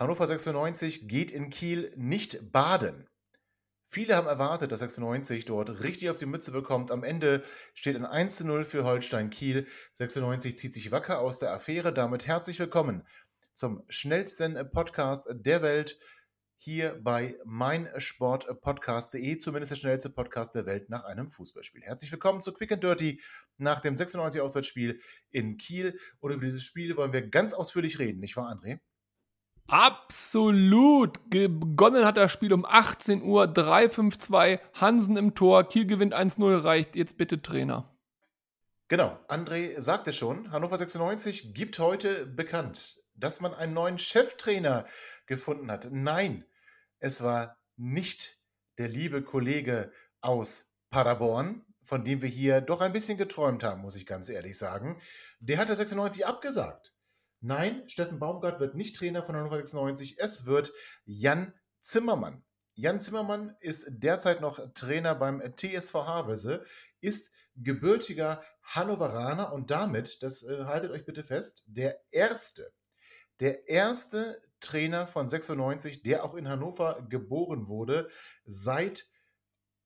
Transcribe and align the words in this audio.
Hannover 0.00 0.26
96 0.26 1.08
geht 1.08 1.30
in 1.30 1.50
Kiel 1.50 1.92
nicht 1.94 2.52
baden. 2.52 3.06
Viele 3.86 4.16
haben 4.16 4.28
erwartet, 4.28 4.72
dass 4.72 4.80
96 4.80 5.44
dort 5.44 5.82
richtig 5.82 6.08
auf 6.08 6.16
die 6.16 6.24
Mütze 6.24 6.52
bekommt. 6.52 6.90
Am 6.90 7.04
Ende 7.04 7.44
steht 7.74 7.96
ein 7.96 8.06
1 8.06 8.44
0 8.44 8.64
für 8.64 8.84
Holstein 8.84 9.28
Kiel. 9.28 9.66
96 9.92 10.56
zieht 10.56 10.72
sich 10.72 10.90
wacker 10.90 11.18
aus 11.18 11.38
der 11.38 11.52
Affäre. 11.52 11.92
Damit 11.92 12.26
herzlich 12.26 12.58
willkommen 12.58 13.06
zum 13.52 13.84
schnellsten 13.90 14.70
Podcast 14.70 15.28
der 15.32 15.60
Welt 15.60 15.98
hier 16.56 16.98
bei 17.02 17.38
meinsportpodcast.de, 17.44 19.36
zumindest 19.36 19.72
der 19.72 19.76
schnellste 19.76 20.08
Podcast 20.08 20.54
der 20.54 20.64
Welt 20.64 20.88
nach 20.88 21.04
einem 21.04 21.30
Fußballspiel. 21.30 21.82
Herzlich 21.82 22.10
willkommen 22.10 22.40
zu 22.40 22.54
Quick 22.54 22.72
and 22.72 22.82
Dirty 22.82 23.20
nach 23.58 23.80
dem 23.80 23.98
96 23.98 24.40
Auswärtsspiel 24.40 24.98
in 25.30 25.58
Kiel. 25.58 26.00
Und 26.20 26.32
über 26.32 26.46
dieses 26.46 26.64
Spiel 26.64 26.96
wollen 26.96 27.12
wir 27.12 27.28
ganz 27.28 27.52
ausführlich 27.52 27.98
reden, 27.98 28.20
nicht 28.20 28.38
wahr, 28.38 28.50
André? 28.50 28.80
Absolut. 29.70 31.30
Begonnen 31.30 32.04
hat 32.04 32.16
das 32.16 32.32
Spiel 32.32 32.52
um 32.52 32.64
18 32.64 33.22
Uhr, 33.22 33.44
3-5-2, 33.44 34.58
Hansen 34.74 35.16
im 35.16 35.34
Tor, 35.36 35.68
Kiel 35.68 35.86
gewinnt 35.86 36.12
1-0, 36.12 36.64
reicht. 36.64 36.96
Jetzt 36.96 37.16
bitte 37.16 37.40
Trainer. 37.40 37.88
Genau, 38.88 39.16
André 39.28 39.80
sagte 39.80 40.12
schon, 40.12 40.50
Hannover 40.50 40.76
96 40.76 41.54
gibt 41.54 41.78
heute 41.78 42.26
bekannt, 42.26 42.98
dass 43.14 43.40
man 43.40 43.54
einen 43.54 43.72
neuen 43.72 44.00
Cheftrainer 44.00 44.86
gefunden 45.26 45.70
hat. 45.70 45.86
Nein, 45.92 46.44
es 46.98 47.22
war 47.22 47.56
nicht 47.76 48.40
der 48.78 48.88
liebe 48.88 49.22
Kollege 49.22 49.92
aus 50.20 50.72
Paderborn, 50.90 51.64
von 51.84 52.02
dem 52.02 52.22
wir 52.22 52.28
hier 52.28 52.60
doch 52.60 52.80
ein 52.80 52.92
bisschen 52.92 53.18
geträumt 53.18 53.62
haben, 53.62 53.82
muss 53.82 53.94
ich 53.94 54.06
ganz 54.06 54.28
ehrlich 54.28 54.58
sagen. 54.58 55.00
Der 55.38 55.58
hat 55.58 55.68
der 55.68 55.76
96 55.76 56.26
abgesagt. 56.26 56.92
Nein, 57.42 57.88
Steffen 57.88 58.18
Baumgart 58.18 58.60
wird 58.60 58.74
nicht 58.74 58.96
Trainer 58.96 59.22
von 59.22 59.34
Hannover 59.34 59.56
96. 59.56 60.18
Es 60.18 60.44
wird 60.44 60.74
Jan 61.06 61.54
Zimmermann. 61.80 62.44
Jan 62.74 63.00
Zimmermann 63.00 63.56
ist 63.60 63.86
derzeit 63.88 64.42
noch 64.42 64.60
Trainer 64.74 65.14
beim 65.14 65.40
TSV 65.40 65.94
Havelse, 65.94 66.66
ist 67.00 67.30
gebürtiger 67.56 68.44
Hannoveraner 68.62 69.54
und 69.54 69.70
damit, 69.70 70.22
das 70.22 70.42
äh, 70.42 70.64
haltet 70.64 70.90
euch 70.90 71.06
bitte 71.06 71.24
fest, 71.24 71.64
der 71.66 71.98
erste, 72.10 72.74
der 73.40 73.68
erste 73.68 74.42
Trainer 74.60 75.06
von 75.06 75.26
96, 75.26 76.02
der 76.02 76.24
auch 76.24 76.34
in 76.34 76.46
Hannover 76.46 77.06
geboren 77.08 77.68
wurde, 77.68 78.10
seit 78.44 79.08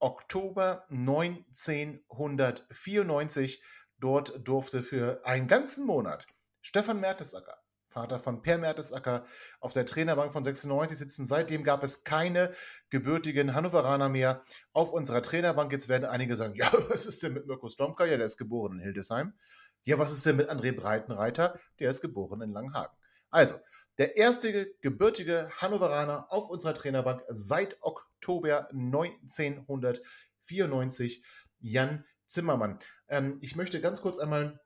Oktober 0.01 0.87
1994. 0.91 3.63
Dort 3.99 4.41
durfte 4.47 4.83
für 4.83 5.25
einen 5.25 5.47
ganzen 5.47 5.87
Monat 5.87 6.27
Stefan 6.65 6.99
Mertesacker, 6.99 7.59
Vater 7.91 8.19
von 8.19 8.41
Per 8.41 8.57
Mertesacker, 8.57 9.27
auf 9.61 9.75
der 9.75 9.85
Trainerbank 9.85 10.33
von 10.33 10.43
96 10.43 10.97
sitzen. 10.97 11.27
Seitdem 11.27 11.63
gab 11.63 11.85
es 11.85 12.05
keine 12.05 12.55
gebürtigen 12.89 13.55
Hannoveraner 13.55 14.09
mehr 14.09 14.41
auf 14.73 14.91
unserer 14.91 15.21
Trainerbank. 15.21 15.71
Jetzt 15.73 15.91
werden 15.91 16.07
einige 16.07 16.37
sagen, 16.37 16.55
ja, 16.57 16.73
was 16.89 17.05
ist 17.05 17.23
denn 17.23 17.35
mit 17.35 17.47
Mirko 17.47 17.69
Slomka? 17.69 18.07
Ja, 18.07 18.17
der 18.17 18.25
ist 18.25 18.39
geboren 18.39 18.79
in 18.79 18.81
Hildesheim. 18.81 19.35
Ja, 19.83 19.99
was 19.99 20.11
ist 20.11 20.25
denn 20.25 20.37
mit 20.37 20.49
André 20.49 20.75
Breitenreiter? 20.75 21.61
Der 21.81 21.91
ist 21.91 22.01
geboren 22.01 22.41
in 22.41 22.53
Langhagen. 22.53 22.97
Also, 23.29 23.57
der 23.99 24.17
erste 24.17 24.73
gebürtige 24.81 25.51
Hannoveraner 25.61 26.33
auf 26.33 26.49
unserer 26.49 26.73
Trainerbank 26.73 27.23
seit 27.29 27.77
Oktober 27.83 28.71
1994, 28.71 31.23
Jan 31.61 32.07
Zimmermann. 32.25 32.79
Ähm, 33.09 33.37
ich 33.43 33.55
möchte 33.55 33.83
ganz 33.83 34.01
kurz 34.01 34.19
einmal 34.19 34.59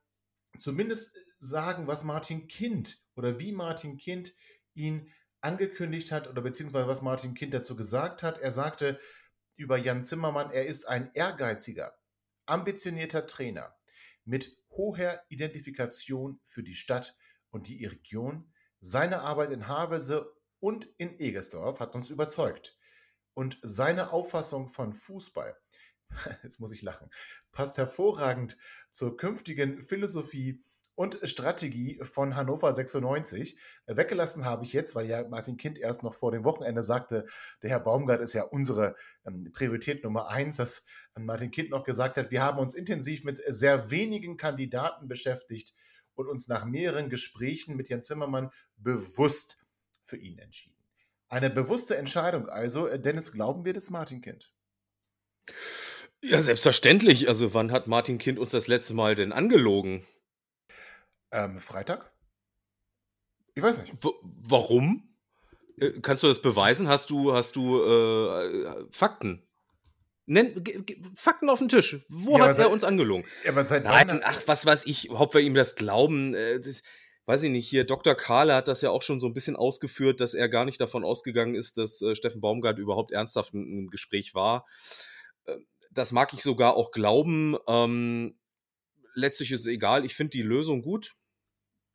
zumindest 0.57 1.13
sagen, 1.39 1.87
was 1.87 2.03
Martin 2.03 2.47
Kind 2.47 3.03
oder 3.15 3.39
wie 3.39 3.51
Martin 3.51 3.97
Kind 3.97 4.33
ihn 4.73 5.11
angekündigt 5.41 6.11
hat 6.11 6.27
oder 6.27 6.41
beziehungsweise 6.41 6.87
was 6.87 7.01
Martin 7.01 7.33
Kind 7.33 7.53
dazu 7.53 7.75
gesagt 7.75 8.23
hat. 8.23 8.39
Er 8.39 8.51
sagte 8.51 8.99
über 9.55 9.77
Jan 9.77 10.03
Zimmermann, 10.03 10.51
er 10.51 10.65
ist 10.65 10.87
ein 10.87 11.11
ehrgeiziger, 11.13 11.97
ambitionierter 12.45 13.25
Trainer 13.25 13.75
mit 14.25 14.57
hoher 14.71 15.21
Identifikation 15.29 16.39
für 16.43 16.63
die 16.63 16.75
Stadt 16.75 17.15
und 17.49 17.67
die 17.67 17.85
Region. 17.85 18.51
Seine 18.79 19.21
Arbeit 19.21 19.51
in 19.51 19.67
Havelse 19.67 20.31
und 20.59 20.87
in 20.97 21.19
Egersdorf 21.19 21.79
hat 21.79 21.95
uns 21.95 22.09
überzeugt. 22.09 22.77
Und 23.33 23.59
seine 23.63 24.11
Auffassung 24.11 24.67
von 24.67 24.93
Fußball, 24.93 25.57
jetzt 26.43 26.59
muss 26.59 26.71
ich 26.71 26.81
lachen, 26.81 27.09
passt 27.51 27.77
hervorragend 27.77 28.57
zur 28.91 29.17
künftigen 29.17 29.81
Philosophie 29.81 30.59
und 30.99 31.17
Strategie 31.23 31.97
von 32.03 32.35
Hannover 32.35 32.73
96. 32.73 33.57
Weggelassen 33.85 34.43
habe 34.43 34.65
ich 34.65 34.73
jetzt, 34.73 34.95
weil 34.95 35.05
ja 35.05 35.25
Martin 35.29 35.55
Kind 35.55 35.77
erst 35.77 36.03
noch 36.03 36.13
vor 36.13 36.33
dem 36.33 36.43
Wochenende 36.43 36.83
sagte, 36.83 37.25
der 37.61 37.69
Herr 37.69 37.79
Baumgart 37.79 38.19
ist 38.19 38.33
ja 38.33 38.43
unsere 38.43 38.97
ähm, 39.25 39.49
Priorität 39.53 40.03
Nummer 40.03 40.27
eins, 40.27 40.57
dass 40.57 40.83
Martin 41.17 41.51
Kind 41.51 41.69
noch 41.69 41.85
gesagt 41.85 42.17
hat, 42.17 42.31
wir 42.31 42.43
haben 42.43 42.59
uns 42.59 42.73
intensiv 42.73 43.23
mit 43.23 43.41
sehr 43.47 43.91
wenigen 43.91 44.35
Kandidaten 44.35 45.07
beschäftigt 45.07 45.73
und 46.15 46.27
uns 46.27 46.49
nach 46.49 46.65
mehreren 46.65 47.07
Gesprächen 47.07 47.77
mit 47.77 47.87
Jan 47.87 48.03
Zimmermann 48.03 48.51
bewusst 48.75 49.57
für 50.03 50.17
ihn 50.17 50.37
entschieden. 50.37 50.83
Eine 51.29 51.49
bewusste 51.49 51.95
Entscheidung 51.95 52.49
also. 52.49 52.89
Dennis, 52.97 53.31
glauben 53.31 53.63
wir 53.63 53.71
das 53.71 53.89
Martin 53.89 54.19
Kind? 54.19 54.51
Ja, 56.21 56.41
selbstverständlich. 56.41 57.27
Also 57.27 57.53
wann 57.53 57.71
hat 57.71 57.87
Martin 57.87 58.17
Kind 58.17 58.39
uns 58.39 58.51
das 58.51 58.67
letzte 58.67 58.93
Mal 58.93 59.15
denn 59.15 59.31
angelogen? 59.31 60.05
Ähm, 61.31 61.59
Freitag? 61.59 62.11
Ich 63.55 63.63
weiß 63.63 63.81
nicht. 63.81 64.03
W 64.03 64.09
warum? 64.21 65.15
Äh, 65.77 65.99
kannst 66.01 66.23
du 66.23 66.27
das 66.27 66.41
beweisen? 66.41 66.87
Hast 66.87 67.09
du, 67.09 67.33
hast 67.33 67.55
du 67.55 67.81
äh, 67.81 68.85
Fakten? 68.91 69.45
Nenn, 70.25 70.63
Fakten 71.15 71.49
auf 71.49 71.59
den 71.59 71.69
Tisch. 71.69 72.05
Wo 72.07 72.37
ja, 72.37 72.45
hat 72.45 72.55
seit, 72.55 72.67
er 72.67 72.71
uns 72.71 72.83
angelogen? 72.83 73.25
Ja, 73.43 73.51
aber 73.51 73.63
seit 73.63 73.83
Nein, 73.83 74.21
ach, 74.23 74.41
was 74.45 74.65
weiß 74.65 74.85
ich, 74.85 75.09
ob 75.09 75.33
wir 75.33 75.41
ihm 75.41 75.55
das 75.55 75.75
glauben. 75.75 76.35
Äh, 76.35 76.59
das, 76.59 76.83
weiß 77.25 77.43
ich 77.43 77.51
nicht, 77.51 77.69
hier 77.69 77.83
Dr. 77.83 78.15
Kahle 78.15 78.55
hat 78.55 78.67
das 78.67 78.81
ja 78.81 78.89
auch 78.89 79.01
schon 79.01 79.19
so 79.19 79.27
ein 79.27 79.33
bisschen 79.33 79.55
ausgeführt, 79.55 80.19
dass 80.19 80.33
er 80.33 80.49
gar 80.49 80.65
nicht 80.65 80.81
davon 80.81 81.03
ausgegangen 81.03 81.55
ist, 81.55 81.77
dass 81.77 82.01
äh, 82.01 82.15
Steffen 82.15 82.41
Baumgart 82.41 82.77
überhaupt 82.77 83.11
ernsthaft 83.11 83.53
einem 83.53 83.89
Gespräch 83.89 84.35
war. 84.35 84.65
Äh, 85.45 85.57
das 85.89 86.11
mag 86.11 86.33
ich 86.33 86.41
sogar 86.41 86.75
auch 86.75 86.91
glauben. 86.91 87.55
Ähm, 87.67 88.39
letztlich 89.15 89.51
ist 89.51 89.61
es 89.61 89.67
egal. 89.67 90.05
Ich 90.05 90.15
finde 90.15 90.31
die 90.31 90.41
Lösung 90.41 90.81
gut. 90.81 91.15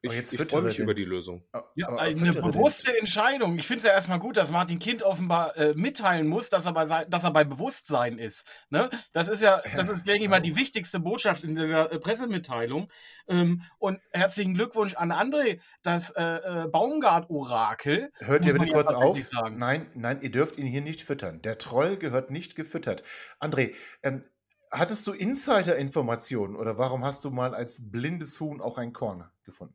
Ich, 0.05 0.33
ich 0.35 0.51
freue 0.51 0.63
mich 0.63 0.79
über 0.79 0.93
die 0.93 1.05
Lösung. 1.05 1.43
Ja, 1.75 1.89
eine 1.97 2.33
bewusste 2.33 2.93
den. 2.93 3.01
Entscheidung. 3.01 3.59
Ich 3.59 3.67
finde 3.67 3.79
es 3.79 3.85
ja 3.85 3.93
erstmal 3.93 4.19
gut, 4.19 4.37
dass 4.37 4.51
Martin 4.51 4.79
Kind 4.79 5.03
offenbar 5.03 5.57
äh, 5.57 5.73
mitteilen 5.75 6.27
muss, 6.27 6.51
dass 6.51 6.67
er 6.67 6.75
bei, 6.75 7.05
dass 7.07 7.25
er 7.25 7.31
bei 7.31 7.45
Bewusstsein 7.45 8.19
ist. 8.19 8.47
Ne? 8.69 8.91
Das 9.13 9.29
ist 9.29 9.41
ja, 9.41 9.63
das 9.75 9.89
ist, 9.89 10.07
denke 10.07 10.25
ich 10.25 10.29
mal, 10.29 10.43
die 10.43 10.57
wichtigste 10.57 11.01
Botschaft 11.01 11.43
in 11.43 11.55
dieser 11.55 11.91
äh, 11.91 11.99
Pressemitteilung. 11.99 12.91
Ähm, 13.29 13.63
und 13.79 13.99
herzlichen 14.13 14.53
Glückwunsch 14.53 14.95
an 14.95 15.11
André, 15.11 15.61
das 15.83 16.11
äh, 16.11 16.23
äh 16.23 16.69
Baumgart-Orakel. 16.69 18.13
Hört 18.19 18.45
ihr 18.45 18.53
bitte 18.53 18.73
kurz 18.73 18.93
auf? 18.93 19.19
Nein, 19.51 19.87
nein, 19.95 20.19
ihr 20.21 20.31
dürft 20.31 20.59
ihn 20.59 20.67
hier 20.67 20.83
nicht 20.83 21.01
füttern. 21.01 21.41
Der 21.41 21.57
Troll 21.57 21.97
gehört 21.97 22.31
nicht 22.31 22.57
gefüttert. 22.57 23.05
André, 23.41 23.73
ähm, 24.03 24.23
hattest 24.71 25.07
du 25.07 25.13
Insider-Informationen 25.13 26.57
oder 26.57 26.77
warum 26.77 27.05
hast 27.05 27.25
du 27.25 27.31
mal 27.31 27.55
als 27.55 27.91
blindes 27.91 28.39
Huhn 28.41 28.61
auch 28.61 28.77
ein 28.77 28.93
Korn 28.93 29.25
gefunden? 29.45 29.75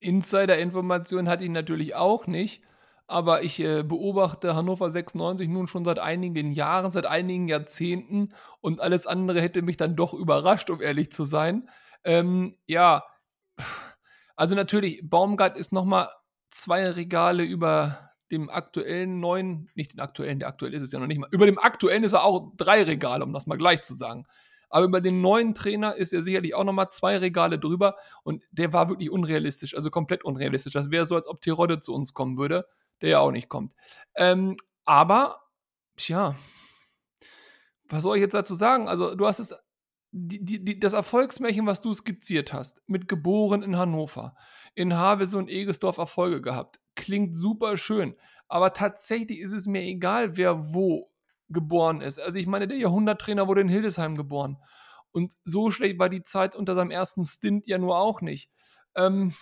Insider-Informationen 0.00 1.28
hatte 1.28 1.44
ich 1.44 1.50
natürlich 1.50 1.94
auch 1.94 2.26
nicht, 2.26 2.62
aber 3.06 3.42
ich 3.42 3.60
äh, 3.60 3.82
beobachte 3.82 4.54
Hannover 4.54 4.90
96 4.90 5.48
nun 5.48 5.66
schon 5.66 5.84
seit 5.84 5.98
einigen 5.98 6.52
Jahren, 6.52 6.90
seit 6.90 7.06
einigen 7.06 7.48
Jahrzehnten 7.48 8.32
und 8.60 8.80
alles 8.80 9.06
andere 9.06 9.40
hätte 9.40 9.62
mich 9.62 9.76
dann 9.76 9.96
doch 9.96 10.14
überrascht, 10.14 10.70
um 10.70 10.80
ehrlich 10.80 11.10
zu 11.10 11.24
sein. 11.24 11.68
Ähm, 12.04 12.54
ja, 12.66 13.04
also 14.36 14.54
natürlich, 14.54 15.02
Baumgart 15.02 15.58
ist 15.58 15.72
nochmal 15.72 16.08
zwei 16.50 16.88
Regale 16.90 17.42
über 17.42 18.10
dem 18.30 18.48
aktuellen 18.48 19.20
neuen, 19.20 19.68
nicht 19.74 19.92
den 19.92 20.00
aktuellen, 20.00 20.38
der 20.38 20.48
aktuell 20.48 20.72
ist 20.72 20.82
es 20.82 20.92
ja 20.92 21.00
noch 21.00 21.06
nicht 21.06 21.18
mal, 21.18 21.28
über 21.32 21.46
dem 21.46 21.58
aktuellen 21.58 22.04
ist 22.04 22.12
er 22.12 22.24
auch 22.24 22.52
drei 22.56 22.84
Regale, 22.84 23.24
um 23.24 23.32
das 23.32 23.46
mal 23.46 23.58
gleich 23.58 23.82
zu 23.82 23.94
sagen. 23.94 24.26
Aber 24.70 24.86
über 24.86 25.00
den 25.00 25.20
neuen 25.20 25.54
Trainer 25.54 25.96
ist 25.96 26.12
er 26.12 26.22
sicherlich 26.22 26.54
auch 26.54 26.64
nochmal 26.64 26.90
zwei 26.90 27.18
Regale 27.18 27.58
drüber 27.58 27.96
und 28.22 28.42
der 28.50 28.72
war 28.72 28.88
wirklich 28.88 29.10
unrealistisch, 29.10 29.74
also 29.74 29.90
komplett 29.90 30.24
unrealistisch. 30.24 30.72
Das 30.72 30.90
wäre 30.90 31.04
so, 31.04 31.16
als 31.16 31.26
ob 31.26 31.40
Tirode 31.40 31.80
zu 31.80 31.92
uns 31.92 32.14
kommen 32.14 32.38
würde, 32.38 32.66
der 33.02 33.10
ja 33.10 33.18
auch 33.20 33.32
nicht 33.32 33.48
kommt. 33.48 33.74
Ähm, 34.14 34.56
aber, 34.84 35.42
tja, 35.96 36.36
was 37.88 38.04
soll 38.04 38.16
ich 38.16 38.22
jetzt 38.22 38.34
dazu 38.34 38.54
sagen? 38.54 38.88
Also, 38.88 39.14
du 39.14 39.26
hast 39.26 39.40
es, 39.40 39.54
die, 40.12 40.44
die, 40.44 40.64
die, 40.64 40.80
das 40.80 40.92
Erfolgsmärchen, 40.92 41.66
was 41.66 41.80
du 41.80 41.92
skizziert 41.92 42.52
hast, 42.52 42.80
mit 42.86 43.08
geboren 43.08 43.62
in 43.62 43.76
Hannover, 43.76 44.34
in 44.74 44.96
Havelse 44.96 45.36
und 45.36 45.48
Egesdorf 45.48 45.98
Erfolge 45.98 46.40
gehabt, 46.40 46.80
klingt 46.94 47.36
super 47.36 47.76
schön. 47.76 48.16
Aber 48.48 48.72
tatsächlich 48.72 49.38
ist 49.40 49.52
es 49.52 49.66
mir 49.66 49.82
egal, 49.82 50.36
wer 50.36 50.74
wo 50.74 51.09
geboren 51.50 52.00
ist. 52.00 52.18
Also 52.18 52.38
ich 52.38 52.46
meine, 52.46 52.66
der 52.66 52.78
Jahrhunderttrainer 52.78 53.48
wurde 53.48 53.60
in 53.60 53.68
Hildesheim 53.68 54.16
geboren. 54.16 54.56
Und 55.12 55.34
so 55.44 55.70
schlecht 55.70 55.98
war 55.98 56.08
die 56.08 56.22
Zeit 56.22 56.54
unter 56.54 56.74
seinem 56.74 56.90
ersten 56.90 57.24
Stint 57.24 57.66
ja 57.66 57.78
nur 57.78 57.98
auch 57.98 58.20
nicht. 58.20 58.50
Ähm, 58.94 59.34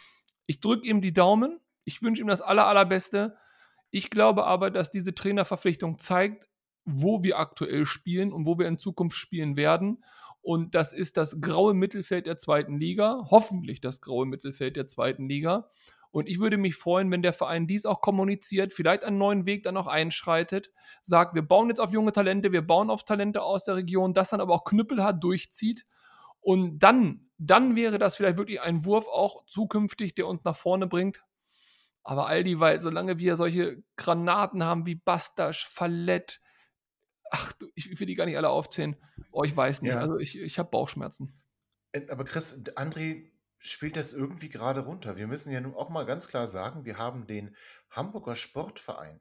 ich 0.47 0.61
drücke 0.61 0.87
ihm 0.87 1.01
die 1.01 1.13
Daumen. 1.13 1.61
Ich 1.85 2.03
wünsche 2.03 2.23
ihm 2.23 2.29
das 2.29 2.41
aller, 2.41 2.67
allerbeste. 2.67 3.37
Ich 3.91 4.11
glaube 4.11 4.45
aber, 4.45 4.71
dass 4.71 4.91
diese 4.91 5.15
Trainerverpflichtung 5.15 5.99
zeigt, 5.99 6.49
wo 6.85 7.23
wir 7.23 7.39
aktuell 7.39 7.85
spielen 7.85 8.33
und 8.33 8.47
wo 8.47 8.59
wir 8.59 8.67
in 8.67 8.79
Zukunft 8.79 9.17
spielen 9.17 9.57
werden. 9.57 10.03
Und 10.41 10.75
das 10.75 10.93
ist 10.93 11.19
das 11.19 11.41
graue 11.41 11.75
Mittelfeld 11.75 12.27
der 12.27 12.39
zweiten 12.39 12.79
Liga. 12.79 13.27
Hoffentlich 13.31 13.81
das 13.81 14.01
graue 14.01 14.25
Mittelfeld 14.25 14.77
der 14.77 14.87
zweiten 14.87 15.29
Liga. 15.29 15.71
Und 16.11 16.29
ich 16.29 16.41
würde 16.41 16.57
mich 16.57 16.75
freuen, 16.75 17.11
wenn 17.11 17.23
der 17.23 17.33
Verein 17.33 17.67
dies 17.67 17.85
auch 17.85 18.01
kommuniziert, 18.01 18.73
vielleicht 18.73 19.05
einen 19.05 19.19
neuen 19.19 19.47
Weg 19.47 19.63
dann 19.63 19.77
auch 19.77 19.87
einschreitet, 19.87 20.71
sagt, 21.03 21.35
wir 21.35 21.43
bauen 21.43 21.69
jetzt 21.69 21.81
auf 21.81 21.93
junge 21.93 22.13
Talente, 22.13 22.53
wir 22.53 22.67
bauen 22.67 22.91
auf 22.91 23.05
Talente 23.05 23.43
aus 23.43 23.65
der 23.65 23.77
Region, 23.77 24.15
das 24.15 24.31
dann 24.31 24.41
aber 24.41 24.55
auch 24.55 24.65
knüppelhart 24.65 25.23
durchzieht. 25.23 25.85
Und 26.41 26.79
dann, 26.79 27.29
dann 27.37 27.77
wäre 27.77 27.99
das 27.99 28.17
vielleicht 28.17 28.39
wirklich 28.39 28.61
ein 28.61 28.85
Wurf 28.85 29.07
auch 29.07 29.45
zukünftig, 29.47 30.15
der 30.15 30.27
uns 30.27 30.45
nach 30.45 30.57
vorne 30.57 30.87
bringt. 30.87 31.23
Aber 32.03 32.27
all 32.27 32.43
die, 32.43 32.59
weil 32.59 32.79
solange 32.79 33.19
wir 33.19 33.37
solche 33.37 33.83
Granaten 33.97 34.65
haben 34.65 34.87
wie 34.87 34.95
Bastasch, 34.95 35.67
Fallett, 35.67 36.41
ach, 37.31 37.53
ich 37.75 38.01
will 38.01 38.07
die 38.07 38.15
gar 38.15 38.25
nicht 38.25 38.39
alle 38.39 38.49
aufzählen. 38.49 38.97
Oh, 39.33 39.45
ich 39.45 39.55
weiß 39.55 39.83
nicht. 39.83 39.93
Ja. 39.93 40.01
Also 40.01 40.17
ich, 40.17 40.39
ich 40.39 40.59
habe 40.59 40.71
Bauchschmerzen. 40.71 41.35
Äh, 41.93 42.09
aber 42.09 42.25
Chris, 42.25 42.65
André 42.77 43.31
spielt 43.59 43.97
das 43.97 44.13
irgendwie 44.13 44.49
gerade 44.49 44.81
runter. 44.81 45.17
Wir 45.17 45.27
müssen 45.27 45.53
ja 45.53 45.61
nun 45.61 45.75
auch 45.75 45.89
mal 45.89 46.07
ganz 46.07 46.29
klar 46.29 46.47
sagen, 46.47 46.85
wir 46.85 46.99
haben 46.99 47.27
den 47.27 47.57
Hamburger 47.91 48.37
Sportverein 48.37 49.21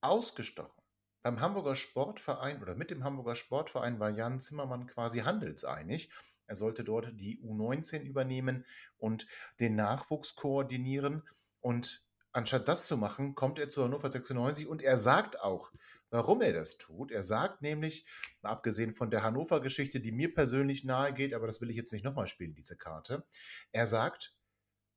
ausgestochen. 0.00 0.82
Beim 1.22 1.40
Hamburger 1.40 1.76
Sportverein 1.76 2.60
oder 2.60 2.74
mit 2.74 2.90
dem 2.90 3.04
Hamburger 3.04 3.36
Sportverein 3.36 4.00
war 4.00 4.10
Jan 4.10 4.40
Zimmermann 4.40 4.86
quasi 4.86 5.20
handelseinig. 5.20 6.10
Er 6.46 6.56
sollte 6.56 6.82
dort 6.82 7.08
die 7.12 7.40
U19 7.42 8.02
übernehmen 8.02 8.66
und 8.98 9.26
den 9.60 9.76
Nachwuchs 9.76 10.34
koordinieren. 10.34 11.22
Und 11.60 12.04
anstatt 12.32 12.66
das 12.66 12.86
zu 12.86 12.96
machen, 12.96 13.36
kommt 13.36 13.60
er 13.60 13.68
zu 13.68 13.84
Hannover 13.84 14.10
96 14.10 14.66
und 14.66 14.82
er 14.82 14.98
sagt 14.98 15.40
auch, 15.40 15.70
warum 16.12 16.42
er 16.42 16.52
das 16.52 16.76
tut. 16.76 17.10
Er 17.10 17.22
sagt 17.22 17.62
nämlich, 17.62 18.06
abgesehen 18.42 18.94
von 18.94 19.10
der 19.10 19.22
Hannover-Geschichte, 19.22 19.98
die 19.98 20.12
mir 20.12 20.32
persönlich 20.32 20.84
nahe 20.84 21.12
geht, 21.14 21.32
aber 21.34 21.46
das 21.46 21.60
will 21.60 21.70
ich 21.70 21.76
jetzt 21.76 21.92
nicht 21.92 22.04
nochmal 22.04 22.26
spielen, 22.26 22.54
diese 22.54 22.76
Karte. 22.76 23.24
Er 23.72 23.86
sagt, 23.86 24.36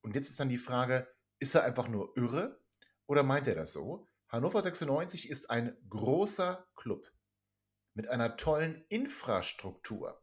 und 0.02 0.14
jetzt 0.14 0.30
ist 0.30 0.40
dann 0.40 0.50
die 0.50 0.58
Frage, 0.58 1.08
ist 1.40 1.56
er 1.56 1.64
einfach 1.64 1.88
nur 1.88 2.16
irre 2.18 2.62
oder 3.08 3.24
meint 3.24 3.48
er 3.48 3.56
das 3.56 3.72
so? 3.72 4.08
Hannover 4.28 4.62
96 4.62 5.30
ist 5.30 5.50
ein 5.50 5.78
großer 5.90 6.68
Club 6.76 7.10
mit 7.94 8.10
einer 8.10 8.36
tollen 8.36 8.84
Infrastruktur 8.90 10.22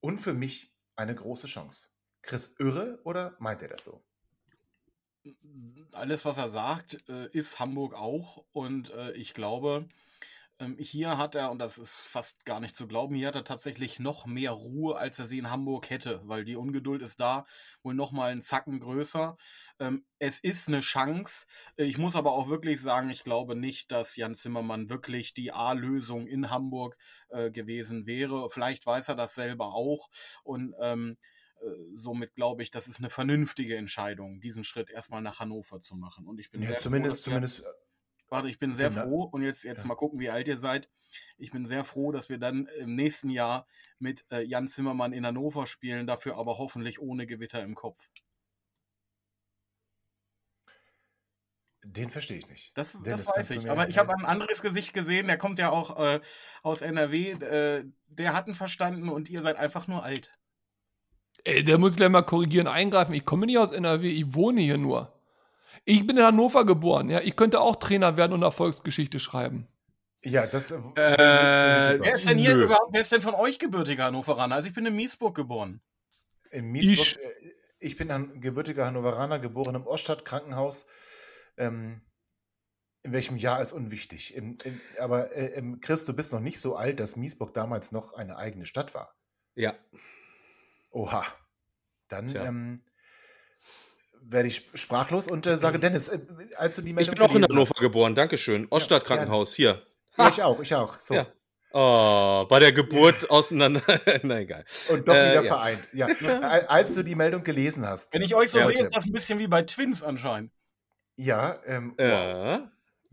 und 0.00 0.18
für 0.18 0.34
mich 0.34 0.76
eine 0.96 1.14
große 1.14 1.46
Chance. 1.46 1.88
Chris 2.20 2.56
irre 2.58 3.00
oder 3.04 3.36
meint 3.38 3.62
er 3.62 3.68
das 3.68 3.84
so? 3.84 4.04
Alles, 5.92 6.24
was 6.24 6.36
er 6.38 6.50
sagt, 6.50 7.08
äh, 7.08 7.28
ist 7.32 7.58
Hamburg 7.60 7.94
auch. 7.94 8.44
Und 8.52 8.90
äh, 8.90 9.12
ich 9.12 9.34
glaube, 9.34 9.86
ähm, 10.60 10.76
hier 10.78 11.18
hat 11.18 11.34
er, 11.34 11.50
und 11.50 11.58
das 11.58 11.78
ist 11.78 12.00
fast 12.00 12.44
gar 12.44 12.60
nicht 12.60 12.76
zu 12.76 12.86
glauben, 12.86 13.16
hier 13.16 13.28
hat 13.28 13.36
er 13.36 13.44
tatsächlich 13.44 13.98
noch 13.98 14.24
mehr 14.26 14.52
Ruhe, 14.52 14.96
als 14.96 15.18
er 15.18 15.26
sie 15.26 15.38
in 15.38 15.50
Hamburg 15.50 15.90
hätte, 15.90 16.20
weil 16.24 16.44
die 16.44 16.54
Ungeduld 16.56 17.02
ist 17.02 17.18
da 17.18 17.44
wohl 17.82 17.94
noch 17.94 18.12
mal 18.12 18.30
einen 18.30 18.40
Zacken 18.40 18.78
größer. 18.78 19.36
Ähm, 19.80 20.04
es 20.20 20.38
ist 20.40 20.68
eine 20.68 20.80
Chance. 20.80 21.46
Ich 21.76 21.98
muss 21.98 22.14
aber 22.14 22.32
auch 22.32 22.48
wirklich 22.48 22.80
sagen, 22.80 23.10
ich 23.10 23.24
glaube 23.24 23.56
nicht, 23.56 23.90
dass 23.90 24.16
Jan 24.16 24.34
Zimmermann 24.34 24.88
wirklich 24.88 25.34
die 25.34 25.52
A-Lösung 25.52 26.26
in 26.28 26.50
Hamburg 26.50 26.96
äh, 27.30 27.50
gewesen 27.50 28.06
wäre. 28.06 28.48
Vielleicht 28.50 28.86
weiß 28.86 29.08
er 29.08 29.16
das 29.16 29.34
selber 29.34 29.74
auch. 29.74 30.08
Und 30.44 30.74
ähm, 30.80 31.16
äh, 31.16 31.24
somit 31.94 32.34
glaube 32.34 32.62
ich, 32.62 32.70
das 32.70 32.88
ist 32.88 32.98
eine 32.98 33.10
vernünftige 33.10 33.76
Entscheidung, 33.76 34.40
diesen 34.40 34.64
Schritt 34.64 34.90
erstmal 34.90 35.22
nach 35.22 35.40
Hannover 35.40 35.80
zu 35.80 35.94
machen. 35.94 36.26
Und 36.26 36.40
ich 36.40 36.50
bin 36.50 36.62
ja, 36.62 36.70
sehr 36.70 36.78
zumindest, 36.78 37.24
froh, 37.24 37.30
zumindest. 37.30 37.62
Wir, 37.62 37.74
warte, 38.28 38.48
ich 38.48 38.58
bin 38.58 38.74
sehr 38.74 38.90
froh 38.90 39.24
und 39.24 39.42
jetzt, 39.42 39.64
jetzt 39.64 39.82
ja. 39.82 39.86
mal 39.86 39.94
gucken, 39.94 40.18
wie 40.20 40.30
alt 40.30 40.48
ihr 40.48 40.58
seid. 40.58 40.88
Ich 41.38 41.50
bin 41.50 41.66
sehr 41.66 41.84
froh, 41.84 42.12
dass 42.12 42.28
wir 42.28 42.38
dann 42.38 42.66
im 42.78 42.94
nächsten 42.94 43.30
Jahr 43.30 43.66
mit 43.98 44.24
äh, 44.30 44.42
Jan 44.42 44.68
Zimmermann 44.68 45.12
in 45.12 45.24
Hannover 45.24 45.66
spielen, 45.66 46.06
dafür 46.06 46.36
aber 46.36 46.58
hoffentlich 46.58 47.00
ohne 47.00 47.26
Gewitter 47.26 47.62
im 47.62 47.74
Kopf. 47.74 48.10
Den 51.86 52.10
verstehe 52.10 52.38
ich 52.38 52.48
nicht. 52.48 52.76
Das, 52.78 52.96
das 53.04 53.28
weiß 53.28 53.50
ich. 53.52 53.70
Aber 53.70 53.88
ich 53.88 53.98
habe 53.98 54.14
ein 54.14 54.24
anderes 54.24 54.62
Gesicht 54.62 54.94
gesehen, 54.94 55.26
der 55.26 55.36
kommt 55.36 55.58
ja 55.58 55.70
auch 55.70 55.98
äh, 55.98 56.20
aus 56.62 56.80
NRW. 56.80 57.32
Äh, 57.32 57.84
der 58.06 58.32
hat 58.32 58.48
ihn 58.48 58.54
verstanden 58.54 59.10
und 59.10 59.28
ihr 59.28 59.42
seid 59.42 59.56
einfach 59.56 59.86
nur 59.86 60.02
alt. 60.02 60.32
Ey, 61.44 61.62
der 61.62 61.78
muss 61.78 61.94
gleich 61.94 62.08
mal 62.08 62.22
korrigieren, 62.22 62.66
eingreifen. 62.66 63.14
Ich 63.14 63.24
komme 63.24 63.46
nicht 63.46 63.58
aus 63.58 63.70
NRW, 63.70 64.10
ich 64.10 64.34
wohne 64.34 64.62
hier 64.62 64.78
nur. 64.78 65.12
Ich 65.84 66.06
bin 66.06 66.16
in 66.16 66.24
Hannover 66.24 66.64
geboren, 66.64 67.10
ja. 67.10 67.20
Ich 67.20 67.36
könnte 67.36 67.60
auch 67.60 67.76
Trainer 67.76 68.16
werden 68.16 68.32
und 68.32 68.42
Erfolgsgeschichte 68.42 69.20
schreiben. 69.20 69.68
Ja, 70.24 70.46
das. 70.46 70.70
Äh, 70.70 70.76
äh 70.76 72.00
wer 72.00 72.14
ist 72.14 72.26
denn 72.28 72.38
hier 72.38 72.54
nö. 72.54 72.64
überhaupt, 72.64 72.92
wer 72.92 73.02
ist 73.02 73.12
denn 73.12 73.20
von 73.20 73.34
euch 73.34 73.58
gebürtiger 73.58 74.04
Hannoveraner? 74.04 74.54
Also 74.54 74.68
ich 74.68 74.74
bin 74.74 74.86
in 74.86 74.96
Miesburg 74.96 75.34
geboren. 75.34 75.82
In 76.50 76.72
Miesburg, 76.72 76.98
ich, 76.98 77.18
äh, 77.18 77.52
ich 77.78 77.96
bin 77.96 78.10
ein 78.10 78.40
gebürtiger 78.40 78.86
Hannoveraner, 78.86 79.38
geboren 79.38 79.74
im 79.74 79.86
Oststadtkrankenhaus. 79.86 80.86
Ähm, 81.58 82.00
in 83.02 83.12
welchem 83.12 83.36
Jahr 83.36 83.60
ist 83.60 83.72
unwichtig. 83.72 84.34
In, 84.34 84.56
in, 84.64 84.80
aber 84.98 85.36
äh, 85.36 85.62
Chris, 85.82 86.06
du 86.06 86.14
bist 86.14 86.32
noch 86.32 86.40
nicht 86.40 86.58
so 86.58 86.74
alt, 86.74 87.00
dass 87.00 87.16
Miesburg 87.16 87.52
damals 87.52 87.92
noch 87.92 88.14
eine 88.14 88.38
eigene 88.38 88.64
Stadt 88.64 88.94
war. 88.94 89.14
Ja. 89.54 89.74
Oha. 90.94 91.24
Dann 92.08 92.34
ähm, 92.36 92.82
werde 94.22 94.48
ich 94.48 94.68
sprachlos 94.74 95.26
und 95.26 95.46
äh, 95.46 95.56
sage, 95.56 95.80
Dennis, 95.80 96.08
äh, 96.08 96.20
als 96.56 96.76
du 96.76 96.82
die 96.82 96.92
Meldung 96.92 97.14
Ich 97.14 97.18
bin 97.18 97.28
auch 97.28 97.34
in 97.34 97.42
Hannover 97.42 97.70
hast, 97.70 97.80
geboren, 97.80 98.14
Dankeschön. 98.14 98.68
Oststadtkrankenhaus, 98.70 99.56
ja, 99.58 99.74
hier. 99.74 99.86
Ja, 100.16 100.28
ich 100.28 100.42
auch, 100.42 100.60
ich 100.60 100.74
auch. 100.74 100.98
So. 101.00 101.14
Ja. 101.14 101.26
Oh, 101.72 102.46
bei 102.48 102.60
der 102.60 102.70
Geburt 102.70 103.24
ja. 103.24 103.30
auseinander. 103.30 103.82
Nein, 104.22 104.42
egal. 104.42 104.64
Und 104.88 105.08
doch 105.08 105.14
äh, 105.14 105.30
wieder 105.30 105.42
ja. 105.42 105.54
vereint. 105.54 105.88
Ja. 105.92 106.06
Als 106.68 106.94
du 106.94 107.02
die 107.02 107.16
Meldung 107.16 107.42
gelesen 107.42 107.84
hast. 107.84 108.14
Wenn 108.14 108.22
ich 108.22 108.36
euch 108.36 108.50
so 108.50 108.62
sehe, 108.62 108.74
ist 108.74 108.94
das 108.94 109.04
ein 109.04 109.12
bisschen 109.12 109.40
wie 109.40 109.48
bei 109.48 109.62
Twins 109.62 110.00
anscheinend. 110.00 110.52
Ja, 111.16 111.58
ähm, 111.66 111.94
wow. 111.98 112.60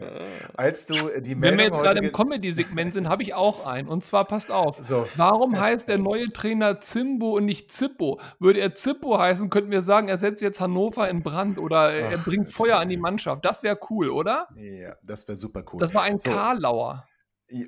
Ja. 0.02 0.50
Als 0.56 0.86
du 0.86 0.94
die 1.22 1.36
Meldung 1.36 1.42
Wenn 1.42 1.58
wir 1.58 1.64
jetzt 1.66 1.84
gerade 1.84 2.00
im 2.00 2.12
Comedy-Segment 2.12 2.94
sind, 2.94 3.10
habe 3.10 3.24
ich 3.24 3.34
auch 3.34 3.66
einen. 3.66 3.88
Und 3.88 4.04
zwar, 4.04 4.26
passt 4.26 4.52
auf. 4.52 4.78
So. 4.82 5.08
Warum 5.16 5.60
heißt 5.60 5.88
der 5.88 5.98
neue 5.98 6.30
Trainer 6.30 6.82
Zimbo 6.82 7.38
und 7.38 7.46
nicht 7.46 7.72
Zippo? 7.74 8.20
Würde 8.40 8.60
er 8.60 8.76
Zippo 8.76 9.18
heißen, 9.18 9.50
könnten 9.50 9.72
wir 9.72 9.82
sagen, 9.82 10.08
er 10.08 10.18
setzt 10.18 10.42
jetzt 10.42 10.60
Hannover 10.60 11.10
in 11.10 11.24
Brand 11.24 11.58
oder 11.58 11.88
Ach, 11.88 12.12
er 12.12 12.18
bringt 12.18 12.50
Feuer 12.50 12.78
an 12.78 12.90
die 12.90 12.98
Mannschaft. 12.98 13.46
Das 13.46 13.64
wäre 13.64 13.80
cool, 13.90 14.10
oder? 14.10 14.48
Ja, 14.56 14.96
das 15.04 15.28
wäre 15.28 15.38
super 15.38 15.64
cool. 15.72 15.80
Das 15.80 15.94
war 15.94 16.04
ein 16.04 16.20
so. 16.20 16.32
Karlauer. 16.32 17.08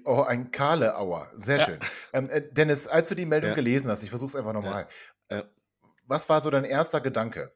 Oh, 0.05 0.21
ein 0.21 0.51
Karleauer. 0.51 1.29
Sehr 1.35 1.57
ja. 1.57 1.65
schön. 1.65 1.79
Ähm, 2.13 2.29
äh, 2.29 2.41
Dennis, 2.41 2.87
als 2.87 3.09
du 3.09 3.15
die 3.15 3.25
Meldung 3.25 3.51
ja. 3.51 3.55
gelesen 3.55 3.91
hast, 3.91 4.03
ich 4.03 4.09
versuche 4.09 4.27
es 4.27 4.35
einfach 4.35 4.53
nochmal. 4.53 4.87
Ja. 5.29 5.43
Was 6.05 6.29
war 6.29 6.41
so 6.41 6.49
dein 6.49 6.65
erster 6.65 7.01
Gedanke? 7.01 7.53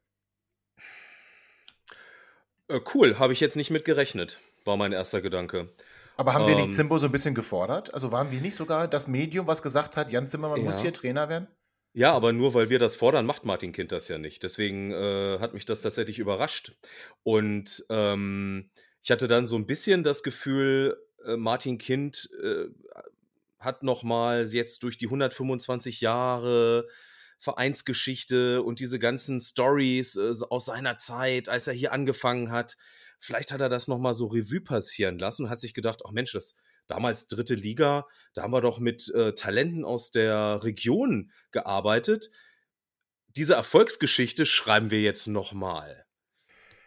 Äh, 2.68 2.82
cool, 2.94 3.18
habe 3.18 3.34
ich 3.34 3.40
jetzt 3.40 3.56
nicht 3.56 3.72
mit 3.72 3.86
gerechnet 3.86 4.42
war 4.68 4.78
mein 4.78 4.92
erster 4.92 5.22
Gedanke. 5.22 5.70
Aber 6.18 6.34
haben 6.34 6.48
wir 6.48 6.56
nicht 6.56 6.66
ähm. 6.66 6.72
Zimbo 6.72 6.98
so 6.98 7.06
ein 7.06 7.12
bisschen 7.12 7.36
gefordert? 7.36 7.94
Also 7.94 8.12
waren 8.12 8.32
wir 8.32 8.42
nicht 8.42 8.56
sogar 8.56 8.88
das 8.88 9.08
Medium, 9.08 9.48
was 9.48 9.62
gesagt 9.62 9.98
hat, 9.98 10.12
Jan 10.12 10.28
Zimmermann 10.28 10.60
ja. 10.60 10.66
muss 10.66 10.82
hier 10.82 10.94
Trainer 10.94 11.30
werden? 11.30 11.48
Ja, 11.94 12.14
aber 12.14 12.34
nur 12.34 12.54
weil 12.54 12.70
wir 12.70 12.80
das 12.80 12.96
fordern, 12.96 13.26
macht 13.26 13.44
Martin 13.44 13.72
Kind 13.72 13.92
das 13.92 14.08
ja 14.08 14.18
nicht. 14.18 14.44
Deswegen 14.44 14.92
äh, 14.92 15.40
hat 15.40 15.54
mich 15.54 15.66
das 15.66 15.82
tatsächlich 15.82 16.20
überrascht. 16.20 16.74
Und 17.24 17.86
ähm, 17.90 18.70
ich 19.02 19.10
hatte 19.10 19.28
dann 19.28 19.46
so 19.46 19.56
ein 19.56 19.66
bisschen 19.66 20.04
das 20.04 20.22
Gefühl, 20.22 20.98
äh, 21.26 21.38
Martin 21.38 21.78
Kind 21.78 22.30
äh, 22.44 22.66
hat 23.60 23.84
nochmal 23.84 24.48
jetzt 24.48 24.84
durch 24.84 24.98
die 24.98 25.08
125 25.08 26.02
Jahre 26.02 26.88
Vereinsgeschichte 27.40 28.64
und 28.64 28.80
diese 28.80 29.00
ganzen 29.00 29.40
Stories 29.40 30.16
äh, 30.16 30.34
aus 30.50 30.66
seiner 30.66 30.98
Zeit, 30.98 31.50
als 31.50 31.68
er 31.68 31.74
hier 31.74 31.94
angefangen 31.94 32.52
hat, 32.52 32.78
Vielleicht 33.20 33.52
hat 33.52 33.62
er 33.62 33.70
das 33.70 33.88
nochmal 33.88 34.14
so 34.14 34.28
Revue 34.28 34.62
passieren 34.62 35.18
lassen 35.20 35.46
und 35.46 35.50
hat 35.50 35.60
sich 35.60 35.74
gedacht, 35.74 36.02
ach 36.06 36.12
Mensch, 36.12 36.34
das, 36.34 36.56
damals 36.88 37.28
dritte 37.28 37.56
Liga, 37.56 38.08
da 38.34 38.44
haben 38.44 38.54
wir 38.54 38.62
doch 38.62 38.80
mit 38.80 39.14
äh, 39.14 39.34
Talenten 39.34 39.86
aus 39.86 40.12
der 40.12 40.64
Region 40.64 41.32
gearbeitet. 41.52 42.30
Diese 43.36 43.54
Erfolgsgeschichte 43.54 44.46
schreiben 44.46 44.90
wir 44.90 45.02
jetzt 45.02 45.28
nochmal. 45.28 46.06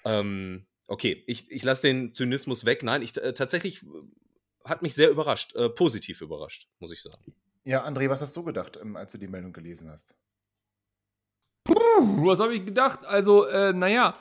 Ähm, 0.05 0.67
okay, 0.89 1.23
ich, 1.27 1.51
ich 1.51 1.63
lasse 1.63 1.83
den 1.83 2.13
Zynismus 2.13 2.65
weg. 2.65 2.83
Nein, 2.83 3.03
ich 3.03 3.17
äh, 3.17 3.35
tatsächlich 3.35 3.85
hat 4.65 4.83
mich 4.83 4.95
sehr 4.95 5.11
überrascht, 5.11 5.55
äh, 5.55 5.69
positiv 5.69 6.21
überrascht, 6.21 6.69
muss 6.79 6.93
ich 6.93 7.03
sagen. 7.03 7.35
Ja, 7.65 7.87
André, 7.87 8.09
was 8.09 8.23
hast 8.23 8.37
du 8.37 8.43
gedacht, 8.43 8.79
ähm, 8.83 8.97
als 8.97 9.13
du 9.13 9.19
die 9.19 9.29
Meldung 9.29 9.53
gelesen 9.53 9.91
hast? 9.91 10.17
Puh, 11.65 11.75
was 12.27 12.41
habe 12.41 12.55
ich 12.55 12.65
gedacht? 12.65 13.05
Also, 13.05 13.45
äh, 13.47 13.73
naja, 13.73 14.19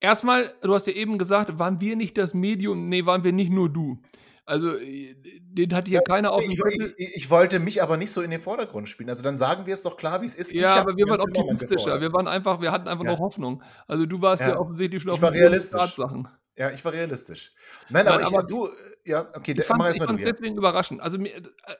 erstmal, 0.00 0.52
du 0.62 0.74
hast 0.74 0.86
ja 0.86 0.92
eben 0.92 1.18
gesagt, 1.18 1.58
waren 1.58 1.80
wir 1.80 1.96
nicht 1.96 2.16
das 2.18 2.34
Medium? 2.34 2.88
Nee, 2.88 3.06
waren 3.06 3.24
wir 3.24 3.32
nicht 3.32 3.50
nur 3.50 3.70
du. 3.70 4.00
Also, 4.44 4.76
äh, 4.76 5.16
den 5.24 5.74
hat 5.74 5.88
hier 5.88 5.96
ja, 5.96 6.00
keiner 6.02 6.32
auf 6.32 6.40
dem 6.40 6.52
ich, 6.52 6.60
ich, 6.96 7.16
ich, 7.16 7.30
wollte 7.30 7.58
mich 7.58 7.82
aber 7.82 7.96
nicht 7.96 8.12
so 8.12 8.22
in 8.22 8.30
den 8.30 8.40
Vordergrund 8.40 8.88
spielen. 8.88 9.10
Also, 9.10 9.24
dann 9.24 9.36
sagen 9.36 9.66
wir 9.66 9.74
es 9.74 9.82
doch 9.82 9.96
klar, 9.96 10.22
wie 10.22 10.26
es 10.26 10.36
ist. 10.36 10.52
Ja, 10.52 10.76
aber 10.76 10.96
wir 10.96 11.08
waren 11.08 11.20
optimistischer. 11.20 12.00
Wir 12.00 12.12
waren 12.12 12.28
einfach, 12.28 12.60
wir 12.60 12.70
hatten 12.70 12.86
einfach 12.86 13.04
ja. 13.04 13.12
noch 13.12 13.18
Hoffnung. 13.18 13.62
Also, 13.88 14.06
du 14.06 14.22
warst 14.22 14.42
ja, 14.42 14.50
ja 14.50 14.58
offensichtlich 14.60 15.02
schon 15.02 15.10
auf 15.10 15.20
den 15.20 15.52
Tatsachen. 15.52 16.28
Ja, 16.58 16.70
ich 16.70 16.82
war 16.86 16.92
realistisch. 16.92 17.52
Nein, 17.90 18.06
aber, 18.08 18.16
Nein, 18.16 18.26
aber 18.28 18.40
ich, 18.40 18.46
du, 18.46 18.68
ja, 19.04 19.28
okay, 19.34 19.54
ich 19.58 19.64
fand 19.64 19.86
es 19.86 19.98
deswegen 20.24 20.56
überraschend. 20.56 21.02
Also, 21.02 21.18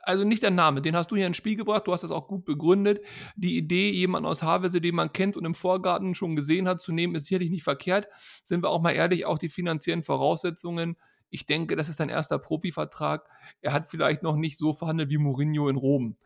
also 0.03 0.25
nicht 0.25 0.43
der 0.43 0.51
Name, 0.51 0.83
den 0.83 0.95
hast 0.95 1.11
du 1.11 1.17
hier 1.17 1.27
ins 1.27 1.39
Spiel 1.39 1.57
gebracht, 1.57 1.87
du 1.87 1.93
hast 1.93 2.05
das 2.05 2.11
auch 2.11 2.29
gut 2.29 2.45
begründet. 2.45 3.01
Die 3.37 3.57
Idee, 3.57 3.89
jemanden 3.91 4.27
aus 4.27 4.43
Havelse, 4.43 4.83
den 4.83 4.95
man 4.95 5.15
kennt 5.15 5.39
und 5.39 5.47
im 5.47 5.55
Vorgarten 5.55 6.15
schon 6.15 6.37
gesehen 6.37 6.69
hat, 6.69 6.83
zu 6.83 6.93
nehmen, 6.93 7.15
ist 7.15 7.25
sicherlich 7.25 7.51
nicht 7.51 7.65
verkehrt. 7.65 8.09
Sind 8.45 8.63
wir 8.63 8.69
auch 8.69 8.83
mal 8.83 8.93
ehrlich, 8.93 9.25
auch 9.25 9.39
die 9.39 9.49
finanziellen 9.49 10.03
Voraussetzungen. 10.03 10.99
Ich 11.31 11.47
denke, 11.47 11.75
das 11.75 11.89
ist 11.89 11.97
sein 11.97 12.11
erster 12.11 12.39
Profivertrag. 12.39 13.27
Er 13.63 13.73
hat 13.73 13.87
vielleicht 13.87 14.23
noch 14.23 14.37
nicht 14.37 14.59
so 14.59 14.75
verhandelt 14.75 15.09
wie 15.09 15.19
Mourinho 15.19 15.71
in 15.71 15.77
Rom. 15.77 16.17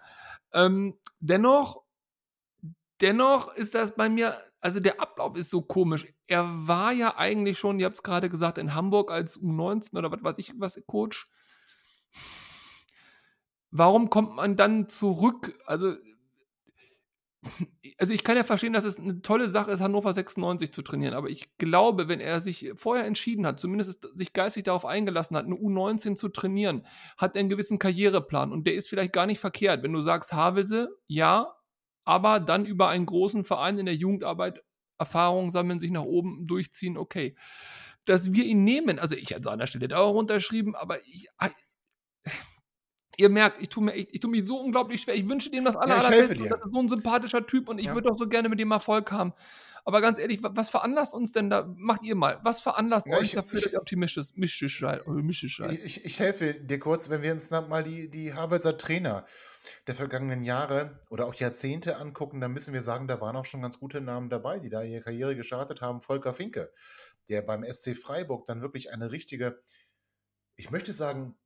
Ähm, 0.52 0.98
dennoch, 1.20 1.84
dennoch 3.00 3.54
ist 3.54 3.76
das 3.76 3.94
bei 3.94 4.08
mir 4.08 4.36
also 4.60 4.80
der 4.80 5.00
Ablauf 5.00 5.36
ist 5.36 5.50
so 5.50 5.62
komisch. 5.62 6.06
Er 6.26 6.44
war 6.66 6.92
ja 6.92 7.16
eigentlich 7.16 7.58
schon, 7.58 7.80
ihr 7.80 7.86
habt 7.86 7.96
es 7.96 8.02
gerade 8.02 8.28
gesagt, 8.28 8.58
in 8.58 8.74
Hamburg 8.74 9.10
als 9.10 9.38
U19 9.40 9.96
oder 9.96 10.12
was 10.12 10.22
weiß 10.22 10.38
ich, 10.38 10.52
was 10.58 10.80
Coach. 10.86 11.28
Warum 13.70 14.10
kommt 14.10 14.34
man 14.36 14.56
dann 14.56 14.88
zurück? 14.88 15.58
Also, 15.64 15.94
also 17.96 18.12
ich 18.12 18.24
kann 18.24 18.36
ja 18.36 18.44
verstehen, 18.44 18.74
dass 18.74 18.84
es 18.84 18.98
eine 18.98 19.22
tolle 19.22 19.48
Sache 19.48 19.70
ist, 19.70 19.80
Hannover 19.80 20.12
96 20.12 20.72
zu 20.72 20.82
trainieren, 20.82 21.14
aber 21.14 21.30
ich 21.30 21.56
glaube, 21.56 22.08
wenn 22.08 22.20
er 22.20 22.40
sich 22.40 22.72
vorher 22.74 23.06
entschieden 23.06 23.46
hat, 23.46 23.60
zumindest 23.60 24.08
sich 24.14 24.32
geistig 24.34 24.64
darauf 24.64 24.84
eingelassen 24.84 25.36
hat, 25.36 25.46
eine 25.46 25.54
U19 25.54 26.16
zu 26.16 26.28
trainieren, 26.28 26.84
hat 27.16 27.36
er 27.36 27.40
einen 27.40 27.48
gewissen 27.48 27.78
Karriereplan 27.78 28.52
und 28.52 28.66
der 28.66 28.74
ist 28.74 28.88
vielleicht 28.88 29.14
gar 29.14 29.26
nicht 29.26 29.38
verkehrt. 29.38 29.82
Wenn 29.82 29.92
du 29.92 30.02
sagst, 30.02 30.32
Havelse, 30.32 30.98
ja, 31.06 31.54
aber 32.04 32.40
dann 32.40 32.64
über 32.64 32.88
einen 32.88 33.06
großen 33.06 33.44
Verein 33.44 33.78
in 33.78 33.86
der 33.86 33.94
Jugendarbeit 33.94 34.62
Erfahrungen 34.98 35.50
sammeln, 35.50 35.80
sich 35.80 35.90
nach 35.90 36.02
oben 36.02 36.46
durchziehen, 36.46 36.96
okay. 36.96 37.34
Dass 38.04 38.32
wir 38.32 38.44
ihn 38.44 38.64
nehmen, 38.64 38.98
also 38.98 39.16
ich 39.16 39.34
an 39.34 39.42
seiner 39.42 39.66
Stelle 39.66 39.88
da 39.88 39.98
auch 39.98 40.14
unterschrieben, 40.14 40.74
aber 40.74 41.00
ich, 41.06 41.28
ah, 41.38 41.48
ihr 43.16 43.28
merkt, 43.28 43.60
ich 43.60 43.68
tue 43.68 43.84
mir 43.84 43.92
echt, 43.92 44.10
ich 44.12 44.20
tue 44.20 44.30
mich 44.30 44.46
so 44.46 44.58
unglaublich 44.58 45.02
schwer. 45.02 45.14
Ich 45.14 45.28
wünsche 45.28 45.50
dem 45.50 45.64
das 45.64 45.76
aller, 45.76 45.96
ja, 45.96 46.02
allerbeste. 46.02 46.48
Das 46.48 46.60
ist 46.60 46.72
so 46.72 46.78
ein 46.78 46.88
sympathischer 46.88 47.46
Typ 47.46 47.68
und 47.68 47.78
ich 47.78 47.86
ja. 47.86 47.94
würde 47.94 48.08
doch 48.08 48.18
so 48.18 48.28
gerne 48.28 48.48
mit 48.48 48.58
dem 48.58 48.70
Erfolg 48.70 49.10
haben. 49.12 49.32
Aber 49.84 50.00
ganz 50.00 50.18
ehrlich, 50.18 50.40
was 50.42 50.68
veranlasst 50.68 51.14
uns 51.14 51.32
denn 51.32 51.48
da? 51.48 51.72
Macht 51.76 52.04
ihr 52.04 52.14
mal. 52.14 52.38
Was 52.42 52.60
veranlasst 52.60 53.06
ja, 53.06 53.16
euch 53.16 53.24
ich, 53.24 53.32
dafür, 53.32 53.60
dass 53.60 53.72
ihr 53.72 53.80
optimistisch 53.80 54.32
seid? 55.58 55.78
Ich, 55.84 56.04
ich, 56.04 56.20
helfe 56.20 56.54
dir 56.54 56.78
kurz, 56.78 57.08
wenn 57.08 57.22
wir 57.22 57.32
uns 57.32 57.50
mal 57.50 57.82
die, 57.82 58.10
die 58.10 58.34
Harvarder 58.34 58.76
Trainer 58.76 59.26
der 59.86 59.94
vergangenen 59.94 60.42
Jahre 60.42 61.00
oder 61.10 61.26
auch 61.26 61.34
Jahrzehnte 61.34 61.96
angucken, 61.96 62.40
dann 62.40 62.52
müssen 62.52 62.74
wir 62.74 62.82
sagen, 62.82 63.08
da 63.08 63.20
waren 63.20 63.36
auch 63.36 63.44
schon 63.44 63.62
ganz 63.62 63.78
gute 63.78 64.00
Namen 64.00 64.30
dabei, 64.30 64.58
die 64.58 64.70
da 64.70 64.82
ihre 64.82 65.02
Karriere 65.02 65.36
gestartet 65.36 65.80
haben. 65.80 66.00
Volker 66.00 66.34
Finke, 66.34 66.72
der 67.28 67.42
beim 67.42 67.64
SC 67.64 67.96
Freiburg 67.96 68.46
dann 68.46 68.62
wirklich 68.62 68.92
eine 68.92 69.12
richtige, 69.12 69.58
ich 70.56 70.70
möchte 70.70 70.92
sagen, 70.92 71.36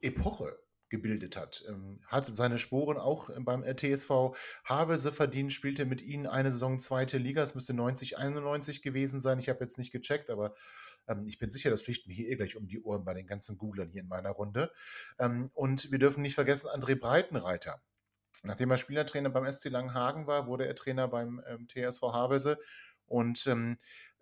Epoche 0.00 0.58
gebildet 0.88 1.36
hat. 1.36 1.64
Ähm, 1.68 2.00
hat 2.06 2.26
seine 2.26 2.58
Sporen 2.58 2.96
auch 2.96 3.30
beim 3.40 3.62
TSV 3.62 4.34
Havelse 4.64 5.12
verdient, 5.12 5.52
spielte 5.52 5.84
mit 5.84 6.02
ihnen 6.02 6.26
eine 6.26 6.50
Saison 6.50 6.78
zweite 6.78 7.18
Liga. 7.18 7.42
Es 7.42 7.54
müsste 7.54 7.74
90, 7.74 8.18
91 8.18 8.82
gewesen 8.82 9.20
sein. 9.20 9.38
Ich 9.38 9.48
habe 9.48 9.60
jetzt 9.60 9.78
nicht 9.78 9.92
gecheckt, 9.92 10.30
aber 10.30 10.54
ähm, 11.08 11.26
ich 11.26 11.38
bin 11.38 11.50
sicher, 11.50 11.70
das 11.70 11.82
fliegt 11.82 12.06
mir 12.06 12.14
hier 12.14 12.28
eh 12.28 12.36
gleich 12.36 12.56
um 12.56 12.66
die 12.66 12.80
Ohren 12.80 13.04
bei 13.04 13.14
den 13.14 13.26
ganzen 13.26 13.58
Googlern 13.58 13.88
hier 13.88 14.02
in 14.02 14.08
meiner 14.08 14.30
Runde. 14.30 14.70
Ähm, 15.18 15.50
und 15.54 15.90
wir 15.90 15.98
dürfen 15.98 16.22
nicht 16.22 16.34
vergessen, 16.34 16.68
André 16.68 16.98
Breitenreiter. 16.98 17.82
Nachdem 18.44 18.70
er 18.70 18.76
Spielertrainer 18.76 19.30
beim 19.30 19.50
SC 19.50 19.68
Langenhagen 19.70 20.26
war, 20.26 20.46
wurde 20.46 20.66
er 20.66 20.74
Trainer 20.74 21.08
beim 21.08 21.42
ähm, 21.46 21.66
TSV 21.66 22.02
Havelse 22.02 22.58
und 23.06 23.46
ähm, 23.46 23.78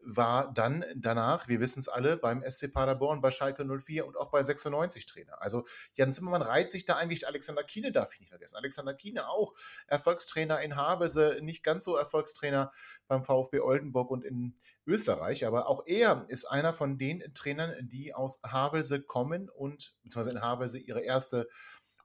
war 0.07 0.53
dann 0.53 0.85
danach, 0.95 1.49
wir 1.49 1.59
wissen 1.61 1.81
es 1.81 1.89
alle, 1.89 2.17
beim 2.17 2.43
SC 2.49 2.73
Paderborn, 2.73 3.21
bei 3.21 3.31
Schalke 3.31 3.65
04 3.65 4.07
und 4.07 4.17
auch 4.17 4.31
bei 4.31 4.43
96 4.43 5.05
Trainer. 5.07 5.43
Also 5.43 5.65
Jan 5.95 6.13
Zimmermann 6.13 6.43
reiht 6.43 6.71
sich 6.71 6.85
da 6.85 6.97
eigentlich 6.97 7.27
Alexander 7.27 7.65
Kiene, 7.65 7.91
darf 7.91 8.13
ich 8.15 8.21
nicht 8.21 8.29
vergessen. 8.29 8.57
Alexander 8.57 8.95
Kiene 8.95 9.29
auch 9.29 9.55
Erfolgstrainer 9.89 10.61
in 10.61 10.77
Havelse, 10.77 11.39
nicht 11.43 11.65
ganz 11.65 11.85
so 11.85 11.97
Erfolgstrainer 11.97 12.73
beim 13.09 13.25
VfB 13.25 13.61
Oldenburg 13.61 14.11
und 14.11 14.25
in 14.25 14.55
Österreich, 14.87 15.45
aber 15.45 15.69
auch 15.69 15.83
er 15.87 16.25
ist 16.29 16.45
einer 16.45 16.73
von 16.73 16.99
den 16.99 17.23
Trainern, 17.35 17.75
die 17.83 18.15
aus 18.15 18.41
Havelse 18.45 19.03
kommen 19.03 19.49
und 19.49 19.95
beziehungsweise 20.03 20.31
in 20.31 20.43
Havelse 20.43 20.79
ihre 20.79 21.01
erste 21.01 21.49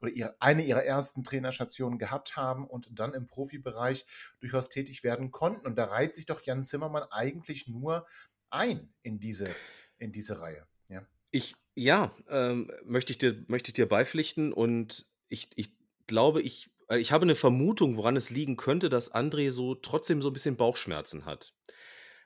oder 0.02 0.12
ihre, 0.12 0.36
eine 0.40 0.64
ihrer 0.64 0.84
ersten 0.84 1.24
Trainerstationen 1.24 2.00
gehabt 2.00 2.36
haben 2.36 2.68
und 2.68 2.88
dann 2.92 3.14
im 3.14 3.28
Profibereich 3.28 4.06
durchaus 4.40 4.70
tätig 4.70 5.04
werden 5.04 5.32
konnten. 5.32 5.66
Und 5.66 5.78
da 5.78 5.86
reiht 5.86 6.14
sich 6.14 6.26
doch 6.26 6.42
Jan 6.44 6.64
Zimmermann 6.64 7.04
eigentlich 7.12 7.68
nur 7.68 8.08
ein 8.50 8.94
in 9.04 9.20
diese, 9.20 9.54
in 9.98 10.12
diese 10.12 10.42
Reihe. 10.42 10.68
Ja, 10.90 11.06
ich, 11.32 11.56
ja 11.76 12.16
ähm, 12.30 12.72
möchte, 12.84 13.12
ich 13.12 13.20
dir, 13.20 13.44
möchte 13.48 13.70
ich 13.70 13.76
dir 13.76 13.88
beipflichten 13.88 14.54
und 14.54 15.06
ich, 15.30 15.50
ich 15.56 15.78
glaube, 16.08 16.42
ich, 16.42 16.72
äh, 16.90 17.00
ich 17.00 17.12
habe 17.12 17.24
eine 17.24 17.36
Vermutung, 17.36 17.98
woran 17.98 18.16
es 18.16 18.30
liegen 18.30 18.58
könnte, 18.58 18.90
dass 18.90 19.14
André 19.14 19.52
so 19.52 19.76
trotzdem 19.76 20.22
so 20.22 20.30
ein 20.30 20.34
bisschen 20.34 20.58
Bauchschmerzen 20.58 21.26
hat. 21.26 21.54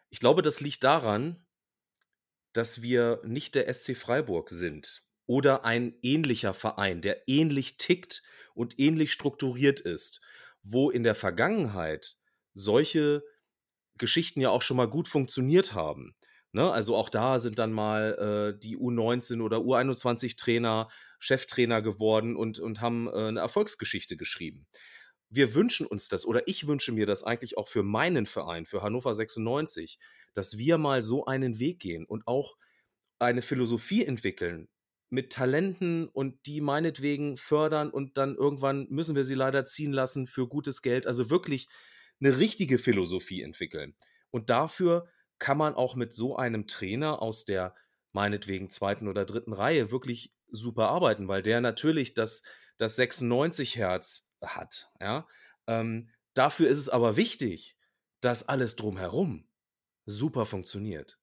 Ich 0.09 0.19
glaube, 0.19 0.41
das 0.41 0.61
liegt 0.61 0.83
daran, 0.83 1.45
dass 2.53 2.81
wir 2.81 3.21
nicht 3.25 3.53
der 3.53 3.71
SC 3.71 3.97
Freiburg 3.97 4.49
sind 4.49 5.04
oder 5.25 5.65
ein 5.65 5.95
ähnlicher 6.01 6.53
Verein, 6.53 7.01
der 7.01 7.27
ähnlich 7.27 7.77
tickt 7.77 8.23
und 8.53 8.79
ähnlich 8.79 9.11
strukturiert 9.11 9.79
ist, 9.79 10.21
wo 10.63 10.89
in 10.89 11.03
der 11.03 11.15
Vergangenheit 11.15 12.17
solche 12.53 13.23
Geschichten 13.97 14.41
ja 14.41 14.49
auch 14.49 14.61
schon 14.61 14.77
mal 14.77 14.89
gut 14.89 15.07
funktioniert 15.07 15.73
haben. 15.73 16.15
Ne? 16.51 16.71
Also 16.71 16.95
auch 16.95 17.09
da 17.09 17.39
sind 17.39 17.59
dann 17.59 17.73
mal 17.73 18.53
äh, 18.55 18.59
die 18.59 18.77
U19 18.77 19.41
oder 19.41 19.57
U21 19.57 20.37
Trainer 20.37 20.89
Cheftrainer 21.19 21.81
geworden 21.81 22.35
und, 22.35 22.59
und 22.59 22.81
haben 22.81 23.07
äh, 23.07 23.27
eine 23.27 23.39
Erfolgsgeschichte 23.39 24.15
geschrieben. 24.15 24.67
Wir 25.29 25.53
wünschen 25.53 25.87
uns 25.87 26.07
das 26.07 26.25
oder 26.25 26.47
ich 26.47 26.67
wünsche 26.67 26.91
mir 26.91 27.05
das 27.05 27.23
eigentlich 27.23 27.57
auch 27.57 27.67
für 27.67 27.83
meinen 27.83 28.25
Verein, 28.25 28.65
für 28.65 28.83
Hannover 28.83 29.15
96, 29.15 29.97
dass 30.33 30.57
wir 30.57 30.77
mal 30.77 31.03
so 31.03 31.25
einen 31.25 31.59
Weg 31.59 31.79
gehen 31.79 32.05
und 32.05 32.27
auch 32.27 32.57
eine 33.17 33.41
Philosophie 33.41 34.05
entwickeln, 34.05 34.69
mit 35.15 35.33
Talenten 35.33 36.07
und 36.07 36.45
die 36.45 36.61
meinetwegen 36.61 37.37
fördern 37.37 37.89
und 37.89 38.17
dann 38.17 38.35
irgendwann 38.35 38.85
müssen 38.89 39.15
wir 39.15 39.25
sie 39.25 39.33
leider 39.33 39.65
ziehen 39.65 39.93
lassen 39.93 40.27
für 40.27 40.47
gutes 40.47 40.83
Geld. 40.83 41.07
Also 41.07 41.31
wirklich 41.31 41.67
eine 42.19 42.37
richtige 42.37 42.77
Philosophie 42.77 43.41
entwickeln. 43.41 43.95
Und 44.29 44.51
dafür 44.51 45.07
kann 45.39 45.57
man 45.57 45.73
auch 45.73 45.95
mit 45.95 46.13
so 46.13 46.35
einem 46.35 46.67
Trainer 46.67 47.21
aus 47.21 47.45
der 47.45 47.73
meinetwegen 48.11 48.69
zweiten 48.69 49.07
oder 49.07 49.25
dritten 49.25 49.53
Reihe 49.53 49.89
wirklich 49.89 50.33
super 50.49 50.89
arbeiten, 50.89 51.27
weil 51.27 51.41
der 51.41 51.61
natürlich 51.61 52.13
das, 52.13 52.43
das 52.77 52.95
96 52.95 53.75
Hertz 53.77 54.33
hat. 54.41 54.91
Ja? 55.01 55.27
Ähm, 55.67 56.09
dafür 56.33 56.69
ist 56.69 56.79
es 56.79 56.89
aber 56.89 57.17
wichtig, 57.17 57.77
dass 58.21 58.47
alles 58.47 58.75
drumherum 58.75 59.47
super 60.05 60.45
funktioniert. 60.45 61.19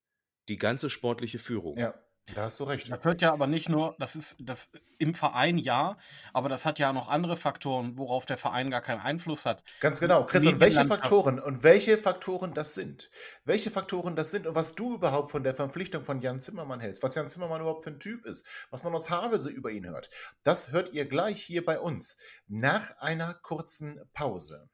Die 0.48 0.58
ganze 0.58 0.90
sportliche 0.90 1.38
Führung. 1.38 1.78
Ja. 1.78 1.94
Da 2.34 2.44
hast 2.44 2.60
du 2.60 2.64
recht. 2.64 2.90
Das 2.90 3.04
hört 3.04 3.20
ja 3.20 3.32
aber 3.32 3.46
nicht 3.46 3.68
nur, 3.68 3.96
das 3.98 4.14
ist 4.14 4.36
das 4.38 4.70
im 4.98 5.14
Verein 5.14 5.58
ja, 5.58 5.98
aber 6.32 6.48
das 6.48 6.64
hat 6.64 6.78
ja 6.78 6.92
noch 6.92 7.08
andere 7.08 7.36
Faktoren, 7.36 7.98
worauf 7.98 8.24
der 8.24 8.38
Verein 8.38 8.70
gar 8.70 8.80
keinen 8.80 9.00
Einfluss 9.00 9.44
hat. 9.44 9.64
Ganz 9.80 9.98
genau. 9.98 10.24
Chris, 10.24 10.46
und 10.46 10.60
welche 10.60 10.84
Faktoren 10.84 11.40
und 11.40 11.64
welche 11.64 11.98
Faktoren 11.98 12.54
das 12.54 12.74
sind? 12.74 13.10
Welche 13.44 13.70
Faktoren 13.70 14.14
das 14.14 14.30
sind 14.30 14.46
und 14.46 14.54
was 14.54 14.76
du 14.76 14.94
überhaupt 14.94 15.32
von 15.32 15.42
der 15.42 15.56
Verpflichtung 15.56 16.04
von 16.04 16.22
Jan 16.22 16.40
Zimmermann 16.40 16.80
hältst, 16.80 17.02
was 17.02 17.16
Jan 17.16 17.28
Zimmermann 17.28 17.60
überhaupt 17.60 17.82
für 17.82 17.90
ein 17.90 17.98
Typ 18.00 18.24
ist, 18.24 18.46
was 18.70 18.84
man 18.84 18.94
aus 18.94 19.10
Havese 19.10 19.50
über 19.50 19.70
ihn 19.70 19.86
hört, 19.86 20.08
das 20.44 20.70
hört 20.70 20.92
ihr 20.92 21.06
gleich 21.06 21.42
hier 21.42 21.64
bei 21.64 21.80
uns 21.80 22.16
nach 22.46 22.98
einer 22.98 23.34
kurzen 23.34 24.00
Pause. 24.14 24.68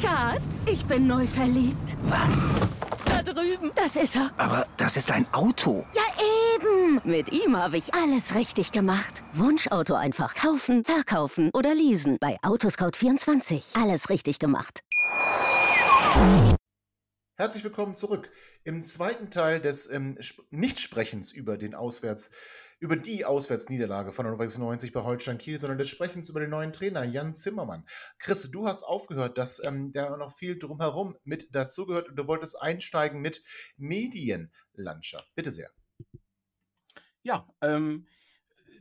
Schatz, 0.00 0.66
ich 0.66 0.84
bin 0.84 1.06
neu 1.06 1.26
verliebt. 1.26 1.96
Was? 2.04 2.48
Da 3.04 3.22
drüben. 3.22 3.70
Das 3.74 3.96
ist 3.96 4.16
er. 4.16 4.30
Aber 4.36 4.66
das 4.76 4.96
ist 4.96 5.10
ein 5.10 5.26
Auto. 5.32 5.86
Ja, 5.94 6.02
eben. 6.54 7.00
Mit 7.04 7.32
ihm 7.32 7.56
habe 7.56 7.76
ich 7.76 7.94
alles 7.94 8.34
richtig 8.34 8.72
gemacht. 8.72 9.22
Wunschauto 9.32 9.94
einfach 9.94 10.34
kaufen, 10.34 10.84
verkaufen 10.84 11.50
oder 11.54 11.74
leasen. 11.74 12.18
Bei 12.20 12.38
Autoscout24. 12.42 13.80
Alles 13.80 14.10
richtig 14.10 14.38
gemacht. 14.38 14.80
Herzlich 17.36 17.64
willkommen 17.64 17.94
zurück 17.94 18.30
im 18.64 18.82
zweiten 18.82 19.30
Teil 19.30 19.60
des 19.60 19.88
ähm, 19.90 20.18
Nichtsprechens 20.50 21.32
über 21.32 21.56
den 21.56 21.74
Auswärts, 21.74 22.30
über 22.80 22.96
die 22.96 23.26
Auswärtsniederlage 23.26 24.10
von 24.10 24.26
Hannover 24.26 24.44
96 24.44 24.92
bei 24.92 25.02
Holstein 25.02 25.38
Kiel, 25.38 25.58
sondern 25.58 25.78
des 25.78 25.90
Sprechens 25.90 26.30
über 26.30 26.40
den 26.40 26.50
neuen 26.50 26.72
Trainer 26.72 27.04
Jan 27.04 27.34
Zimmermann. 27.34 27.86
Chris, 28.18 28.50
du 28.50 28.66
hast 28.66 28.82
aufgehört, 28.82 29.36
dass 29.36 29.62
ähm, 29.64 29.92
da 29.92 30.16
noch 30.16 30.32
viel 30.32 30.58
drumherum 30.58 31.16
mit 31.22 31.54
dazugehört 31.54 32.08
und 32.08 32.16
du 32.16 32.26
wolltest 32.26 32.60
einsteigen 32.60 33.20
mit 33.20 33.42
Medienlandschaft. 33.76 35.30
Bitte 35.34 35.50
sehr. 35.50 35.70
Ja, 37.22 37.46
ähm, 37.60 38.06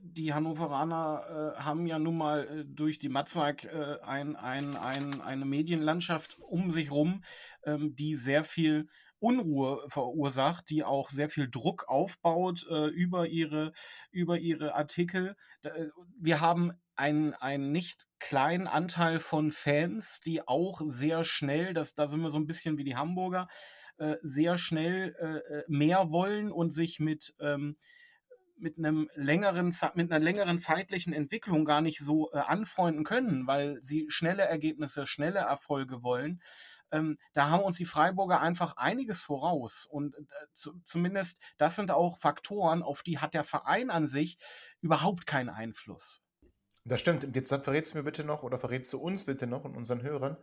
die 0.02 0.34
Hannoveraner 0.34 1.56
äh, 1.58 1.60
haben 1.60 1.86
ja 1.86 2.00
nun 2.00 2.18
mal 2.18 2.48
äh, 2.48 2.66
durch 2.66 3.00
die 3.00 3.10
Matzak 3.10 3.66
äh, 3.66 3.98
ein, 4.02 4.38
ein, 4.38 4.78
ein, 4.78 5.20
eine 5.20 5.44
Medienlandschaft 5.44 6.40
um 6.40 6.72
sich 6.72 6.90
rum, 6.90 7.24
ähm, 7.64 7.96
die 7.96 8.16
sehr 8.16 8.46
viel 8.46 8.88
Unruhe 9.20 9.86
verursacht, 9.90 10.70
die 10.70 10.84
auch 10.84 11.10
sehr 11.10 11.30
viel 11.30 11.50
Druck 11.50 11.86
aufbaut 11.88 12.66
äh, 12.70 12.88
über, 12.88 13.28
ihre, 13.28 13.74
über 14.12 14.38
ihre 14.38 14.76
Artikel. 14.76 15.36
Äh, 15.64 15.88
wir 16.20 16.42
haben 16.42 16.72
einen, 16.96 17.72
nicht 17.72 18.06
kleinen 18.20 18.68
Anteil 18.68 19.20
von 19.20 19.52
Fans, 19.52 20.20
die 20.20 20.46
auch 20.48 20.82
sehr 20.86 21.24
schnell, 21.24 21.74
das, 21.74 21.96
da 21.96 22.08
sind 22.08 22.22
wir 22.22 22.32
so 22.32 22.38
ein 22.38 22.48
bisschen 22.48 22.78
wie 22.78 22.84
die 22.84 22.98
Hamburger, 22.98 23.48
äh, 23.98 24.16
sehr 24.22 24.58
schnell 24.58 25.16
äh, 25.16 25.64
mehr 25.68 26.12
wollen 26.12 26.52
und 26.52 26.72
sich 26.72 27.00
mit 27.00 27.36
ähm, 27.40 27.78
mit 28.60 28.78
einem 28.78 29.10
längeren, 29.16 29.74
mit 29.96 30.12
einer 30.12 30.24
längeren 30.24 30.60
zeitlichen 30.60 31.14
Entwicklung 31.14 31.66
gar 31.66 31.82
nicht 31.82 32.00
so 32.00 32.32
äh, 32.34 32.40
anfreunden 32.40 33.04
können, 33.04 33.48
weil 33.48 33.82
sie 33.82 34.08
schnelle 34.10 34.44
Ergebnisse, 34.44 35.06
schnelle 35.06 35.40
Erfolge 35.40 36.04
wollen. 36.04 36.42
Ähm, 36.92 37.18
da 37.34 37.50
haben 37.50 37.64
uns 37.64 37.78
die 37.78 37.86
Freiburger 37.86 38.42
einfach 38.42 38.78
einiges 38.78 39.22
voraus. 39.22 39.86
Und 39.90 40.16
äh, 40.16 40.24
zu, 40.54 40.80
zumindest 40.84 41.40
das 41.58 41.76
sind 41.76 41.92
auch 41.92 42.20
Faktoren, 42.20 42.84
auf 42.84 43.04
die 43.04 43.20
hat 43.20 43.34
der 43.34 43.44
Verein 43.44 43.90
an 43.90 44.08
sich 44.08 44.38
überhaupt 44.82 45.26
keinen 45.28 45.50
Einfluss. 45.50 46.22
Das 46.86 47.00
stimmt. 47.00 47.36
Jetzt 47.36 47.50
verrätst 47.50 47.94
du 47.94 47.98
mir 47.98 48.04
bitte 48.04 48.24
noch 48.24 48.44
oder 48.44 48.58
verrätst 48.58 48.92
du 48.94 49.00
uns 49.00 49.26
bitte 49.26 49.48
noch 49.48 49.64
und 49.66 49.76
unseren 49.76 50.02
Hörern, 50.02 50.38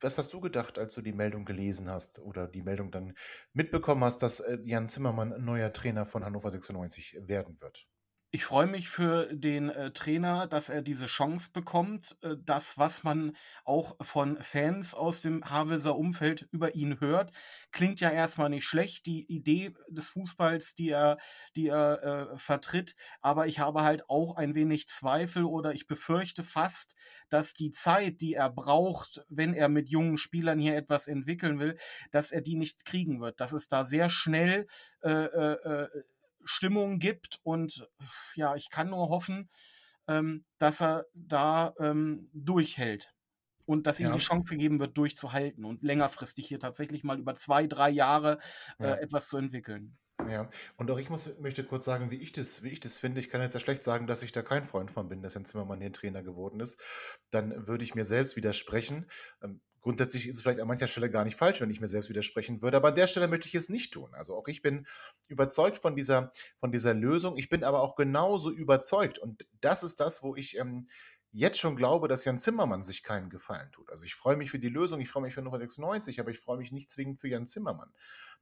was 0.00 0.18
hast 0.18 0.32
du 0.32 0.40
gedacht, 0.40 0.78
als 0.78 0.94
du 0.94 1.02
die 1.02 1.12
Meldung 1.12 1.44
gelesen 1.44 1.90
hast 1.90 2.18
oder 2.20 2.46
die 2.46 2.62
Meldung 2.62 2.90
dann 2.90 3.16
mitbekommen 3.52 4.04
hast, 4.04 4.18
dass 4.22 4.40
äh, 4.40 4.58
Jan 4.64 4.88
Zimmermann 4.88 5.34
neuer 5.44 5.72
Trainer 5.72 6.06
von 6.06 6.24
Hannover 6.24 6.50
96 6.50 7.18
werden 7.22 7.60
wird? 7.60 7.88
Ich 8.30 8.44
freue 8.44 8.66
mich 8.66 8.90
für 8.90 9.34
den 9.34 9.70
äh, 9.70 9.90
Trainer, 9.90 10.46
dass 10.46 10.68
er 10.68 10.82
diese 10.82 11.06
Chance 11.06 11.48
bekommt. 11.50 12.18
Äh, 12.20 12.36
das, 12.44 12.76
was 12.76 13.02
man 13.02 13.34
auch 13.64 13.96
von 14.02 14.36
Fans 14.42 14.92
aus 14.92 15.22
dem 15.22 15.48
Havelser 15.48 15.96
Umfeld 15.96 16.46
über 16.52 16.74
ihn 16.74 17.00
hört, 17.00 17.32
klingt 17.72 18.00
ja 18.00 18.10
erstmal 18.10 18.50
nicht 18.50 18.66
schlecht. 18.66 19.06
Die 19.06 19.24
Idee 19.32 19.72
des 19.88 20.10
Fußballs, 20.10 20.74
die 20.74 20.90
er, 20.90 21.16
die 21.56 21.68
er 21.68 22.02
äh, 22.34 22.38
vertritt. 22.38 22.96
Aber 23.22 23.46
ich 23.46 23.60
habe 23.60 23.82
halt 23.82 24.10
auch 24.10 24.36
ein 24.36 24.54
wenig 24.54 24.88
Zweifel 24.88 25.44
oder 25.44 25.72
ich 25.72 25.86
befürchte 25.86 26.44
fast, 26.44 26.96
dass 27.30 27.54
die 27.54 27.70
Zeit, 27.70 28.20
die 28.20 28.34
er 28.34 28.50
braucht, 28.50 29.24
wenn 29.30 29.54
er 29.54 29.70
mit 29.70 29.88
jungen 29.88 30.18
Spielern 30.18 30.58
hier 30.58 30.76
etwas 30.76 31.08
entwickeln 31.08 31.60
will, 31.60 31.78
dass 32.10 32.30
er 32.30 32.42
die 32.42 32.56
nicht 32.56 32.84
kriegen 32.84 33.22
wird. 33.22 33.40
Dass 33.40 33.52
es 33.52 33.68
da 33.68 33.86
sehr 33.86 34.10
schnell 34.10 34.66
äh, 35.00 35.10
äh, 35.10 35.52
äh 35.64 35.88
Stimmung 36.44 36.98
gibt. 36.98 37.40
Und 37.42 37.88
ja, 38.34 38.54
ich 38.54 38.70
kann 38.70 38.90
nur 38.90 39.08
hoffen, 39.08 39.48
ähm, 40.06 40.44
dass 40.58 40.80
er 40.80 41.06
da 41.14 41.74
ähm, 41.78 42.30
durchhält 42.32 43.12
und 43.66 43.86
dass 43.86 44.00
ihm 44.00 44.06
ja. 44.06 44.12
die 44.12 44.18
Chance 44.18 44.54
gegeben 44.54 44.80
wird, 44.80 44.96
durchzuhalten 44.96 45.64
und 45.64 45.84
längerfristig 45.84 46.48
hier 46.48 46.58
tatsächlich 46.58 47.04
mal 47.04 47.18
über 47.18 47.34
zwei, 47.34 47.66
drei 47.66 47.90
Jahre 47.90 48.38
äh, 48.78 48.88
ja. 48.88 48.94
etwas 48.94 49.28
zu 49.28 49.36
entwickeln. 49.36 49.98
Ja, 50.26 50.48
und 50.76 50.90
auch 50.90 50.98
ich 50.98 51.10
muss, 51.10 51.38
möchte 51.38 51.62
kurz 51.64 51.84
sagen, 51.84 52.10
wie 52.10 52.16
ich, 52.16 52.32
das, 52.32 52.62
wie 52.62 52.70
ich 52.70 52.80
das 52.80 52.98
finde. 52.98 53.20
Ich 53.20 53.30
kann 53.30 53.40
jetzt 53.40 53.54
ja 53.54 53.60
schlecht 53.60 53.84
sagen, 53.84 54.06
dass 54.06 54.22
ich 54.22 54.32
da 54.32 54.42
kein 54.42 54.64
Freund 54.64 54.90
von 54.90 55.08
bin, 55.08 55.22
dass 55.22 55.34
Jens 55.34 55.50
Zimmermann 55.50 55.80
hier 55.80 55.92
Trainer 55.92 56.22
geworden 56.22 56.60
ist. 56.60 56.80
Dann 57.30 57.68
würde 57.68 57.84
ich 57.84 57.94
mir 57.94 58.04
selbst 58.04 58.34
widersprechen. 58.34 59.08
Ähm, 59.42 59.60
grundsätzlich 59.80 60.28
ist 60.28 60.36
es 60.36 60.42
vielleicht 60.42 60.60
an 60.60 60.68
mancher 60.68 60.86
Stelle 60.86 61.10
gar 61.10 61.24
nicht 61.24 61.36
falsch, 61.36 61.60
wenn 61.60 61.70
ich 61.70 61.80
mir 61.80 61.88
selbst 61.88 62.10
widersprechen 62.10 62.62
würde, 62.62 62.76
aber 62.76 62.88
an 62.88 62.94
der 62.94 63.06
Stelle 63.06 63.28
möchte 63.28 63.48
ich 63.48 63.54
es 63.54 63.68
nicht 63.68 63.92
tun. 63.92 64.14
Also 64.14 64.36
auch 64.36 64.48
ich 64.48 64.62
bin 64.62 64.86
überzeugt 65.28 65.78
von 65.78 65.96
dieser, 65.96 66.32
von 66.58 66.72
dieser 66.72 66.94
Lösung. 66.94 67.36
Ich 67.36 67.48
bin 67.48 67.64
aber 67.64 67.82
auch 67.82 67.96
genauso 67.96 68.50
überzeugt 68.50 69.18
und 69.18 69.46
das 69.60 69.82
ist 69.82 70.00
das, 70.00 70.22
wo 70.22 70.34
ich 70.34 70.56
ähm, 70.58 70.88
jetzt 71.32 71.58
schon 71.58 71.76
glaube, 71.76 72.08
dass 72.08 72.24
Jan 72.24 72.38
Zimmermann 72.38 72.82
sich 72.82 73.02
keinen 73.02 73.30
Gefallen 73.30 73.70
tut. 73.72 73.90
Also 73.90 74.04
ich 74.04 74.14
freue 74.14 74.36
mich 74.36 74.50
für 74.50 74.58
die 74.58 74.68
Lösung, 74.68 75.00
ich 75.00 75.08
freue 75.08 75.22
mich 75.22 75.34
für 75.34 75.42
Nummer 75.42 75.58
96, 75.58 76.20
aber 76.20 76.30
ich 76.30 76.38
freue 76.38 76.58
mich 76.58 76.72
nicht 76.72 76.90
zwingend 76.90 77.20
für 77.20 77.28
Jan 77.28 77.46
Zimmermann. 77.46 77.92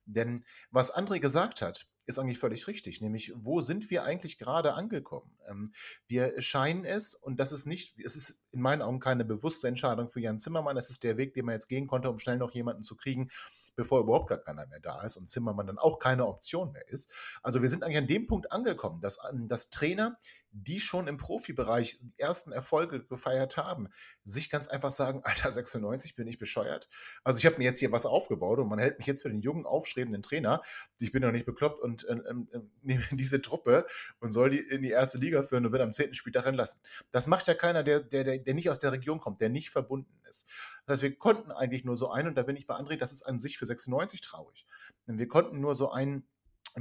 Denn 0.07 0.45
was 0.71 0.95
André 0.95 1.21
gesagt 1.21 1.63
hat, 1.63 1.87
ist 2.07 2.21
eigentlich 2.21 2.39
völlig 2.39 2.69
richtig. 2.69 3.01
Nämlich, 3.01 3.33
wo 3.35 3.61
sind 3.61 3.91
wir 3.91 4.05
eigentlich 4.05 4.39
gerade 4.39 4.75
angekommen? 4.75 5.37
Ähm, 5.49 5.73
wir 6.07 6.41
scheinen 6.41 6.85
es, 6.85 7.15
und 7.15 7.41
das 7.41 7.51
ist 7.51 7.67
nicht, 7.67 7.99
es 7.99 8.15
ist 8.15 8.41
in 8.53 8.61
meinen 8.61 8.81
Augen 8.81 9.01
keine 9.01 9.25
bewusste 9.25 9.67
Entscheidung 9.67 10.09
für 10.09 10.21
Jan 10.21 10.39
Zimmermann. 10.39 10.77
Es 10.77 10.89
ist 10.89 11.03
der 11.03 11.17
Weg, 11.17 11.35
den 11.35 11.45
man 11.45 11.55
jetzt 11.55 11.69
gehen 11.69 11.89
konnte, 11.89 12.09
um 12.09 12.19
schnell 12.19 12.39
noch 12.39 12.53
jemanden 12.53 12.85
zu 12.85 12.97
kriegen, 12.97 13.31
bevor 13.75 14.01
überhaupt 14.01 14.29
gar 14.29 14.39
keiner 14.39 14.67
mehr 14.67 14.81
da 14.81 15.03
ist 15.03 15.17
und 15.17 15.29
Zimmermann 15.29 15.67
dann 15.67 15.79
auch 15.79 15.99
keine 15.99 16.27
Option 16.27 16.73
mehr 16.73 16.89
ist. 16.89 17.11
Also 17.43 17.61
wir 17.61 17.69
sind 17.69 17.83
eigentlich 17.83 17.99
an 17.99 18.07
dem 18.07 18.27
Punkt 18.29 18.53
angekommen, 18.53 19.01
dass, 19.01 19.19
ähm, 19.29 19.49
dass 19.49 19.71
Trainer 19.71 20.17
die 20.59 20.81
schon 20.81 21.07
im 21.07 21.19
Profibereich 21.19 21.99
die 22.01 22.19
ersten 22.19 22.51
Erfolge 22.51 23.05
gefeiert 23.05 23.59
haben, 23.59 23.89
sich 24.25 24.49
ganz 24.49 24.67
einfach 24.69 24.91
sagen, 24.91 25.21
Alter, 25.23 25.53
96 25.53 26.15
bin 26.15 26.27
ich 26.27 26.39
bescheuert. 26.39 26.89
Also 27.25 27.39
ich 27.39 27.47
habe 27.47 27.59
mir 27.59 27.65
jetzt 27.65 27.79
hier 27.79 27.93
was 27.93 28.07
aufgebaut 28.07 28.59
und 28.59 28.69
man 28.69 28.79
hält 28.79 28.99
mich 28.99 29.07
jetzt 29.07 29.23
für 29.23 29.29
den 29.29 29.43
jungen, 29.43 29.67
aufstrebenden 29.97 30.23
Trainer. 30.23 30.63
Ich 31.01 31.13
bin 31.13 31.23
noch 31.23 31.33
nicht 31.33 31.47
bekloppt 31.47 31.81
und 31.81 32.05
äh, 32.05 32.15
äh, 32.15 32.61
nehme 32.83 33.03
diese 33.13 33.41
Truppe 33.41 33.87
und 34.21 34.33
soll 34.33 34.51
die 34.51 34.59
in 34.59 34.83
die 34.83 34.91
erste 34.91 35.19
Liga 35.19 35.43
führen 35.43 35.65
und 35.67 35.73
wird 35.73 35.83
am 35.83 35.93
10. 35.93 36.15
Spieltag 36.15 36.47
entlassen. 36.47 36.81
Das 37.11 37.27
macht 37.27 37.47
ja 37.47 37.55
keiner, 37.55 37.83
der, 37.83 38.01
der, 38.01 38.39
der 38.39 38.55
nicht 38.55 38.71
aus 38.71 38.79
der 38.79 38.93
Region 38.93 39.21
kommt, 39.21 39.41
der 39.41 39.49
nicht 39.49 39.71
verbunden 39.71 40.21
ist. 40.29 40.47
Das 40.85 40.95
heißt, 40.95 41.03
wir 41.03 41.17
konnten 41.17 41.51
eigentlich 41.51 41.85
nur 41.85 41.97
so 41.97 42.11
einen, 42.11 42.29
und 42.29 42.35
da 42.37 42.43
bin 42.43 42.57
ich 42.57 42.67
bei 42.67 42.75
André, 42.75 42.97
das 42.97 43.13
ist 43.13 43.23
an 43.23 43.39
sich 43.39 43.59
für 43.59 43.67
96 43.67 44.21
traurig. 44.21 44.67
Denn 45.07 45.19
wir 45.19 45.29
konnten 45.29 45.61
nur 45.61 45.75
so 45.75 45.91
einen 45.91 46.27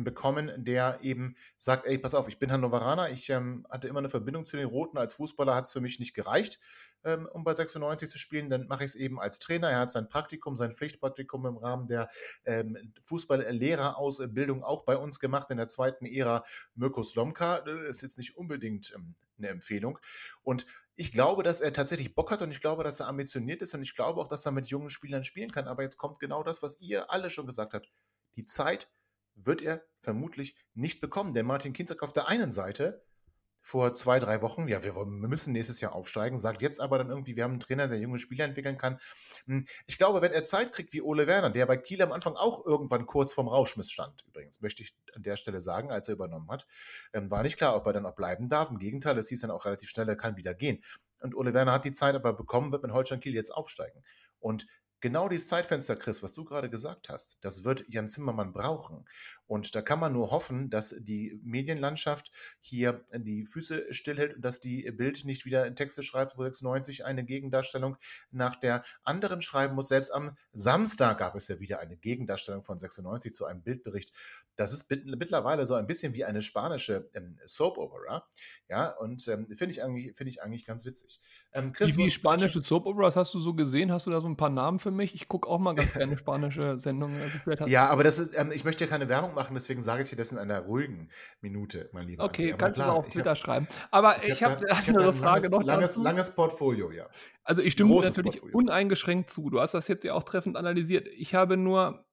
bekommen, 0.03 0.51
der 0.57 0.99
eben 1.01 1.35
sagt, 1.57 1.85
ey, 1.87 1.97
pass 1.97 2.13
auf, 2.13 2.27
ich 2.27 2.37
bin 2.37 2.51
Hannoveraner, 2.51 3.09
ich 3.09 3.29
ähm, 3.29 3.65
hatte 3.69 3.87
immer 3.87 3.99
eine 3.99 4.09
Verbindung 4.09 4.45
zu 4.45 4.57
den 4.57 4.67
Roten, 4.67 4.97
als 4.97 5.13
Fußballer 5.13 5.55
hat 5.55 5.65
es 5.65 5.71
für 5.71 5.81
mich 5.81 5.99
nicht 5.99 6.13
gereicht, 6.13 6.59
ähm, 7.03 7.27
um 7.31 7.43
bei 7.43 7.53
96 7.53 8.09
zu 8.09 8.17
spielen, 8.17 8.49
dann 8.49 8.67
mache 8.67 8.83
ich 8.83 8.91
es 8.91 8.95
eben 8.95 9.19
als 9.19 9.39
Trainer, 9.39 9.69
er 9.69 9.79
hat 9.79 9.91
sein 9.91 10.09
Praktikum, 10.09 10.57
sein 10.57 10.73
Pflichtpraktikum 10.73 11.45
im 11.45 11.57
Rahmen 11.57 11.87
der 11.87 12.09
ähm, 12.45 12.93
Fußballlehrerausbildung 13.03 14.63
auch 14.63 14.83
bei 14.83 14.97
uns 14.97 15.19
gemacht, 15.19 15.49
in 15.51 15.57
der 15.57 15.67
zweiten 15.67 16.05
Ära 16.05 16.43
Mirko 16.73 17.03
Slomka, 17.03 17.61
das 17.61 17.79
ist 17.87 18.01
jetzt 18.01 18.17
nicht 18.17 18.35
unbedingt 18.35 18.91
ähm, 18.95 19.15
eine 19.37 19.49
Empfehlung 19.49 19.99
und 20.43 20.65
ich 20.97 21.11
glaube, 21.11 21.43
dass 21.43 21.59
er 21.59 21.73
tatsächlich 21.73 22.15
Bock 22.15 22.31
hat 22.31 22.41
und 22.41 22.51
ich 22.51 22.61
glaube, 22.61 22.83
dass 22.83 23.01
er 23.01 23.07
ambitioniert 23.07 23.61
ist 23.61 23.73
und 23.73 23.83
ich 23.83 23.95
glaube 23.95 24.21
auch, 24.21 24.29
dass 24.29 24.45
er 24.45 24.53
mit 24.53 24.67
jungen 24.67 24.89
Spielern 24.89 25.25
spielen 25.25 25.51
kann. 25.51 25.67
Aber 25.67 25.83
jetzt 25.83 25.97
kommt 25.97 26.19
genau 26.19 26.41
das, 26.41 26.63
was 26.63 26.79
ihr 26.79 27.11
alle 27.11 27.29
schon 27.29 27.45
gesagt 27.45 27.73
habt. 27.73 27.91
Die 28.37 28.45
Zeit 28.45 28.89
wird 29.35 29.61
er 29.61 29.83
vermutlich 30.01 30.55
nicht 30.73 31.01
bekommen. 31.01 31.33
Denn 31.33 31.45
Martin 31.45 31.73
Kinzek 31.73 32.03
auf 32.03 32.13
der 32.13 32.27
einen 32.27 32.51
Seite 32.51 33.03
vor 33.65 33.95
zwei, 33.95 34.19
drei 34.19 34.43
Wochen, 34.43 34.67
ja, 34.67 34.83
wir, 34.83 34.93
müssen 35.05 35.51
nächstes 35.51 35.81
Jahr 35.81 35.95
aufsteigen, 35.95 36.37
sagt 36.37 36.61
jetzt 36.61 36.79
aber 36.79 36.99
dann 36.99 37.09
irgendwie, 37.09 37.35
wir 37.35 37.43
haben 37.43 37.53
einen 37.53 37.59
Trainer, 37.59 37.87
der 37.87 37.97
junge 37.97 38.19
Spieler 38.19 38.45
entwickeln 38.45 38.77
kann. 38.77 38.99
Hm, 39.47 39.65
ich 39.87 39.97
glaube, 39.97 40.21
wenn 40.21 40.31
er 40.33 40.45
Zeit 40.45 40.71
kriegt 40.71 40.93
wie 40.93 41.01
Ole 41.01 41.25
Werner, 41.25 41.49
der 41.49 41.65
bei 41.65 41.75
Kiel 41.75 41.99
am 42.03 42.11
Anfang 42.11 42.35
auch 42.35 42.63
irgendwann 42.63 43.07
kurz 43.07 43.33
vorm 43.33 43.47
Rauschmiss 43.47 43.89
stand, 43.89 44.23
übrigens, 44.27 44.61
möchte 44.61 44.83
ich 44.83 44.95
an 45.15 45.23
der 45.23 45.35
Stelle 45.35 45.61
sagen, 45.61 45.89
als 45.89 46.07
er 46.07 46.13
übernommen 46.13 46.47
hat, 46.51 46.67
ähm, 47.11 47.31
war 47.31 47.41
nicht 47.41 47.57
klar, 47.57 47.75
ob 47.75 47.87
er 47.87 47.93
dann 47.93 48.05
auch 48.05 48.15
bleiben 48.15 48.49
darf. 48.49 48.69
Im 48.69 48.77
Gegenteil, 48.77 49.17
es 49.17 49.29
hieß 49.29 49.41
dann 49.41 49.51
auch 49.51 49.65
relativ 49.65 49.89
schnell, 49.89 50.07
er 50.07 50.15
kann 50.15 50.37
wieder 50.37 50.53
gehen. 50.53 50.83
Und 51.21 51.35
Ole 51.35 51.55
Werner 51.55 51.71
hat 51.71 51.85
die 51.85 51.91
Zeit 51.91 52.13
aber 52.13 52.33
bekommen, 52.33 52.71
wird 52.71 52.83
mit 52.83 52.91
Holstein 52.91 53.19
Kiel 53.19 53.33
jetzt 53.33 53.49
aufsteigen. 53.49 54.03
Und 54.37 54.67
genau 55.01 55.29
dieses 55.29 55.47
Zeitfenster, 55.47 55.95
Chris, 55.95 56.23
was 56.23 56.33
du 56.33 56.45
gerade 56.45 56.69
gesagt 56.69 57.09
hast, 57.09 57.37
das 57.41 57.63
wird 57.63 57.85
Jan 57.87 58.07
Zimmermann 58.07 58.53
brauchen. 58.53 59.05
Und 59.47 59.75
da 59.75 59.81
kann 59.81 59.99
man 59.99 60.13
nur 60.13 60.31
hoffen, 60.31 60.69
dass 60.69 60.95
die 60.97 61.39
Medienlandschaft 61.43 62.31
hier 62.59 63.03
die 63.13 63.45
Füße 63.45 63.93
stillhält 63.93 64.35
und 64.35 64.41
dass 64.41 64.59
die 64.59 64.89
Bild 64.91 65.23
nicht 65.25 65.45
wieder 65.45 65.65
in 65.65 65.75
Texte 65.75 66.03
schreibt, 66.03 66.37
wo 66.37 66.43
96 66.43 67.05
eine 67.05 67.23
Gegendarstellung 67.23 67.97
nach 68.31 68.55
der 68.55 68.83
anderen 69.03 69.41
schreiben 69.41 69.75
muss. 69.75 69.87
Selbst 69.87 70.11
am 70.11 70.35
Samstag 70.53 71.19
gab 71.19 71.35
es 71.35 71.47
ja 71.47 71.59
wieder 71.59 71.79
eine 71.79 71.97
Gegendarstellung 71.97 72.63
von 72.63 72.79
96 72.79 73.33
zu 73.33 73.45
einem 73.45 73.61
Bildbericht. 73.61 74.11
Das 74.55 74.73
ist 74.73 74.89
mittlerweile 74.89 75.65
so 75.65 75.75
ein 75.75 75.85
bisschen 75.85 76.13
wie 76.13 76.25
eine 76.25 76.41
spanische 76.41 77.09
ähm, 77.13 77.37
Soap 77.45 77.77
Opera. 77.77 78.25
Ja, 78.69 78.89
und 78.97 79.27
ähm, 79.27 79.47
finde 79.51 79.73
ich, 79.73 79.83
eigentlich, 79.83 80.15
find 80.15 80.29
ich 80.29 80.41
eigentlich 80.41 80.65
ganz 80.65 80.85
witzig. 80.85 81.19
Ähm, 81.53 81.73
Chris, 81.73 81.97
wie, 81.97 82.05
wie 82.05 82.11
spanische 82.11 82.61
Soap 82.61 82.85
Operas 82.85 83.15
hast 83.15 83.33
du 83.33 83.39
so 83.39 83.53
gesehen? 83.53 83.91
Hast 83.91 84.07
du 84.07 84.11
da 84.11 84.19
so 84.19 84.27
ein 84.27 84.37
paar 84.37 84.49
Namen 84.49 84.79
für 84.79 84.91
mich? 84.91 85.13
Ich 85.13 85.27
gucke 85.27 85.47
auch 85.47 85.59
mal 85.59 85.73
ganz 85.75 85.93
gerne 85.93 86.17
spanische 86.17 86.77
Sendungen. 86.79 87.21
Also 87.21 87.65
ja, 87.65 87.87
aber 87.89 88.03
das 88.03 88.17
ist, 88.17 88.35
ähm, 88.35 88.51
ich 88.51 88.63
möchte 88.63 88.85
ja 88.85 88.89
keine 88.89 89.09
Werbung 89.09 89.34
machen, 89.35 89.53
deswegen 89.53 89.83
sage 89.83 90.03
ich 90.03 90.09
dir 90.09 90.15
das 90.15 90.31
in 90.31 90.37
einer 90.37 90.59
ruhigen 90.61 91.09
Minute, 91.41 91.89
mein 91.93 92.07
Lieber. 92.07 92.23
Okay, 92.23 92.51
Andi. 92.53 92.57
Kannst 92.57 92.79
du 92.79 92.83
auch 92.83 92.95
auf 92.95 93.09
Twitter 93.09 93.31
hab- 93.31 93.37
schreiben. 93.37 93.67
Aber 93.91 94.17
ich, 94.17 94.29
Ich 94.29 94.43
habe 94.43 94.55
hab 94.55 94.61
eine 94.63 94.69
hab 94.77 94.87
andere 94.87 95.07
ein 95.09 95.13
Frage 95.13 95.25
langes, 95.41 95.49
noch 95.51 95.63
langes, 95.63 95.89
dazu. 95.91 96.03
langes 96.03 96.35
Portfolio, 96.35 96.91
ja. 96.91 97.07
Also 97.43 97.61
ich 97.61 97.73
stimme 97.73 97.89
dir 97.89 97.95
großes 97.95 98.17
natürlich 98.17 98.41
Portfolio. 98.41 98.57
uneingeschränkt 98.57 99.29
zu. 99.29 99.49
Du 99.49 99.59
hast 99.59 99.73
das 99.73 99.87
jetzt 99.87 100.03
ja 100.03 100.13
auch 100.13 100.23
treffend 100.23 100.57
analysiert. 100.57 101.07
Ich 101.15 101.35
habe 101.35 101.57
nur 101.57 102.05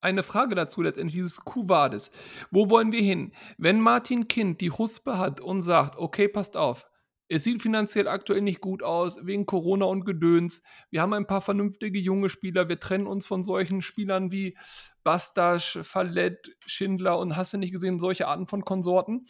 eine 0.00 0.22
Frage 0.22 0.54
dazu, 0.54 0.80
letztendlich 0.82 1.14
dieses 1.14 1.38
Kuwades. 1.38 2.12
Wo 2.52 2.70
wollen 2.70 2.92
wir 2.92 3.02
hin? 3.02 3.32
Wenn 3.56 3.80
Martin 3.80 4.28
Kind 4.28 4.60
die 4.60 4.70
Huspe 4.70 5.18
hat 5.18 5.40
und 5.40 5.62
sagt, 5.62 5.98
okay, 5.98 6.28
passt 6.28 6.56
auf, 6.56 6.87
es 7.28 7.44
sieht 7.44 7.60
finanziell 7.60 8.08
aktuell 8.08 8.40
nicht 8.40 8.60
gut 8.60 8.82
aus, 8.82 9.24
wegen 9.24 9.44
Corona 9.44 9.84
und 9.84 10.04
Gedöns. 10.04 10.62
Wir 10.90 11.02
haben 11.02 11.12
ein 11.12 11.26
paar 11.26 11.42
vernünftige 11.42 11.98
junge 11.98 12.30
Spieler. 12.30 12.68
Wir 12.68 12.80
trennen 12.80 13.06
uns 13.06 13.26
von 13.26 13.42
solchen 13.42 13.82
Spielern 13.82 14.32
wie 14.32 14.56
Bastasch, 15.04 15.78
Fallett, 15.82 16.56
Schindler 16.66 17.18
und 17.18 17.36
hast 17.36 17.52
du 17.52 17.58
nicht 17.58 17.72
gesehen, 17.72 17.98
solche 17.98 18.28
Arten 18.28 18.46
von 18.46 18.64
Konsorten. 18.64 19.26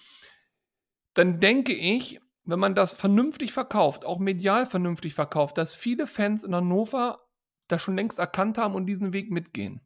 Dann 1.14 1.40
denke 1.40 1.74
ich, 1.74 2.20
wenn 2.44 2.60
man 2.60 2.76
das 2.76 2.94
vernünftig 2.94 3.52
verkauft, 3.52 4.04
auch 4.04 4.20
medial 4.20 4.64
vernünftig 4.64 5.14
verkauft, 5.14 5.58
dass 5.58 5.74
viele 5.74 6.06
Fans 6.06 6.44
in 6.44 6.54
Hannover 6.54 7.26
das 7.66 7.82
schon 7.82 7.96
längst 7.96 8.18
erkannt 8.18 8.58
haben 8.58 8.74
und 8.74 8.86
diesen 8.86 9.12
Weg 9.12 9.30
mitgehen. 9.30 9.80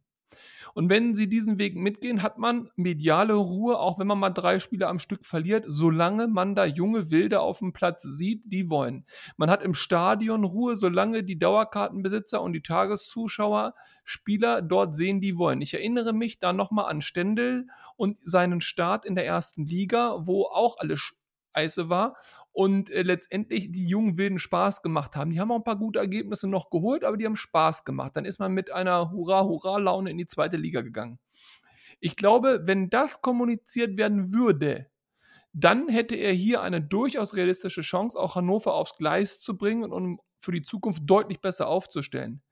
Und 0.75 0.89
wenn 0.89 1.15
sie 1.15 1.29
diesen 1.29 1.59
Weg 1.59 1.77
mitgehen, 1.77 2.23
hat 2.23 2.39
man 2.39 2.71
mediale 2.77 3.35
Ruhe, 3.35 3.79
auch 3.79 3.99
wenn 3.99 4.07
man 4.07 4.19
mal 4.19 4.31
drei 4.31 4.59
Spiele 4.59 4.89
am 4.89 4.99
Stück 4.99 5.27
verliert, 5.27 5.65
solange 5.67 6.29
man 6.29 6.55
da 6.55 6.65
junge 6.65 7.11
Wilde 7.11 7.41
auf 7.41 7.59
dem 7.59 7.73
Platz 7.73 8.03
sieht, 8.03 8.43
die 8.45 8.71
wollen. 8.71 9.05
Man 9.37 9.51
hat 9.51 9.63
im 9.63 9.75
Stadion 9.75 10.45
Ruhe, 10.45 10.77
solange 10.77 11.25
die 11.25 11.39
Dauerkartenbesitzer 11.39 12.41
und 12.41 12.53
die 12.53 12.63
Tageszuschauer 12.63 13.75
Spieler 14.05 14.63
dort 14.63 14.95
sehen, 14.95 15.21
die 15.21 15.37
wollen. 15.37 15.61
Ich 15.61 15.75
erinnere 15.75 16.13
mich 16.13 16.39
da 16.39 16.53
nochmal 16.53 16.91
an 16.91 17.01
Stendel 17.01 17.67
und 17.97 18.19
seinen 18.23 18.61
Start 18.61 19.07
in 19.07 19.15
der 19.15 19.27
ersten 19.27 19.67
Liga, 19.67 20.27
wo 20.27 20.45
auch 20.45 20.79
alles 20.79 21.15
scheiße 21.55 21.89
war 21.89 22.17
und 22.53 22.91
äh, 22.91 23.03
letztendlich 23.03 23.71
die 23.71 23.87
jungen 23.87 24.19
Wilden 24.19 24.39
Spaß 24.39 24.83
gemacht 24.83 25.17
haben. 25.17 25.31
Die 25.31 25.41
haben 25.41 25.51
auch 25.51 25.57
ein 25.57 25.65
paar 25.65 25.79
gute 25.79 25.99
Ergebnisse 25.99 26.49
noch 26.49 26.71
geholt, 26.71 27.05
aber 27.05 27.17
die 27.17 27.27
haben 27.27 27.37
Spaß 27.37 27.85
gemacht. 27.85 28.17
Dann 28.17 28.25
ist 28.25 28.39
man 28.39 28.53
mit 28.53 28.71
einer 28.71 29.11
Hurra-Hurra-Laune 29.11 30.11
in 30.11 30.19
die 30.19 30.27
zweite 30.27 30.57
Liga 30.57 30.83
gegangen. 30.83 31.19
Ich 32.01 32.17
glaube, 32.17 32.63
wenn 32.65 32.91
das 32.91 33.23
kommuniziert 33.23 33.97
werden 33.97 34.33
würde, 34.33 34.89
dann 35.53 35.89
hätte 35.89 36.17
er 36.17 36.33
hier 36.33 36.63
eine 36.63 36.81
durchaus 36.81 37.35
realistische 37.35 37.83
Chance, 37.83 38.19
auch 38.19 38.37
Hannover 38.37 38.75
aufs 38.75 38.97
Gleis 38.97 39.39
zu 39.39 39.57
bringen 39.57 39.85
und 39.85 39.93
um 39.93 40.21
für 40.41 40.53
die 40.53 40.63
Zukunft 40.63 41.03
deutlich 41.07 41.41
besser 41.41 41.69
aufzustellen. 41.69 42.43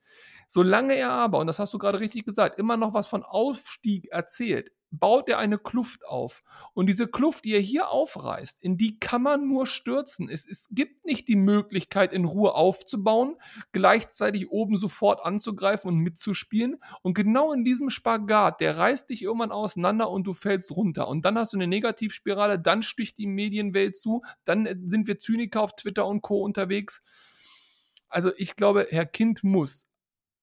Solange 0.47 0.95
er 0.95 1.11
aber, 1.11 1.39
und 1.39 1.47
das 1.47 1.59
hast 1.59 1.73
du 1.73 1.79
gerade 1.79 2.01
richtig 2.01 2.25
gesagt, 2.25 2.59
immer 2.59 2.77
noch 2.77 2.95
was 2.95 3.07
von 3.07 3.23
Aufstieg 3.23 4.09
erzählt, 4.11 4.71
baut 4.91 5.29
er 5.29 5.39
eine 5.39 5.59
Kluft 5.59 6.07
auf. 6.07 6.43
Und 6.75 6.87
diese 6.87 7.07
Kluft, 7.07 7.45
die 7.45 7.55
er 7.55 7.61
hier 7.61 7.91
aufreißt, 7.91 8.63
in 8.63 8.77
die 8.77 8.99
kann 8.99 9.23
man 9.23 9.49
nur 9.49 9.67
stürzen. 9.67 10.29
Es, 10.29 10.47
es 10.47 10.69
gibt 10.71 11.05
nicht 11.05 11.29
die 11.29 11.37
Möglichkeit, 11.37 12.13
in 12.13 12.25
Ruhe 12.25 12.55
aufzubauen, 12.55 13.37
gleichzeitig 13.73 14.51
oben 14.51 14.77
sofort 14.77 15.25
anzugreifen 15.25 15.89
und 15.89 15.99
mitzuspielen. 15.99 16.83
Und 17.03 17.15
genau 17.15 17.53
in 17.53 17.65
diesem 17.65 17.91
Spagat, 17.91 18.61
der 18.61 18.77
reißt 18.77 19.11
dich 19.11 19.23
irgendwann 19.23 19.53
auseinander 19.53 20.11
und 20.11 20.25
du 20.25 20.33
fällst 20.33 20.71
runter. 20.73 21.09
Und 21.09 21.25
dann 21.25 21.39
hast 21.39 21.53
du 21.53 21.57
eine 21.57 21.67
Negativspirale, 21.67 22.59
dann 22.59 22.83
sticht 22.83 23.19
die 23.19 23.27
Medienwelt 23.27 23.97
zu, 23.97 24.23
dann 24.45 24.67
äh, 24.67 24.77
sind 24.87 25.07
wir 25.07 25.19
Zyniker 25.19 25.63
auf 25.63 25.77
Twitter 25.77 26.07
und 26.07 26.23
Co. 26.23 26.43
unterwegs. 26.43 27.03
Also 28.09 28.33
ich 28.37 28.57
glaube, 28.57 28.89
Herr 28.91 29.07
Kind 29.07 29.45
muss 29.45 29.87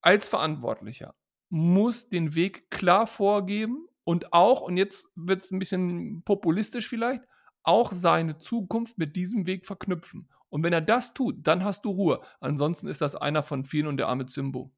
als 0.01 0.27
Verantwortlicher 0.29 1.15
muss 1.49 2.09
den 2.09 2.35
Weg 2.35 2.69
klar 2.69 3.07
vorgeben 3.07 3.87
und 4.07 4.31
auch, 4.31 4.61
und 4.61 4.77
jetzt 4.77 5.09
wird 5.17 5.41
es 5.41 5.51
ein 5.51 5.59
bisschen 5.59 6.23
populistisch 6.23 6.87
vielleicht, 6.87 7.23
auch 7.63 7.91
seine 7.91 8.37
Zukunft 8.37 8.97
mit 8.97 9.17
diesem 9.17 9.45
Weg 9.47 9.65
verknüpfen. 9.65 10.29
Und 10.47 10.63
wenn 10.63 10.71
er 10.71 10.79
das 10.79 11.13
tut, 11.13 11.45
dann 11.45 11.65
hast 11.65 11.83
du 11.83 11.89
Ruhe. 11.89 12.21
Ansonsten 12.39 12.87
ist 12.87 13.01
das 13.01 13.15
einer 13.15 13.43
von 13.43 13.65
vielen 13.65 13.85
und 13.85 13.97
der 13.97 14.07
arme 14.07 14.25
Zimbo. 14.25 14.71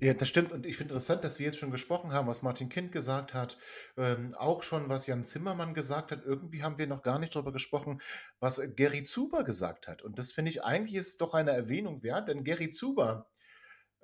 Ja, 0.00 0.14
das 0.14 0.28
stimmt. 0.28 0.52
Und 0.52 0.64
ich 0.64 0.76
finde 0.76 0.94
interessant, 0.94 1.24
dass 1.24 1.40
wir 1.40 1.46
jetzt 1.46 1.58
schon 1.58 1.72
gesprochen 1.72 2.12
haben, 2.12 2.28
was 2.28 2.42
Martin 2.42 2.68
Kind 2.68 2.92
gesagt 2.92 3.34
hat, 3.34 3.58
ähm, 3.96 4.32
auch 4.38 4.62
schon, 4.62 4.88
was 4.88 5.08
Jan 5.08 5.24
Zimmermann 5.24 5.74
gesagt 5.74 6.12
hat. 6.12 6.24
Irgendwie 6.24 6.62
haben 6.62 6.78
wir 6.78 6.86
noch 6.86 7.02
gar 7.02 7.18
nicht 7.18 7.34
darüber 7.34 7.50
gesprochen, 7.50 8.00
was 8.38 8.62
Gary 8.76 9.02
Zuber 9.02 9.42
gesagt 9.42 9.88
hat. 9.88 10.02
Und 10.02 10.20
das 10.20 10.30
finde 10.30 10.52
ich 10.52 10.62
eigentlich 10.62 10.94
ist 10.94 11.20
doch 11.20 11.34
eine 11.34 11.50
Erwähnung 11.50 12.04
wert, 12.04 12.28
denn 12.28 12.44
Gary 12.44 12.70
Zuber 12.70 13.28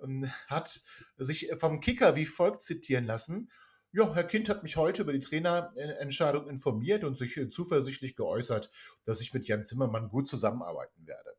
ähm, 0.03 0.29
hat 0.49 0.81
sich 1.17 1.53
vom 1.59 1.79
Kicker 1.79 2.17
wie 2.17 2.27
folgt 2.27 2.63
zitieren 2.63 3.05
lassen. 3.05 3.53
Ja, 3.97 4.15
Herr 4.15 4.25
Kind 4.25 4.51
hat 4.51 4.63
mich 4.63 4.77
heute 4.77 5.01
über 5.01 5.15
die 5.15 5.21
Trainerentscheidung 5.21 6.51
informiert 6.51 7.03
und 7.03 7.17
sich 7.17 7.35
äh, 7.39 7.49
zuversichtlich 7.49 8.15
geäußert, 8.15 8.71
dass 9.05 9.23
ich 9.23 9.33
mit 9.33 9.49
Jan 9.49 9.65
Zimmermann 9.65 10.11
gut 10.11 10.29
zusammenarbeiten 10.29 11.07
werde. 11.07 11.35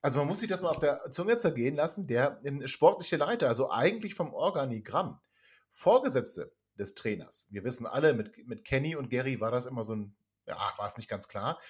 Also 0.00 0.16
man 0.16 0.26
muss 0.26 0.40
sich 0.40 0.48
das 0.48 0.62
mal 0.62 0.70
auf 0.70 0.78
der 0.78 1.10
Zunge 1.10 1.36
zergehen 1.36 1.74
lassen, 1.74 2.06
der 2.06 2.40
ähm, 2.42 2.66
sportliche 2.66 3.18
Leiter, 3.18 3.48
also 3.48 3.70
eigentlich 3.70 4.14
vom 4.14 4.32
Organigramm, 4.32 5.20
Vorgesetzte 5.70 6.54
des 6.78 6.94
Trainers. 6.94 7.48
Wir 7.50 7.64
wissen 7.64 7.84
alle, 7.84 8.14
mit, 8.14 8.48
mit 8.48 8.64
Kenny 8.64 8.96
und 8.96 9.10
Gary 9.10 9.38
war 9.42 9.50
das 9.50 9.66
immer 9.66 9.84
so 9.84 9.94
ein, 9.94 10.16
ja, 10.46 10.56
war 10.78 10.86
es 10.86 10.96
nicht 10.96 11.10
ganz 11.10 11.28
klar. 11.28 11.60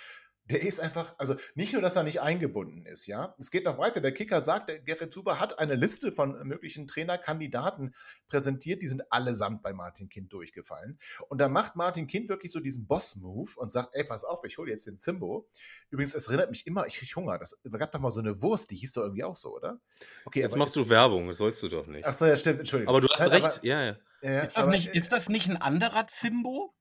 Der 0.50 0.62
ist 0.62 0.78
einfach, 0.78 1.14
also 1.16 1.36
nicht 1.54 1.72
nur, 1.72 1.80
dass 1.80 1.96
er 1.96 2.02
nicht 2.02 2.20
eingebunden 2.20 2.84
ist, 2.84 3.06
ja. 3.06 3.34
Es 3.38 3.50
geht 3.50 3.64
noch 3.64 3.78
weiter. 3.78 4.02
Der 4.02 4.12
Kicker 4.12 4.42
sagt, 4.42 4.68
der 4.68 4.80
Gerrit 4.80 5.12
Zuber 5.12 5.40
hat 5.40 5.58
eine 5.58 5.74
Liste 5.74 6.12
von 6.12 6.36
möglichen 6.46 6.86
Trainerkandidaten 6.86 7.94
präsentiert, 8.28 8.82
die 8.82 8.88
sind 8.88 9.10
allesamt 9.10 9.62
bei 9.62 9.72
Martin 9.72 10.10
Kind 10.10 10.32
durchgefallen. 10.32 10.98
Und 11.28 11.38
da 11.38 11.48
macht 11.48 11.76
Martin 11.76 12.06
Kind 12.06 12.28
wirklich 12.28 12.52
so 12.52 12.60
diesen 12.60 12.86
Boss-Move 12.86 13.52
und 13.56 13.70
sagt, 13.70 13.94
ey, 13.94 14.04
pass 14.04 14.24
auf, 14.24 14.44
ich 14.44 14.58
hole 14.58 14.70
jetzt 14.70 14.86
den 14.86 14.98
Zimbo. 14.98 15.48
Übrigens, 15.88 16.14
es 16.14 16.28
erinnert 16.28 16.50
mich 16.50 16.66
immer, 16.66 16.86
ich 16.86 16.96
kriege 16.96 17.14
Hunger. 17.16 17.38
Das 17.38 17.58
gab 17.72 17.92
doch 17.92 18.00
mal 18.00 18.10
so 18.10 18.20
eine 18.20 18.42
Wurst, 18.42 18.70
die 18.70 18.76
hieß 18.76 18.92
doch 18.92 19.02
irgendwie 19.02 19.24
auch 19.24 19.36
so, 19.36 19.54
oder? 19.54 19.80
Okay, 20.26 20.40
jetzt 20.40 20.56
machst 20.56 20.76
du 20.76 20.88
Werbung, 20.88 21.28
das 21.28 21.38
sollst 21.38 21.62
du 21.62 21.68
doch 21.68 21.86
nicht. 21.86 22.04
Ach 22.04 22.12
so, 22.12 22.26
ja, 22.26 22.36
stimmt, 22.36 22.60
Entschuldigung. 22.60 22.94
Aber 22.94 23.00
du 23.00 23.08
hast 23.08 23.20
Nein, 23.20 23.30
recht, 23.30 23.58
aber, 23.58 23.64
ja, 23.64 23.82
ja. 23.82 23.96
ja, 24.22 24.42
Ist 24.42 24.56
das, 24.56 24.64
aber, 24.64 24.72
nicht, 24.72 24.88
ist 24.88 25.12
das 25.12 25.28
nicht 25.28 25.48
ein 25.48 25.56
anderer 25.56 26.06
Zimbo? 26.06 26.74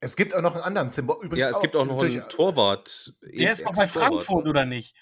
Es 0.00 0.16
gibt 0.16 0.34
auch 0.34 0.40
noch 0.40 0.54
einen 0.54 0.64
anderen 0.64 0.90
Zimbo. 0.90 1.14
Übrigens 1.22 1.44
Ja, 1.44 1.50
es 1.50 1.60
gibt 1.60 1.76
auch 1.76 1.84
noch 1.86 2.02
einen 2.02 2.28
Torwart. 2.28 3.14
Der 3.22 3.52
ist 3.52 3.66
auch 3.66 3.74
bei 3.74 3.86
Frankfurt, 3.86 4.46
oder 4.48 4.64
nicht? 4.64 4.94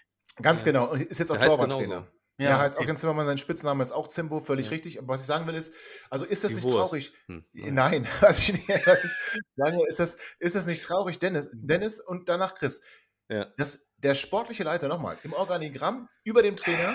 Ganz 0.42 0.62
Ja. 0.62 0.66
genau. 0.66 0.90
Und 0.90 1.00
ist 1.02 1.18
jetzt 1.18 1.30
auch 1.30 1.36
Torwarttrainer. 1.36 1.82
genauso. 1.86 2.06
Ja, 2.40 2.58
heißt 2.60 2.76
auch 2.76 2.80
okay. 2.80 2.88
Jens 2.90 3.00
Zimmermann, 3.00 3.26
sein 3.26 3.38
Spitzname 3.38 3.82
ist 3.82 3.90
auch 3.90 4.06
Zimbo, 4.06 4.38
völlig 4.38 4.66
Ja. 4.66 4.70
richtig. 4.72 4.98
Aber 5.00 5.08
was 5.14 5.22
ich 5.22 5.26
sagen 5.26 5.46
will 5.48 5.54
ist, 5.56 5.74
also 6.08 6.24
ist 6.24 6.44
das 6.44 6.50
Die 6.50 6.56
nicht 6.56 6.64
Wurst. 6.66 6.76
traurig? 6.76 7.12
Hm. 7.26 7.44
Nein, 7.52 8.06
was 8.20 8.48
ich, 8.48 8.54
was 8.86 9.04
ich 9.04 9.10
sagen 9.56 9.76
will, 9.78 9.86
ist 9.88 9.98
das, 9.98 10.18
ist 10.38 10.54
das 10.54 10.66
nicht 10.66 10.82
traurig, 10.82 11.18
Dennis? 11.18 11.50
Dennis 11.52 11.98
und 11.98 12.28
danach 12.28 12.54
Chris. 12.54 12.80
Ja. 13.28 13.46
Das, 13.56 13.80
der 13.98 14.14
sportliche 14.14 14.62
Leiter, 14.62 14.86
nochmal, 14.86 15.18
im 15.24 15.32
Organigramm 15.32 16.08
über 16.22 16.42
dem 16.42 16.56
Trainer 16.56 16.94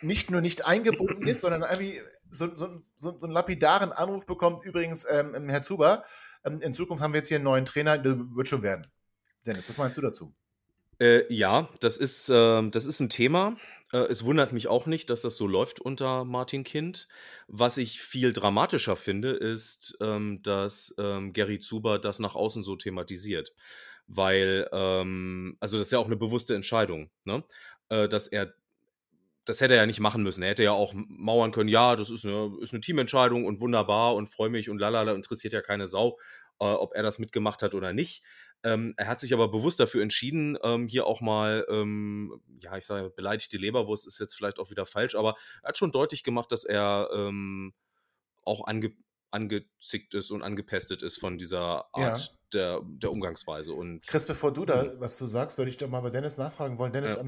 nicht 0.00 0.30
nur 0.30 0.40
nicht 0.40 0.64
eingebunden 0.64 1.26
ist, 1.26 1.40
sondern 1.40 1.62
irgendwie 1.62 2.00
so, 2.30 2.54
so, 2.54 2.82
so, 2.96 3.18
so 3.18 3.24
einen 3.26 3.32
lapidaren 3.32 3.92
Anruf 3.92 4.26
bekommt, 4.26 4.64
übrigens, 4.64 5.04
ähm, 5.10 5.48
Herr 5.48 5.62
Zuber, 5.62 6.04
in 6.46 6.74
Zukunft 6.74 7.02
haben 7.02 7.12
wir 7.12 7.18
jetzt 7.18 7.28
hier 7.28 7.36
einen 7.36 7.44
neuen 7.44 7.64
Trainer, 7.64 7.98
der 7.98 8.18
wird 8.34 8.48
schon 8.48 8.62
werden. 8.62 8.86
Dennis, 9.44 9.68
was 9.68 9.78
meinst 9.78 9.96
du 9.96 10.02
dazu? 10.02 10.34
Äh, 10.98 11.32
ja, 11.32 11.68
das 11.80 11.98
ist, 11.98 12.30
ähm, 12.32 12.70
das 12.70 12.86
ist 12.86 13.00
ein 13.00 13.10
Thema. 13.10 13.56
Äh, 13.92 13.98
es 13.98 14.24
wundert 14.24 14.52
mich 14.52 14.68
auch 14.68 14.86
nicht, 14.86 15.10
dass 15.10 15.22
das 15.22 15.36
so 15.36 15.46
läuft 15.46 15.80
unter 15.80 16.24
Martin 16.24 16.64
Kind. 16.64 17.08
Was 17.48 17.76
ich 17.76 18.00
viel 18.00 18.32
dramatischer 18.32 18.96
finde, 18.96 19.30
ist, 19.32 19.98
ähm, 20.00 20.40
dass 20.42 20.94
ähm, 20.98 21.32
Gary 21.32 21.58
Zuber 21.58 21.98
das 21.98 22.18
nach 22.18 22.34
außen 22.34 22.62
so 22.62 22.76
thematisiert. 22.76 23.54
Weil, 24.06 24.68
ähm, 24.72 25.56
also 25.60 25.78
das 25.78 25.88
ist 25.88 25.92
ja 25.92 25.98
auch 25.98 26.06
eine 26.06 26.16
bewusste 26.16 26.54
Entscheidung, 26.54 27.10
ne? 27.24 27.44
Äh, 27.88 28.08
dass 28.08 28.26
er, 28.26 28.54
das 29.46 29.60
hätte 29.60 29.74
er 29.74 29.80
ja 29.80 29.86
nicht 29.86 30.00
machen 30.00 30.22
müssen. 30.22 30.42
Er 30.42 30.50
hätte 30.50 30.64
ja 30.64 30.72
auch 30.72 30.92
mauern 30.94 31.52
können, 31.52 31.68
ja, 31.68 31.96
das 31.96 32.10
ist 32.10 32.24
eine, 32.26 32.52
ist 32.60 32.74
eine 32.74 32.80
Teamentscheidung 32.82 33.46
und 33.46 33.60
wunderbar 33.60 34.14
und 34.14 34.26
freue 34.28 34.50
mich 34.50 34.68
und 34.68 34.78
lalala, 34.78 35.12
interessiert 35.12 35.54
ja 35.54 35.62
keine 35.62 35.86
Sau, 35.86 36.18
äh, 36.60 36.64
ob 36.64 36.94
er 36.94 37.02
das 37.02 37.18
mitgemacht 37.18 37.62
hat 37.62 37.72
oder 37.72 37.92
nicht. 37.92 38.22
Ähm, 38.64 38.94
er 38.96 39.06
hat 39.06 39.20
sich 39.20 39.32
aber 39.32 39.48
bewusst 39.48 39.78
dafür 39.78 40.02
entschieden, 40.02 40.58
ähm, 40.62 40.88
hier 40.88 41.06
auch 41.06 41.20
mal, 41.20 41.64
ähm, 41.70 42.40
ja, 42.60 42.76
ich 42.76 42.84
sage, 42.84 43.10
beleidigte 43.10 43.58
Leberwurst 43.58 44.06
ist 44.06 44.18
jetzt 44.18 44.34
vielleicht 44.34 44.58
auch 44.58 44.70
wieder 44.70 44.86
falsch, 44.86 45.14
aber 45.14 45.36
er 45.62 45.68
hat 45.68 45.78
schon 45.78 45.92
deutlich 45.92 46.24
gemacht, 46.24 46.50
dass 46.50 46.64
er 46.64 47.08
ähm, 47.12 47.72
auch 48.42 48.66
ange 48.66 48.92
angezickt 49.32 50.14
ist 50.14 50.30
und 50.30 50.42
angepestet 50.42 51.02
ist 51.02 51.18
von 51.18 51.36
dieser 51.36 51.88
Ja. 51.96 52.08
Art 52.08 52.38
der, 52.54 52.80
der 52.84 53.10
Umgangsweise. 53.10 53.74
Und 53.74 54.06
Chris, 54.06 54.24
bevor 54.24 54.52
du 54.52 54.64
da 54.64 54.98
was 55.00 55.18
du 55.18 55.26
sagst, 55.26 55.58
würde 55.58 55.68
ich 55.68 55.76
doch 55.76 55.88
mal 55.88 56.00
bei 56.00 56.10
Dennis 56.10 56.38
nachfragen 56.38 56.78
wollen. 56.78 56.92
Dennis, 56.92 57.16
Ja. 57.16 57.20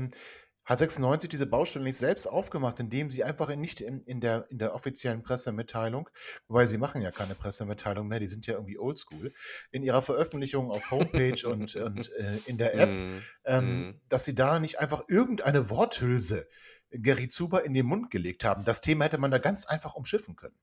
Hat 0.68 0.81
96 0.81 1.31
diese 1.31 1.46
Baustelle 1.46 1.85
nicht 1.85 1.96
selbst 1.96 2.26
aufgemacht, 2.26 2.78
indem 2.78 3.09
sie 3.09 3.24
einfach 3.24 3.48
in, 3.48 3.61
nicht 3.61 3.81
in, 3.81 4.02
in, 4.02 4.20
der, 4.20 4.46
in 4.50 4.59
der 4.59 4.74
offiziellen 4.74 5.22
Pressemitteilung, 5.22 6.11
wobei 6.46 6.66
sie 6.66 6.76
machen 6.76 7.00
ja 7.00 7.11
keine 7.11 7.35
Pressemitteilung 7.35 8.07
mehr, 8.07 8.20
die 8.20 8.26
sind 8.26 8.46
ja 8.46 8.54
irgendwie 8.54 8.78
oldschool, 8.78 9.33
in 9.70 9.83
ihrer 9.83 10.02
Veröffentlichung 10.02 10.70
auf 10.70 10.90
Homepage 10.90 11.48
und, 11.48 11.74
und 11.76 12.12
äh, 12.12 12.38
in 12.44 12.59
der 12.59 12.74
App, 12.74 12.88
Mm, 12.98 13.22
ähm, 13.44 13.88
mm. 13.88 14.00
dass 14.09 14.24
sie 14.24 14.35
da 14.35 14.59
nicht 14.59 14.81
einfach 14.81 15.02
irgendeine 15.09 15.70
Worthülse 15.70 16.48
Gary 16.90 17.28
Zuber 17.28 17.64
in 17.64 17.74
den 17.74 17.87
Mund 17.87 18.11
gelegt 18.11 18.44
haben. 18.44 18.64
Das 18.64 18.81
Thema 18.81 19.04
hätte 19.04 19.18
man 19.18 19.31
da 19.31 19.38
ganz 19.38 19.66
einfach 19.66 19.94
umschiffen 19.94 20.37
können. 20.37 20.59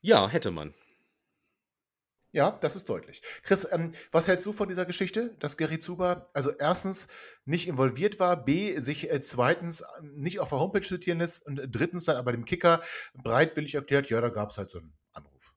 Ja, 0.00 0.28
hätte 0.28 0.50
man. 0.50 0.74
Ja, 2.32 2.52
das 2.52 2.76
ist 2.76 2.88
deutlich. 2.88 3.22
Chris, 3.42 3.66
ähm, 3.72 3.92
was 4.12 4.28
hältst 4.28 4.46
du 4.46 4.52
von 4.52 4.68
dieser 4.68 4.86
Geschichte, 4.86 5.34
dass 5.40 5.56
Gary 5.56 5.80
Zuber 5.80 6.28
also 6.32 6.50
erstens 6.50 7.08
nicht 7.44 7.66
involviert 7.66 8.20
war, 8.20 8.44
b 8.44 8.78
sich 8.78 9.10
äh, 9.10 9.20
zweitens 9.20 9.82
ähm, 9.98 10.14
nicht 10.14 10.38
auf 10.38 10.50
der 10.50 10.60
Homepage 10.60 10.86
zitieren 10.86 11.18
lässt 11.18 11.44
und 11.44 11.60
drittens 11.68 12.04
dann 12.04 12.16
aber 12.16 12.30
dem 12.30 12.44
Kicker 12.44 12.82
breitwillig 13.14 13.74
erklärt, 13.74 14.10
ja, 14.10 14.20
da 14.20 14.28
gab 14.28 14.50
es 14.50 14.58
halt 14.58 14.70
so 14.70 14.78
einen 14.78 14.96
Anruf. 15.12 15.52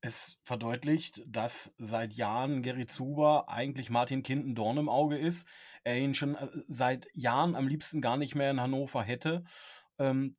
Es 0.00 0.38
verdeutlicht, 0.44 1.22
dass 1.26 1.74
seit 1.76 2.14
Jahren 2.14 2.62
Gary 2.62 2.86
Zuber 2.86 3.50
eigentlich 3.50 3.90
Martin 3.90 4.22
Kind 4.22 4.46
ein 4.46 4.54
Dorn 4.54 4.78
im 4.78 4.88
Auge 4.88 5.18
ist. 5.18 5.46
Er 5.84 5.98
ihn 5.98 6.14
schon 6.14 6.36
äh, 6.36 6.48
seit 6.68 7.06
Jahren 7.12 7.54
am 7.54 7.68
liebsten 7.68 8.00
gar 8.00 8.16
nicht 8.16 8.34
mehr 8.34 8.50
in 8.50 8.62
Hannover 8.62 9.02
hätte. 9.02 9.44
Ähm, 9.98 10.36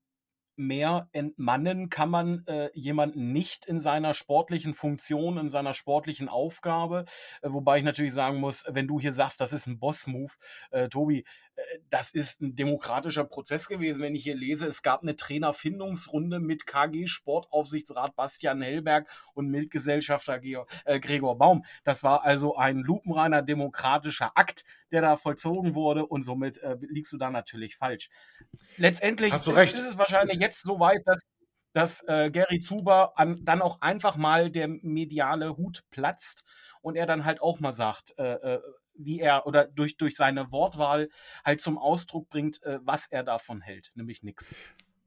mehr 0.60 1.08
entmannen 1.14 1.90
kann 1.90 2.10
man 2.10 2.46
äh, 2.46 2.70
jemanden 2.74 3.32
nicht 3.32 3.66
in 3.66 3.80
seiner 3.80 4.14
sportlichen 4.14 4.74
Funktion, 4.74 5.38
in 5.38 5.50
seiner 5.50 5.74
sportlichen 5.74 6.28
Aufgabe. 6.28 7.06
Äh, 7.42 7.50
wobei 7.52 7.78
ich 7.78 7.84
natürlich 7.84 8.14
sagen 8.14 8.40
muss, 8.40 8.66
wenn 8.68 8.88
du 8.88 9.00
hier 9.00 9.14
sagst, 9.14 9.40
das 9.40 9.54
ist 9.54 9.68
ein 9.68 9.80
Boss-Move, 9.80 10.34
äh, 10.72 10.90
Tobi, 10.90 11.26
das 11.90 12.12
ist 12.12 12.42
ein 12.42 12.56
demokratischer 12.56 13.24
Prozess 13.26 13.68
gewesen. 13.68 14.02
Wenn 14.02 14.16
ich 14.16 14.24
hier 14.24 14.36
lese, 14.36 14.68
es 14.68 14.82
gab 14.82 15.02
eine 15.02 15.16
Trainerfindungsrunde 15.16 16.40
mit 16.40 16.66
KG 16.66 17.08
Sportaufsichtsrat 17.08 18.16
Bastian 18.16 18.62
Hellberg 18.62 19.08
und 19.34 19.48
Mitgesellschafter 19.50 20.40
Georg, 20.40 20.70
äh, 20.86 21.00
Gregor 21.00 21.38
Baum. 21.38 21.66
Das 21.84 22.04
war 22.04 22.24
also 22.26 22.56
ein 22.56 22.78
lupenreiner 22.80 23.42
demokratischer 23.42 24.32
Akt, 24.36 24.64
der 24.92 25.02
da 25.02 25.18
vollzogen 25.18 25.76
wurde 25.76 26.06
und 26.06 26.24
somit 26.24 26.58
äh, 26.60 26.78
liegst 26.82 27.12
du 27.14 27.18
da 27.18 27.30
natürlich 27.30 27.76
falsch. 27.78 28.10
Letztendlich 28.78 29.34
Hast 29.34 29.48
du 29.48 29.52
recht. 29.52 29.74
ist 29.74 29.86
es 29.86 29.98
wahrscheinlich 29.98 30.34
Ist- 30.36 30.42
jetzt 30.42 30.62
so 30.64 30.80
weit, 30.80 31.02
dass 31.06 31.20
dass 31.74 32.02
äh, 32.08 32.32
Gary 32.32 32.60
Zuber 32.60 33.14
an, 33.18 33.46
dann 33.46 33.62
auch 33.62 33.82
einfach 33.82 34.18
mal 34.18 34.50
der 34.50 34.68
mediale 34.68 35.56
Hut 35.56 35.84
platzt 35.92 36.44
und 36.82 36.96
er 36.96 37.06
dann 37.06 37.26
halt 37.26 37.42
auch 37.42 37.60
mal 37.60 37.74
sagt, 37.74 38.18
äh, 38.18 38.56
äh, 38.56 38.62
wie 39.00 39.20
er 39.20 39.48
oder 39.48 39.68
durch, 39.68 39.98
durch 39.98 40.16
seine 40.16 40.52
Wortwahl 40.52 41.10
halt 41.44 41.62
zum 41.62 41.78
Ausdruck 41.78 42.30
bringt, 42.30 42.62
äh, 42.64 42.80
was 42.84 43.08
er 43.08 43.24
davon 43.24 43.62
hält, 43.62 43.92
nämlich 43.96 44.24
nichts. 44.24 44.56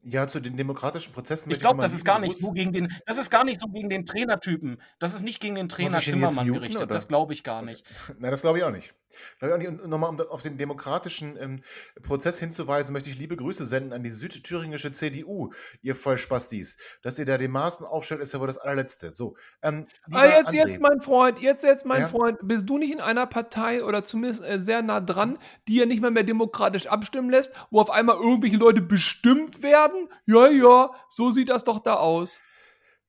Ja, 0.05 0.27
zu 0.27 0.41
den 0.41 0.57
demokratischen 0.57 1.13
Prozessen 1.13 1.51
Ich 1.53 1.61
glaube, 1.61 1.77
mal 1.77 1.85
das 1.85 1.93
ist 1.93 2.05
gar 2.05 2.19
nicht 2.19 2.37
so 2.37 2.51
gegen 2.51 2.73
den, 2.73 2.93
das 3.07 3.19
ist 3.19 3.31
gar 3.31 3.45
nicht 3.45 3.61
so 3.61 3.69
gegen 3.69 3.89
den 3.89 4.05
Trainertypen. 4.05 4.83
Das 4.99 5.15
ist 5.15 5.23
nicht 5.23 5.41
gegen 5.41 5.55
den 5.55 5.69
Trainer 5.69 6.01
Zimmermann 6.01 6.47
muten, 6.49 6.61
gerichtet. 6.61 6.83
oder? 6.83 6.93
Das 6.93 7.07
glaube 7.07 7.33
ich 7.33 7.45
gar 7.45 7.63
nicht. 7.63 7.85
Nein, 8.19 8.33
das 8.33 8.43
glaube 8.43 8.59
ich 8.59 8.65
auch 8.65 8.73
nicht. 8.73 8.95
Glaube 9.39 9.53
ich 9.53 9.55
auch 9.55 9.71
nicht. 9.71 9.83
Und 9.83 9.91
nochmal, 9.91 10.11
um 10.11 10.21
auf 10.21 10.43
den 10.43 10.57
demokratischen 10.57 11.37
ähm, 11.37 11.61
Prozess 12.03 12.39
hinzuweisen, 12.41 12.93
möchte 12.93 13.11
ich 13.11 13.19
liebe 13.19 13.37
Grüße 13.37 13.65
senden 13.65 13.93
an 13.93 14.03
die 14.03 14.11
südthüringische 14.11 14.91
CDU, 14.91 15.53
ihr 15.83 15.95
Vollspastis. 15.95 16.79
Dass 17.03 17.19
ihr 17.19 17.25
da 17.25 17.39
den 17.39 17.51
Maßen 17.51 17.87
aufstellt, 17.87 18.23
ist 18.23 18.33
ja 18.33 18.41
wohl 18.41 18.47
das 18.47 18.59
allerletzte. 18.59 19.13
So, 19.13 19.37
ähm, 19.63 19.87
Ah, 20.11 20.25
jetzt, 20.27 20.49
André, 20.49 20.69
jetzt, 20.69 20.81
mein 20.81 21.01
Freund, 21.01 21.41
jetzt, 21.41 21.63
jetzt, 21.63 21.87
mein 21.87 22.03
Ja? 22.03 22.09
Freund, 22.09 22.39
bist 22.43 22.69
du 22.69 22.79
nicht 22.79 22.93
in 22.93 23.01
einer 23.01 23.27
Partei 23.27 23.85
oder 23.85 24.03
zumindest 24.03 24.43
äh, 24.43 24.59
sehr 24.61 24.83
nah 24.83 25.01
dran, 25.01 25.39
die 25.69 25.77
ja 25.77 25.87
nicht 25.87 26.01
mehr 26.03 26.11
mehr 26.11 26.25
demokratisch 26.25 26.87
abstimmen 26.87 27.31
lässt, 27.31 27.53
wo 27.71 27.81
auf 27.81 27.91
einmal 27.91 28.17
irgendwelche 28.17 28.57
Leute 28.57 28.83
bestimmt 28.83 29.63
werden? 29.63 29.92
Ja, 30.27 30.49
ja, 30.49 30.91
so 31.09 31.31
sieht 31.31 31.49
das 31.49 31.65
doch 31.65 31.81
da 31.81 31.95
aus. 31.95 32.41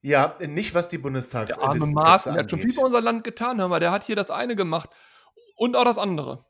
Ja, 0.01 0.35
nicht 0.39 0.75
was 0.75 0.89
die 0.89 0.97
Bundestags 0.97 1.55
Der 1.55 1.63
arme 1.63 1.85
Maaßen, 1.87 2.33
der 2.33 2.43
hat 2.43 2.49
schon 2.49 2.59
viel 2.59 2.73
für 2.73 2.81
unser 2.81 3.01
Land 3.01 3.23
getan, 3.23 3.59
hör 3.59 3.69
mal, 3.69 3.79
der 3.79 3.91
hat 3.91 4.03
hier 4.03 4.17
das 4.17 4.29
eine 4.31 4.55
gemacht 4.55 4.89
und 5.55 5.75
auch 5.77 5.85
das 5.85 5.97
andere. 5.97 6.45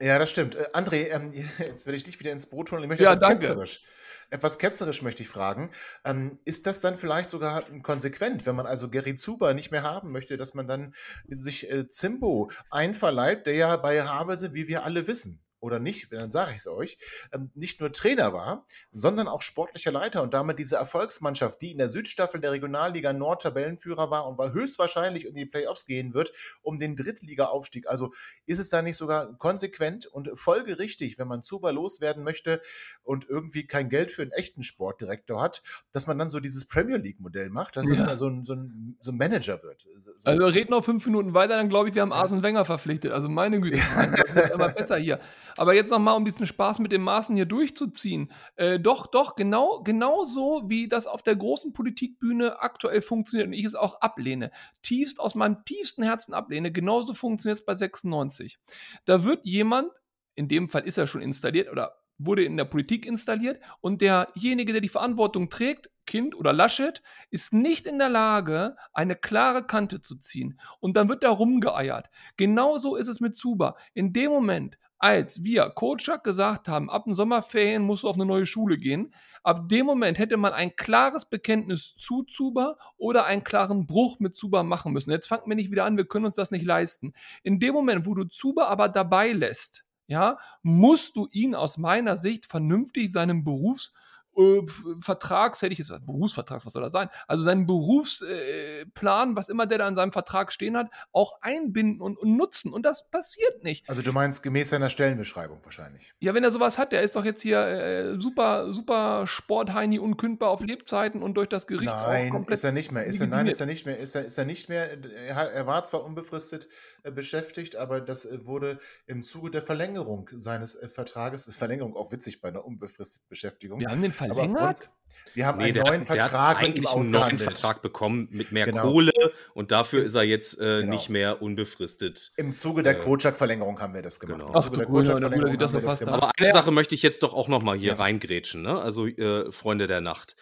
Ja, 0.00 0.18
das 0.18 0.30
stimmt. 0.30 0.54
Äh, 0.54 0.68
André, 0.74 1.10
ähm, 1.10 1.32
jetzt 1.58 1.86
werde 1.86 1.96
ich 1.96 2.04
dich 2.04 2.20
wieder 2.20 2.32
ins 2.32 2.46
Boot 2.46 2.70
holen. 2.70 2.82
Ich 2.82 2.88
möchte 2.88 3.04
Ja, 3.04 3.10
etwas 3.10 3.20
danke. 3.20 3.40
ketzerisch. 3.46 3.82
Etwas 4.30 4.58
ketzerisch 4.58 5.00
möchte 5.00 5.22
ich 5.22 5.28
fragen. 5.28 5.70
Ähm, 6.04 6.38
ist 6.44 6.66
das 6.66 6.82
dann 6.82 6.96
vielleicht 6.96 7.30
sogar 7.30 7.62
konsequent, 7.82 8.44
wenn 8.44 8.56
man 8.56 8.66
also 8.66 8.90
Gary 8.90 9.14
Zuber 9.14 9.54
nicht 9.54 9.70
mehr 9.70 9.82
haben 9.82 10.12
möchte, 10.12 10.36
dass 10.36 10.52
man 10.52 10.68
dann 10.68 10.94
sich 11.28 11.70
äh, 11.70 11.88
Zimbo 11.88 12.50
einverleibt, 12.70 13.46
der 13.46 13.54
ja 13.54 13.76
bei 13.78 14.02
Havelse, 14.02 14.52
wie 14.52 14.68
wir 14.68 14.84
alle 14.84 15.06
wissen, 15.06 15.42
oder 15.60 15.78
nicht, 15.78 16.12
dann 16.12 16.30
sage 16.30 16.52
ich 16.52 16.58
es 16.58 16.66
euch, 16.66 16.98
ähm, 17.32 17.50
nicht 17.54 17.80
nur 17.80 17.92
Trainer 17.92 18.32
war, 18.32 18.66
sondern 18.92 19.28
auch 19.28 19.42
sportlicher 19.42 19.92
Leiter 19.92 20.22
und 20.22 20.34
damit 20.34 20.58
diese 20.58 20.76
Erfolgsmannschaft, 20.76 21.60
die 21.60 21.72
in 21.72 21.78
der 21.78 21.88
Südstaffel 21.88 22.40
der 22.40 22.52
Regionalliga 22.52 23.12
Nord 23.12 23.42
Tabellenführer 23.42 24.10
war 24.10 24.26
und 24.26 24.38
war 24.38 24.52
höchstwahrscheinlich 24.52 25.26
in 25.26 25.34
die 25.34 25.46
Playoffs 25.46 25.86
gehen 25.86 26.14
wird, 26.14 26.32
um 26.62 26.78
den 26.78 26.96
Drittliga-Aufstieg. 26.96 27.88
Also 27.88 28.12
ist 28.46 28.58
es 28.58 28.68
da 28.68 28.82
nicht 28.82 28.96
sogar 28.96 29.36
konsequent 29.38 30.06
und 30.06 30.30
folgerichtig, 30.34 31.18
wenn 31.18 31.28
man 31.28 31.42
Zuber 31.42 31.72
loswerden 31.72 32.22
möchte 32.24 32.62
und 33.02 33.28
irgendwie 33.28 33.66
kein 33.66 33.88
Geld 33.88 34.10
für 34.12 34.22
einen 34.22 34.32
echten 34.32 34.62
Sportdirektor 34.62 35.40
hat, 35.40 35.62
dass 35.92 36.06
man 36.06 36.18
dann 36.18 36.28
so 36.28 36.40
dieses 36.40 36.66
Premier 36.66 36.96
League-Modell 36.96 37.50
macht, 37.50 37.76
dass 37.76 37.88
es 37.88 38.00
Ja. 38.00 38.08
ja. 38.08 38.16
so, 38.16 38.28
ein, 38.28 38.44
so, 38.44 38.54
ein, 38.54 38.96
so 39.00 39.10
ein 39.10 39.16
Manager 39.16 39.62
wird. 39.62 39.80
So, 39.80 40.12
Also 40.24 40.46
reden 40.46 40.70
noch 40.70 40.84
fünf 40.84 41.04
Minuten 41.06 41.34
weiter, 41.34 41.56
dann 41.56 41.68
glaube 41.68 41.88
ich, 41.88 41.94
wir 41.94 42.02
haben 42.02 42.12
Arsene 42.12 42.42
Wenger 42.42 42.64
verpflichtet. 42.64 43.12
Also 43.12 43.28
meine 43.28 43.60
Güte, 43.60 43.78
das 43.96 44.34
wird 44.34 44.50
immer 44.52 44.68
besser 44.68 44.96
hier. 44.96 45.20
Aber 45.58 45.74
jetzt 45.74 45.90
nochmal, 45.90 46.16
um 46.16 46.24
diesen 46.24 46.46
Spaß 46.46 46.78
mit 46.78 46.92
dem 46.92 47.02
Maßen 47.02 47.34
hier 47.34 47.46
durchzuziehen. 47.46 48.32
Äh, 48.56 48.78
doch, 48.78 49.06
doch, 49.06 49.34
genau, 49.36 49.82
genau 49.82 50.24
so, 50.24 50.62
wie 50.66 50.88
das 50.88 51.06
auf 51.06 51.22
der 51.22 51.36
großen 51.36 51.72
Politikbühne 51.72 52.60
aktuell 52.60 53.02
funktioniert 53.02 53.48
und 53.48 53.54
ich 53.54 53.64
es 53.64 53.74
auch 53.74 54.00
ablehne. 54.00 54.50
Tiefst 54.82 55.20
aus 55.20 55.34
meinem 55.34 55.64
tiefsten 55.64 56.02
Herzen 56.02 56.32
ablehne. 56.32 56.70
Genauso 56.70 57.12
funktioniert 57.12 57.58
es 57.58 57.66
bei 57.66 57.74
96. 57.74 58.58
Da 59.04 59.24
wird 59.24 59.44
jemand, 59.44 59.90
in 60.36 60.48
dem 60.48 60.68
Fall 60.68 60.86
ist 60.86 60.96
er 60.96 61.06
schon 61.06 61.22
installiert 61.22 61.70
oder 61.70 61.96
wurde 62.18 62.44
in 62.44 62.56
der 62.56 62.64
Politik 62.64 63.06
installiert 63.06 63.60
und 63.80 64.00
derjenige, 64.00 64.72
der 64.72 64.80
die 64.80 64.88
Verantwortung 64.88 65.50
trägt, 65.50 65.90
Kind 66.06 66.34
oder 66.34 66.52
Laschet, 66.52 67.02
ist 67.30 67.52
nicht 67.52 67.86
in 67.86 67.98
der 67.98 68.08
Lage, 68.08 68.76
eine 68.92 69.14
klare 69.14 69.64
Kante 69.64 70.00
zu 70.00 70.16
ziehen. 70.16 70.58
Und 70.80 70.96
dann 70.96 71.08
wird 71.08 71.22
da 71.22 71.30
rumgeeiert. 71.30 72.08
Genauso 72.36 72.96
ist 72.96 73.08
es 73.08 73.20
mit 73.20 73.36
Zuba. 73.36 73.76
In 73.94 74.12
dem 74.12 74.30
Moment, 74.30 74.78
als 74.98 75.44
wir 75.44 75.70
Kotschak 75.70 76.24
gesagt 76.24 76.68
haben, 76.68 76.90
ab 76.90 77.04
den 77.04 77.14
Sommerferien 77.14 77.82
musst 77.82 78.02
du 78.02 78.08
auf 78.08 78.16
eine 78.16 78.26
neue 78.26 78.46
Schule 78.46 78.78
gehen, 78.78 79.14
ab 79.42 79.68
dem 79.68 79.86
Moment 79.86 80.18
hätte 80.18 80.36
man 80.36 80.52
ein 80.52 80.74
klares 80.74 81.24
Bekenntnis 81.24 81.94
zu 81.96 82.24
Zuba 82.24 82.76
oder 82.96 83.24
einen 83.24 83.44
klaren 83.44 83.86
Bruch 83.86 84.18
mit 84.18 84.36
Zuba 84.36 84.62
machen 84.62 84.92
müssen. 84.92 85.10
Jetzt 85.10 85.28
fangen 85.28 85.44
wir 85.46 85.54
nicht 85.54 85.70
wieder 85.70 85.84
an, 85.84 85.96
wir 85.96 86.06
können 86.06 86.26
uns 86.26 86.34
das 86.34 86.50
nicht 86.50 86.66
leisten. 86.66 87.12
In 87.42 87.60
dem 87.60 87.74
Moment, 87.74 88.06
wo 88.06 88.14
du 88.14 88.24
Zuba 88.24 88.64
aber 88.66 88.88
dabei 88.88 89.32
lässt, 89.32 89.84
ja, 90.08 90.38
musst 90.62 91.16
du 91.16 91.28
ihn 91.30 91.54
aus 91.54 91.78
meiner 91.78 92.16
Sicht 92.16 92.46
vernünftig 92.46 93.12
seinem 93.12 93.44
Berufs 93.44 93.92
äh, 94.38 94.62
Vertrags, 95.00 95.62
hätte 95.62 95.72
ich 95.72 95.78
jetzt 95.78 95.88
gesagt, 95.88 96.06
Berufsvertrag, 96.06 96.64
was 96.64 96.72
soll 96.72 96.82
das 96.82 96.92
sein? 96.92 97.08
Also 97.26 97.44
seinen 97.44 97.66
Berufsplan, 97.66 99.32
äh, 99.32 99.36
was 99.36 99.48
immer 99.48 99.66
der 99.66 99.78
da 99.78 99.88
in 99.88 99.96
seinem 99.96 100.12
Vertrag 100.12 100.52
stehen 100.52 100.76
hat, 100.76 100.90
auch 101.12 101.40
einbinden 101.42 102.00
und, 102.00 102.16
und 102.16 102.36
nutzen. 102.36 102.72
Und 102.72 102.84
das 102.84 103.10
passiert 103.10 103.64
nicht. 103.64 103.88
Also 103.88 104.02
du 104.02 104.12
meinst 104.12 104.42
gemäß 104.42 104.70
seiner 104.70 104.90
Stellenbeschreibung 104.90 105.60
wahrscheinlich. 105.64 106.12
Ja, 106.20 106.34
wenn 106.34 106.44
er 106.44 106.50
sowas 106.50 106.78
hat, 106.78 106.92
der 106.92 107.02
ist 107.02 107.16
doch 107.16 107.24
jetzt 107.24 107.42
hier 107.42 107.60
äh, 107.60 108.20
super, 108.20 108.72
super 108.72 109.26
Sportheini 109.26 109.98
unkündbar 109.98 110.50
auf 110.50 110.62
Lebzeiten 110.62 111.22
und 111.22 111.34
durch 111.34 111.48
das 111.48 111.66
Gericht 111.66 111.92
auch 111.92 112.08
Nein, 112.08 112.30
komplett 112.30 112.58
ist 112.58 112.64
er 112.64 112.72
nicht 112.72 112.92
mehr. 112.92 113.04
Ist 113.04 113.20
er, 113.20 113.26
nein, 113.26 113.46
ist 113.46 113.60
er 113.60 113.66
nicht 113.66 113.86
mehr. 113.86 113.98
Ist 113.98 114.14
er, 114.14 114.24
ist 114.24 114.38
er 114.38 114.44
nicht 114.44 114.68
mehr. 114.68 114.90
Er, 115.26 115.66
war 115.66 115.84
zwar 115.84 116.04
unbefristet 116.04 116.68
äh, 117.02 117.10
beschäftigt, 117.10 117.76
aber 117.76 118.00
das 118.00 118.24
äh, 118.24 118.46
wurde 118.46 118.78
im 119.06 119.22
Zuge 119.22 119.50
der 119.50 119.62
Verlängerung 119.62 120.30
seines 120.32 120.74
äh, 120.76 120.88
Vertrages, 120.88 121.52
Verlängerung 121.54 121.96
auch 121.96 122.12
witzig 122.12 122.40
bei 122.40 122.48
einer 122.48 122.64
unbefristeten 122.64 123.28
Beschäftigung. 123.28 123.80
Wir 123.80 123.88
haben 123.88 124.02
den 124.02 124.12
aber 124.12 124.27
verlängert. 124.34 124.90
wir 125.34 125.46
haben 125.46 125.58
Nee, 125.58 125.64
einen 125.64 125.76
neuen 125.76 126.00
hat, 126.00 126.08
der 126.08 126.22
Vertrag 126.22 126.56
hat 126.58 126.66
mit 126.68 126.76
ihm 126.78 126.86
eigentlich 126.86 126.96
einen 126.96 127.10
neuen. 127.10 127.38
Vertrag 127.38 127.82
bekommen 127.82 128.28
mit 128.30 128.50
mehr 128.52 128.66
Genau. 128.66 128.82
Kohle 128.90 129.12
und 129.54 129.70
dafür 129.72 130.02
ist 130.04 130.14
er 130.14 130.22
jetzt 130.24 130.58
äh, 130.58 130.80
Genau. 130.80 130.90
nicht 130.94 131.08
mehr 131.10 131.42
unbefristet. 131.42 132.32
Im 132.36 132.50
Zuge 132.50 132.82
der 132.82 132.96
Äh, 132.98 133.02
Kotschak-Verlängerung 133.02 133.78
haben 133.80 133.94
wir 133.94 134.02
das 134.02 134.18
gemacht. 134.20 134.40
genau. 134.40 134.54
Im 134.54 134.60
Zuge 134.60 134.76
der 134.78 134.86
das 134.86 135.08
haben 135.22 135.32
wir 135.32 135.56
das 135.56 135.72
gemacht. 135.98 136.00
habe. 136.00 136.12
Aber 136.12 136.30
eine 136.38 136.52
Sache 136.52 136.70
möchte 136.70 136.94
ich 136.94 137.02
jetzt 137.02 137.22
doch 137.22 137.34
auch 137.34 137.48
noch 137.48 137.62
mal 137.62 137.76
hier 137.78 137.92
Ja. 137.92 137.96
reingrätschen, 137.96 138.62
ne? 138.62 138.80
Also 138.80 139.06
äh, 139.06 139.52
Freunde 139.52 139.86
der 139.86 140.00
Nacht. 140.00 140.36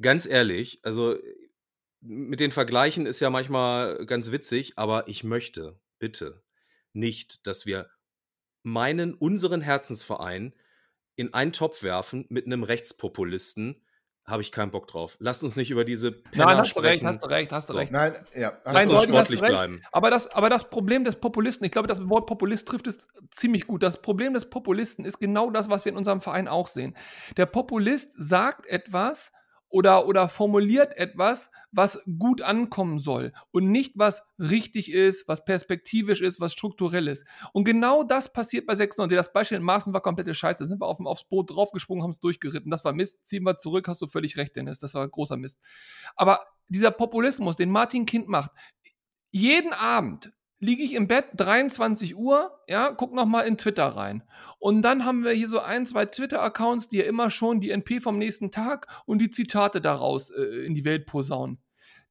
Ganz 0.00 0.26
ehrlich, 0.26 0.80
also 0.82 1.16
mit 2.00 2.40
den 2.40 2.50
Vergleichen 2.50 3.06
ist 3.06 3.20
ja 3.20 3.30
manchmal 3.30 4.04
ganz 4.06 4.32
witzig, 4.32 4.72
aber 4.76 5.06
ich 5.06 5.22
möchte 5.22 5.78
bitte 6.00 6.42
nicht, 6.92 7.46
dass 7.46 7.64
wir 7.66 7.88
meinen 8.64 9.14
unseren 9.14 9.60
Herzensverein 9.60 10.52
in 11.16 11.34
einen 11.34 11.52
Topf 11.52 11.82
werfen 11.82 12.26
mit 12.28 12.46
einem 12.46 12.62
Rechtspopulisten. 12.62 13.82
Habe 14.24 14.40
ich 14.42 14.52
keinen 14.52 14.70
Bock 14.70 14.86
drauf. 14.86 15.16
Lasst 15.18 15.42
uns 15.42 15.56
nicht 15.56 15.72
über 15.72 15.84
diese 15.84 16.12
Penner 16.12 16.46
Nein, 16.46 16.58
hast 16.58 16.76
du 16.76 16.80
recht, 16.80 16.98
sprechen. 16.98 17.08
hast 17.08 17.22
du 17.24 17.26
recht, 17.26 17.50
hast 17.50 17.68
du 17.68 17.72
So. 17.72 17.78
recht. 17.80 17.90
Nein, 17.92 18.14
ja. 18.36 18.52
hast 18.64 18.72
Nein, 18.72 18.86
du 18.88 18.94
uns 18.94 19.08
Leute, 19.08 19.18
hast 19.18 19.26
sportlich 19.28 19.42
recht. 19.42 19.50
bleiben. 19.52 19.82
Aber 19.90 20.10
das, 20.10 20.28
aber 20.28 20.48
das 20.48 20.70
Problem 20.70 21.02
des 21.04 21.16
Populisten, 21.16 21.64
ich 21.66 21.72
glaube, 21.72 21.88
das 21.88 22.08
Wort 22.08 22.26
Populist 22.26 22.68
trifft 22.68 22.86
es 22.86 23.08
ziemlich 23.32 23.66
gut. 23.66 23.82
Das 23.82 24.00
Problem 24.00 24.32
des 24.32 24.48
Populisten 24.48 25.04
ist 25.04 25.18
genau 25.18 25.50
das, 25.50 25.68
was 25.68 25.84
wir 25.84 25.90
in 25.90 25.98
unserem 25.98 26.20
Verein 26.20 26.46
auch 26.46 26.68
sehen. 26.68 26.96
Der 27.36 27.46
Populist 27.46 28.12
sagt 28.16 28.66
etwas 28.66 29.32
oder, 29.72 30.06
oder 30.06 30.28
formuliert 30.28 30.96
etwas, 30.96 31.50
was 31.72 32.02
gut 32.18 32.42
ankommen 32.42 32.98
soll 32.98 33.32
und 33.50 33.70
nicht 33.70 33.94
was 33.96 34.22
richtig 34.38 34.92
ist, 34.92 35.26
was 35.26 35.44
perspektivisch 35.44 36.20
ist, 36.20 36.40
was 36.40 36.52
strukturell 36.52 37.08
ist. 37.08 37.26
Und 37.52 37.64
genau 37.64 38.04
das 38.04 38.32
passiert 38.32 38.66
bei 38.66 38.74
96. 38.74 39.16
Das 39.16 39.32
Beispiel 39.32 39.56
in 39.56 39.64
Maßen 39.64 39.92
war 39.94 40.02
komplette 40.02 40.34
Scheiße. 40.34 40.64
Da 40.64 40.68
sind 40.68 40.80
wir 40.80 40.86
auf, 40.86 41.00
aufs 41.00 41.24
Boot 41.24 41.50
draufgesprungen, 41.50 42.02
haben 42.02 42.10
es 42.10 42.20
durchgeritten. 42.20 42.70
Das 42.70 42.84
war 42.84 42.92
Mist. 42.92 43.26
Ziehen 43.26 43.44
wir 43.44 43.56
zurück, 43.56 43.88
hast 43.88 44.02
du 44.02 44.06
völlig 44.06 44.36
recht, 44.36 44.54
Dennis. 44.54 44.78
Das 44.78 44.92
war 44.92 45.08
großer 45.08 45.38
Mist. 45.38 45.58
Aber 46.16 46.40
dieser 46.68 46.90
Populismus, 46.90 47.56
den 47.56 47.70
Martin 47.70 48.04
Kind 48.04 48.28
macht, 48.28 48.50
jeden 49.30 49.72
Abend 49.72 50.32
liege 50.62 50.84
ich 50.84 50.94
im 50.94 51.08
Bett, 51.08 51.26
23 51.34 52.16
Uhr, 52.16 52.56
ja, 52.68 52.92
guck 52.92 53.12
noch 53.12 53.26
mal 53.26 53.42
in 53.42 53.58
Twitter 53.58 53.84
rein. 53.84 54.22
Und 54.60 54.82
dann 54.82 55.04
haben 55.04 55.24
wir 55.24 55.32
hier 55.32 55.48
so 55.48 55.58
ein, 55.58 55.86
zwei 55.86 56.06
Twitter-Accounts, 56.06 56.86
die 56.86 56.98
ja 56.98 57.04
immer 57.04 57.30
schon 57.30 57.58
die 57.58 57.70
NP 57.70 58.00
vom 58.00 58.16
nächsten 58.16 58.52
Tag 58.52 58.86
und 59.04 59.18
die 59.18 59.30
Zitate 59.30 59.80
daraus 59.80 60.30
äh, 60.30 60.64
in 60.64 60.74
die 60.74 60.84
Welt 60.84 61.06
posaunen. 61.06 61.60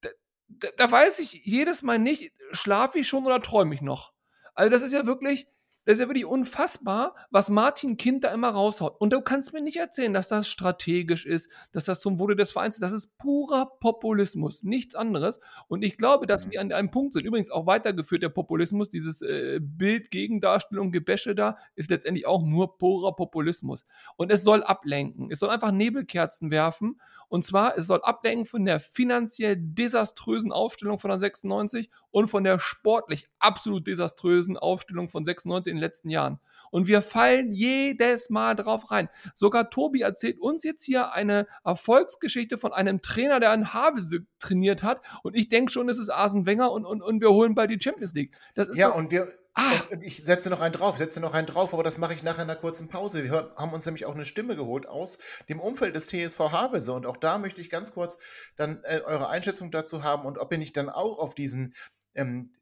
Da, 0.02 0.10
da, 0.50 0.68
da, 0.76 0.92
weiß 0.92 1.20
ich 1.20 1.46
jedes 1.46 1.82
Mal 1.82 1.98
nicht, 1.98 2.34
schlafe 2.52 3.00
ich 3.00 3.08
schon 3.08 3.26
oder 3.26 3.42
träume 3.42 3.74
ich 3.74 3.82
noch. 3.82 4.12
Also 4.54 4.70
das 4.70 4.82
ist 4.82 4.92
ja 4.92 5.06
wirklich, 5.06 5.48
das 5.86 5.94
ist 5.94 6.02
ja 6.02 6.08
wirklich 6.08 6.26
unfassbar, 6.26 7.16
was 7.32 7.50
Martin 7.50 7.98
Kind 7.98 8.24
da 8.24 8.32
immer 8.32 8.50
raushaut. 8.50 9.00
Und 9.00 9.14
du 9.14 9.22
kannst 9.22 9.52
mir 9.54 9.62
nicht 9.62 9.78
erzählen, 9.78 10.14
dass 10.14 10.28
das 10.28 10.48
strategisch 10.48 11.26
ist, 11.26 11.50
dass 11.72 11.86
das 11.86 12.02
zum 12.02 12.20
Wohle 12.20 12.36
des 12.36 12.52
Vereins 12.52 12.76
ist. 12.76 12.82
Das 12.82 12.92
ist 12.92 13.18
purer 13.18 13.78
Populismus, 13.80 14.64
nichts 14.64 14.94
anderes. 14.94 15.40
Und 15.68 15.84
ich 15.84 15.98
glaube, 15.98 16.28
dass 16.28 16.50
wir 16.50 16.62
an 16.62 16.72
einem 16.72 16.92
Punkt 16.92 17.14
sind. 17.14 17.26
Übrigens 17.26 17.50
auch 17.50 17.66
weitergeführt 17.66 18.22
der 18.22 18.30
Populismus, 18.30 18.90
dieses 18.90 19.22
äh, 19.22 19.60
Bild 19.60 20.12
Gegendarstellung, 20.12 20.92
Gebäsche 20.92 21.34
da, 21.34 21.58
ist 21.76 21.90
letztendlich 21.90 22.28
auch 22.28 22.44
nur 22.44 22.78
purer 22.78 23.16
Populismus. 23.16 23.86
Und 24.18 24.32
es 24.32 24.44
soll 24.44 24.64
ablenken. 24.64 25.32
Es 25.32 25.40
soll 25.40 25.50
einfach 25.50 25.72
Nebelkerzen 25.72 26.52
werfen. 26.52 27.02
Und 27.28 27.44
zwar, 27.44 27.78
es 27.78 27.88
soll 27.88 28.02
ablenken 28.04 28.46
von 28.46 28.66
der 28.66 28.80
finanziell 28.80 29.56
desaströsen 29.58 30.52
Aufstellung 30.52 31.00
von 31.00 31.10
der 31.10 31.18
96 31.18 31.90
und 32.12 32.28
von 32.28 32.44
der 32.44 32.60
sportlich 32.60 33.30
absolut 33.40 33.88
desaströsen 33.88 34.58
Aufstellung 34.58 35.10
von 35.10 35.24
96 35.24 35.71
in 35.72 35.78
den 35.78 35.82
letzten 35.82 36.10
Jahren. 36.10 36.40
Und 36.72 36.88
wir 36.88 37.02
fallen 37.02 37.52
jedes 37.52 38.30
Mal 38.30 38.56
drauf 38.56 38.92
rein. 38.92 39.10
Sogar 39.36 39.70
Tobi 39.70 40.02
erzählt 40.02 40.40
uns 40.40 40.64
jetzt 40.64 40.84
hier 40.84 41.12
eine 41.12 41.48
Erfolgsgeschichte 41.66 42.58
von 42.58 42.72
einem 42.72 43.02
Trainer, 43.02 43.40
der 43.40 43.52
einen 43.52 43.74
Havelse 43.74 44.26
trainiert 44.40 44.82
hat. 44.82 45.02
Und 45.22 45.36
ich 45.36 45.50
denke 45.50 45.72
schon, 45.72 45.90
es 45.90 45.98
ist 45.98 46.10
Arsene 46.10 46.46
Wenger 46.46 46.72
und, 46.72 46.86
und, 46.86 47.02
und 47.02 47.22
wir 47.22 47.30
holen 47.30 47.56
bald 47.56 47.70
die 47.72 47.82
Champions 47.82 48.14
League. 48.14 48.32
ja, 48.56 48.88
doch, 48.88 48.96
und 48.96 49.12
wir, 49.12 49.28
Ah. 49.54 49.74
Und 49.90 50.02
ich 50.02 50.24
setze 50.24 50.50
noch 50.50 50.62
einen 50.62 50.72
drauf, 50.72 50.98
setze 50.98 51.20
noch 51.20 51.34
einen 51.34 51.46
drauf, 51.46 51.74
aber 51.74 51.84
das 51.84 51.98
mache 51.98 52.14
ich 52.14 52.24
nach 52.24 52.40
einer 52.40 52.56
kurzen 52.56 52.88
Pause. 52.88 53.26
Wir 53.26 53.52
haben 53.58 53.74
uns 53.74 53.86
nämlich 53.86 54.06
auch 54.06 54.16
eine 54.16 54.24
Stimme 54.24 54.56
geholt 54.56 54.88
aus 54.88 55.18
dem 55.50 55.60
Umfeld 55.60 55.94
des 55.94 56.08
TSV 56.08 56.40
Havelse 56.40 56.94
und 56.94 57.06
auch 57.06 57.18
da 57.18 57.38
möchte 57.38 57.60
ich 57.60 57.70
ganz 57.70 57.92
kurz 57.92 58.18
dann 58.56 58.82
äh, 58.84 59.02
eure 59.04 59.28
Einschätzung 59.28 59.70
dazu 59.70 60.04
haben 60.04 60.26
und 60.26 60.38
ob 60.38 60.54
ihr 60.54 60.58
nicht 60.58 60.78
dann 60.78 60.90
auch 60.90 61.20
auf 61.20 61.36
diesen 61.36 61.74
ähm, 62.16 62.54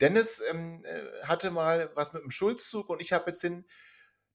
Dennis 0.00 0.42
ähm, 0.50 0.82
äh, 0.84 1.26
hatte 1.26 1.50
mal 1.50 1.90
was 1.94 2.12
mit 2.12 2.22
dem 2.22 2.30
Schulzzug 2.30 2.88
und 2.88 3.00
ich 3.02 3.12
habe 3.12 3.24
jetzt 3.26 3.42
den, 3.42 3.66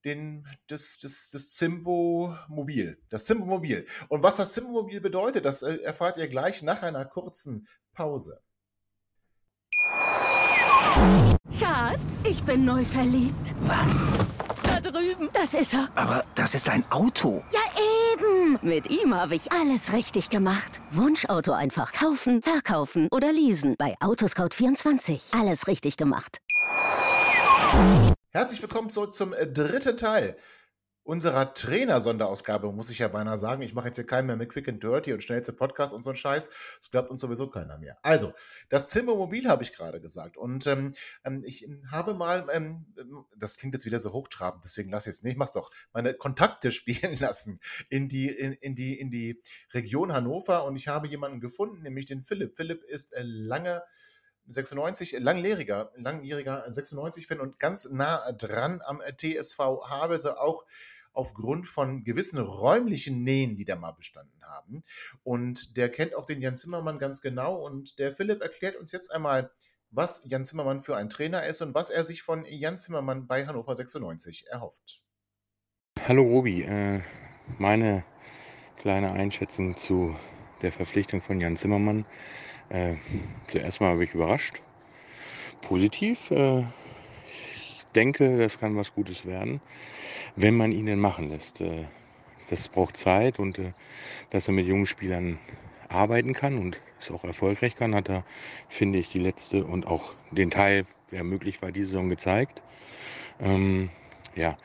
den, 0.04 0.47
das, 0.67 0.99
das, 1.01 1.30
das 1.32 1.54
Zimbo-Mobil. 1.54 3.01
Das 3.10 3.25
Zimbo-Mobil. 3.25 3.86
Und 4.10 4.23
was 4.23 4.36
das 4.36 4.54
Zimbo-Mobil 4.54 5.01
bedeutet, 5.01 5.45
das 5.45 5.63
äh, 5.63 5.78
erfahrt 5.78 6.17
ihr 6.17 6.28
gleich 6.28 6.62
nach 6.62 6.84
einer 6.84 7.06
kurzen 7.06 7.67
Pause. 7.93 8.41
Schatz, 11.60 12.23
ich 12.23 12.43
bin 12.43 12.65
neu 12.65 12.86
verliebt. 12.86 13.54
Was? 13.62 14.08
Da 14.63 14.80
drüben. 14.80 15.30
Das 15.34 15.54
ist 15.54 15.73
er. 15.73 15.89
Aber 15.95 16.23
das 16.36 16.56
ist 16.56 16.69
ein 16.69 16.89
Auto. 16.91 17.43
Ja, 17.51 17.62
eben. 18.46 18.60
Mit 18.62 18.90
ihm 18.90 19.14
habe 19.14 19.36
ich 19.36 19.52
alles 19.52 19.94
richtig 19.94 20.30
gemacht. 20.30 20.82
Wunschauto 20.92 21.52
einfach 21.52 21.92
kaufen, 21.94 22.42
verkaufen 22.42 23.08
oder 23.12 23.32
leasen. 23.32 23.76
Bei 23.78 23.96
Autoscout24. 24.00 25.40
Alles 25.40 25.68
richtig 25.68 25.98
gemacht. 25.98 26.40
Herzlich 28.32 28.62
willkommen 28.62 28.90
zurück 28.90 29.16
zum 29.16 29.34
äh, 29.34 29.48
dritten 29.48 29.98
Teil 29.98 30.36
unserer 31.06 31.54
Trainer-Sonderausgabe, 31.54 32.72
muss 32.72 32.89
ich 32.89 33.00
ja 33.00 33.08
beinahe 33.08 33.38
sagen. 33.38 33.62
Ich 33.62 33.76
mache 33.76 33.88
jetzt 33.88 33.98
hier 33.98 34.08
keinen 34.08 34.26
mehr 34.26 34.36
mit 34.36 34.50
Quick 34.50 34.68
and 34.68 34.84
Dirty 34.84 35.13
und 35.13 35.22
schnellste 35.22 35.54
Podcast 35.54 35.94
und 35.94 36.04
so 36.04 36.10
ein 36.10 36.15
Scheiß. 36.15 36.50
Das 36.80 36.89
glaubt 36.89 37.12
uns 37.12 37.22
sowieso 37.22 37.48
keiner 37.48 37.78
mehr. 37.78 37.98
Also, 38.02 38.34
das 38.70 38.89
Zimmermobil 38.89 39.48
habe 39.48 39.62
ich 39.62 39.72
gerade 39.72 40.02
gesagt. 40.02 40.36
Und 40.36 40.65
ähm, 40.65 40.94
ähm 41.24 41.44
ich 41.46 41.68
habe 41.91 42.15
mal, 42.15 42.48
ähm, 42.52 42.88
das 43.38 43.56
klingt 43.58 43.76
jetzt 43.76 43.86
wieder 43.86 44.00
so 44.00 44.13
hochtrabend, 44.13 44.63
deswegen 44.65 44.89
lass 44.89 45.06
ich 45.06 45.13
jetzt 45.13 45.24
nicht, 45.24 45.38
mach's 45.38 45.52
doch, 45.52 45.70
meine 45.94 46.15
Kontakte 46.15 46.72
spielen 46.72 47.18
lassen 47.20 47.60
in 47.89 48.10
die, 48.10 48.28
in, 48.28 48.54
in, 48.54 48.76
die, 48.76 49.00
in 49.00 49.12
die 49.12 49.41
Region 49.74 50.12
Hannover 50.12 50.65
und 50.65 50.76
ich 50.76 50.88
habe 50.88 51.08
jemanden 51.08 51.39
gefunden, 51.39 51.84
nämlich 51.84 52.08
den 52.08 52.24
Philipp. 52.24 52.58
Philipp 52.58 52.84
ist 52.84 53.13
äh, 53.13 53.22
lange 53.22 53.84
96, 54.48 55.20
langjähriger, 55.20 55.91
langjähriger 55.96 56.68
96-Fan 56.68 57.39
und 57.39 57.60
ganz 57.60 57.89
nah 57.89 58.32
dran 58.32 58.82
am 58.84 59.02
TSV 59.02 59.60
Havelse, 59.88 60.39
auch 60.39 60.65
aufgrund 61.15 61.67
von 61.67 62.04
gewissen 62.04 62.39
räumlichen 62.39 63.23
Nähen, 63.23 63.56
die 63.56 63.65
da 63.65 63.75
mal 63.75 63.91
bestanden 63.91 64.43
haben. 64.43 64.84
Und 65.23 65.78
der 65.78 65.89
kennt 65.89 66.15
auch 66.15 66.25
den 66.25 66.41
Jan 66.41 66.58
Zimmermann 66.58 66.99
ganz 66.99 67.21
genau. 67.21 67.56
Und 67.56 67.99
der 67.99 68.15
Philipp 68.15 68.41
erklärt 68.41 68.75
uns 68.75 68.91
jetzt 68.91 69.12
einmal, 69.12 69.51
was 69.91 70.21
Jan 70.25 70.45
Zimmermann 70.45 70.82
für 70.82 70.97
ein 70.97 71.10
Trainer 71.10 71.45
ist 71.45 71.62
und 71.62 71.73
was 71.73 71.89
er 71.89 72.04
sich 72.04 72.21
von 72.21 72.45
Jan 72.45 72.78
Zimmermann 72.80 73.28
bei 73.28 73.45
Hannover 73.47 73.75
96 73.75 74.47
erhofft. 74.47 75.01
Hallo 76.08 76.23
Robi, 76.23 76.63
äh, 76.63 77.01
meine 77.58 78.04
kleine 78.78 79.13
Einschätzung 79.13 79.78
zu 79.78 80.15
der 80.62 80.71
Verpflichtung 80.71 81.21
von 81.21 81.39
Jan 81.39 81.58
Zimmermann. 81.58 82.06
Äh, 82.69 82.95
zuerst 83.47 83.80
mal 83.80 83.93
bin 83.93 84.04
ich 84.04 84.13
überrascht. 84.13 84.62
Positiv. 85.62 86.30
Denke, 87.96 88.38
das 88.38 88.60
kann 88.60 88.76
was 88.76 88.94
Gutes 88.94 89.26
werden, 89.26 89.62
wenn 90.36 90.56
man 90.56 90.72
ihn 90.72 90.86
denn 90.86 91.00
machen 91.00 91.30
lässt. 91.30 91.62
Äh, 91.62 91.86
das 92.50 92.68
braucht 92.68 92.98
Zeit 92.98 93.40
und 93.40 93.58
äh, 93.58 93.72
dass 94.30 94.48
er 94.48 94.54
mit 94.54 94.68
jungen 94.68 94.86
Spielern 94.86 95.40
arbeiten 95.88 96.34
kann 96.34 96.58
und 96.58 96.80
es 97.00 97.12
auch 97.12 97.24
erfolgreich 97.24 97.76
kann, 97.76 97.96
hat 97.96 98.10
er, 98.10 98.24
finde 98.70 99.00
ich, 99.00 99.10
die 99.12 99.20
letzte 99.20 99.66
und 99.66 99.88
auch 99.88 100.14
den 100.32 100.52
Teil, 100.52 100.86
der 101.12 101.24
möglich 101.24 101.62
war, 101.62 101.72
diese 101.72 101.88
Saison 101.88 102.10
gezeigt. 102.10 102.62
Ähm, 103.40 103.90
ja, 104.36 104.58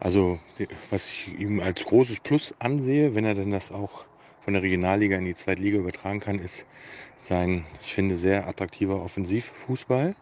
also 0.00 0.38
was 0.90 1.08
ich 1.10 1.38
ihm 1.38 1.60
als 1.60 1.84
großes 1.84 2.20
Plus 2.20 2.54
ansehe, 2.58 3.14
wenn 3.14 3.24
er 3.24 3.34
denn 3.34 3.50
das 3.50 3.72
auch 3.72 4.04
von 4.44 4.54
der 4.54 4.62
Regionalliga 4.62 5.16
in 5.16 5.24
die 5.24 5.34
Zweitliga 5.34 5.78
übertragen 5.78 6.20
kann, 6.20 6.38
ist 6.38 6.66
sein, 7.18 7.66
ich 7.82 7.94
finde, 7.94 8.16
sehr 8.16 8.46
attraktiver 8.46 9.02
Offensivfußball 9.02 10.14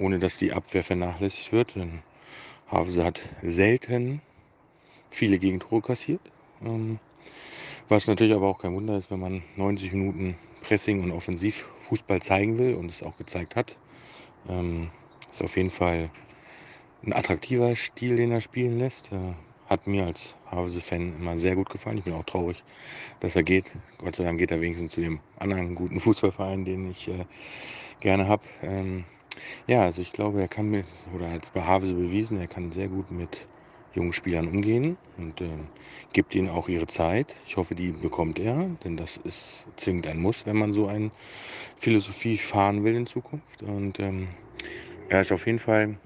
ohne 0.00 0.18
dass 0.18 0.38
die 0.38 0.52
Abwehr 0.52 0.82
vernachlässigt 0.82 1.52
wird. 1.52 1.76
Denn 1.76 2.00
Havelse 2.68 3.04
hat 3.04 3.20
selten 3.42 4.22
viele 5.10 5.38
Gegentore 5.38 5.82
kassiert. 5.82 6.20
Ähm, 6.64 6.98
was 7.88 8.06
natürlich 8.06 8.34
aber 8.34 8.48
auch 8.48 8.58
kein 8.58 8.74
Wunder 8.74 8.96
ist, 8.96 9.10
wenn 9.10 9.20
man 9.20 9.42
90 9.56 9.92
Minuten 9.92 10.36
Pressing 10.62 11.02
und 11.02 11.10
Offensivfußball 11.10 12.22
zeigen 12.22 12.58
will 12.58 12.74
und 12.74 12.90
es 12.90 13.02
auch 13.02 13.16
gezeigt 13.16 13.56
hat. 13.56 13.76
Ähm, 14.48 14.90
ist 15.30 15.42
auf 15.42 15.56
jeden 15.56 15.70
Fall 15.70 16.10
ein 17.04 17.12
attraktiver 17.12 17.74
Stil, 17.76 18.16
den 18.16 18.32
er 18.32 18.40
spielen 18.40 18.78
lässt. 18.78 19.12
Äh, 19.12 19.34
hat 19.68 19.86
mir 19.86 20.06
als 20.06 20.36
Havelse-Fan 20.50 21.16
immer 21.20 21.38
sehr 21.38 21.54
gut 21.54 21.70
gefallen. 21.70 21.98
Ich 21.98 22.04
bin 22.04 22.14
auch 22.14 22.24
traurig, 22.24 22.62
dass 23.20 23.36
er 23.36 23.44
geht. 23.44 23.70
Gott 23.98 24.16
sei 24.16 24.24
Dank 24.24 24.38
geht 24.38 24.50
er 24.50 24.60
wenigstens 24.60 24.92
zu 24.92 25.00
dem 25.00 25.20
anderen 25.38 25.74
guten 25.76 26.00
Fußballverein, 26.00 26.64
den 26.64 26.90
ich 26.90 27.08
äh, 27.08 27.24
gerne 28.00 28.26
habe. 28.26 28.42
Ja, 29.66 29.82
also 29.82 30.02
ich 30.02 30.12
glaube, 30.12 30.40
er 30.40 30.48
kann 30.48 30.68
mit, 30.68 30.86
oder 31.14 31.28
als 31.28 31.50
bei 31.50 31.62
Havelse 31.62 31.94
bewiesen, 31.94 32.38
er 32.40 32.48
kann 32.48 32.72
sehr 32.72 32.88
gut 32.88 33.10
mit 33.10 33.48
jungen 33.92 34.12
Spielern 34.12 34.46
umgehen 34.48 34.98
und 35.16 35.40
äh, 35.40 35.58
gibt 36.12 36.34
ihnen 36.34 36.48
auch 36.48 36.68
ihre 36.68 36.86
Zeit. 36.86 37.34
Ich 37.46 37.56
hoffe, 37.56 37.74
die 37.74 37.92
bekommt 37.92 38.38
er, 38.38 38.68
denn 38.84 38.96
das 38.96 39.16
ist 39.16 39.68
zwingend 39.76 40.06
ein 40.06 40.18
Muss, 40.20 40.46
wenn 40.46 40.56
man 40.56 40.72
so 40.72 40.86
eine 40.86 41.10
Philosophie 41.76 42.38
fahren 42.38 42.84
will 42.84 42.94
in 42.94 43.06
Zukunft. 43.06 43.62
Und 43.62 43.98
ähm, 44.00 44.28
er 45.08 45.22
ist 45.22 45.32
auf 45.32 45.46
jeden 45.46 45.58
Fall 45.58 45.98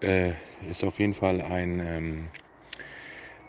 äh, 0.00 0.32
ist 0.68 0.84
auf 0.84 0.98
jeden 0.98 1.14
Fall 1.14 1.40
ein 1.40 1.80
ähm, 1.80 2.30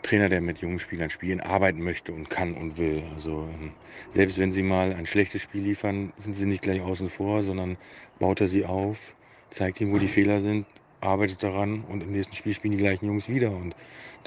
Trainer, 0.02 0.28
der 0.28 0.40
mit 0.40 0.58
jungen 0.58 0.78
Spielern 0.78 1.10
spielen, 1.10 1.40
arbeiten 1.40 1.82
möchte 1.82 2.12
und 2.12 2.30
kann 2.30 2.54
und 2.54 2.78
will. 2.78 3.02
Also 3.14 3.48
ähm, 3.52 3.72
selbst 4.12 4.38
wenn 4.38 4.52
sie 4.52 4.62
mal 4.62 4.92
ein 4.92 5.06
schlechtes 5.06 5.42
Spiel 5.42 5.62
liefern, 5.62 6.12
sind 6.16 6.34
sie 6.34 6.46
nicht 6.46 6.62
gleich 6.62 6.80
außen 6.80 7.10
vor, 7.10 7.42
sondern 7.42 7.76
baut 8.18 8.40
er 8.40 8.48
sie 8.48 8.64
auf, 8.64 9.14
zeigt 9.50 9.80
ihnen, 9.80 9.92
wo 9.92 9.98
die 9.98 10.08
Fehler 10.08 10.40
sind, 10.40 10.66
arbeitet 11.00 11.42
daran 11.42 11.84
und 11.88 12.02
im 12.02 12.12
nächsten 12.12 12.34
Spiel 12.34 12.54
spielen 12.54 12.72
die 12.72 12.78
gleichen 12.78 13.06
Jungs 13.06 13.28
wieder 13.28 13.50
und 13.50 13.74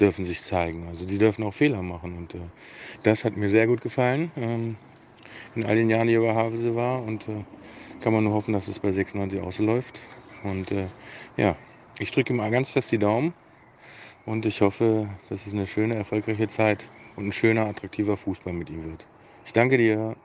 dürfen 0.00 0.24
sich 0.24 0.42
zeigen. 0.42 0.88
Also 0.88 1.04
die 1.04 1.18
dürfen 1.18 1.44
auch 1.44 1.54
Fehler 1.54 1.82
machen 1.82 2.16
und 2.16 2.34
äh, 2.34 2.38
das 3.02 3.24
hat 3.24 3.36
mir 3.36 3.50
sehr 3.50 3.66
gut 3.66 3.80
gefallen 3.80 4.30
ähm, 4.36 4.76
in 5.54 5.64
all 5.64 5.76
den 5.76 5.90
Jahren, 5.90 6.06
die 6.06 6.14
er 6.14 6.20
bei 6.20 6.34
Havese 6.34 6.74
war 6.74 7.02
und 7.02 7.28
äh, 7.28 7.44
kann 8.00 8.12
man 8.12 8.24
nur 8.24 8.32
hoffen, 8.32 8.52
dass 8.52 8.68
es 8.68 8.78
bei 8.78 8.90
96 8.90 9.40
auch 9.40 9.52
so 9.52 9.62
läuft. 9.62 10.00
Und 10.42 10.72
äh, 10.72 10.86
ja, 11.36 11.56
ich 11.98 12.10
drücke 12.10 12.32
ihm 12.32 12.38
ganz 12.50 12.70
fest 12.70 12.90
die 12.90 12.98
Daumen 12.98 13.32
und 14.26 14.46
ich 14.46 14.60
hoffe, 14.60 15.08
dass 15.28 15.46
es 15.46 15.52
eine 15.52 15.66
schöne, 15.66 15.96
erfolgreiche 15.96 16.48
Zeit 16.48 16.84
und 17.16 17.26
ein 17.26 17.32
schöner, 17.32 17.66
attraktiver 17.66 18.16
Fußball 18.16 18.52
mit 18.52 18.70
ihm 18.70 18.84
wird. 18.90 19.06
Ich 19.44 19.52
danke 19.52 19.76
dir. 19.76 20.16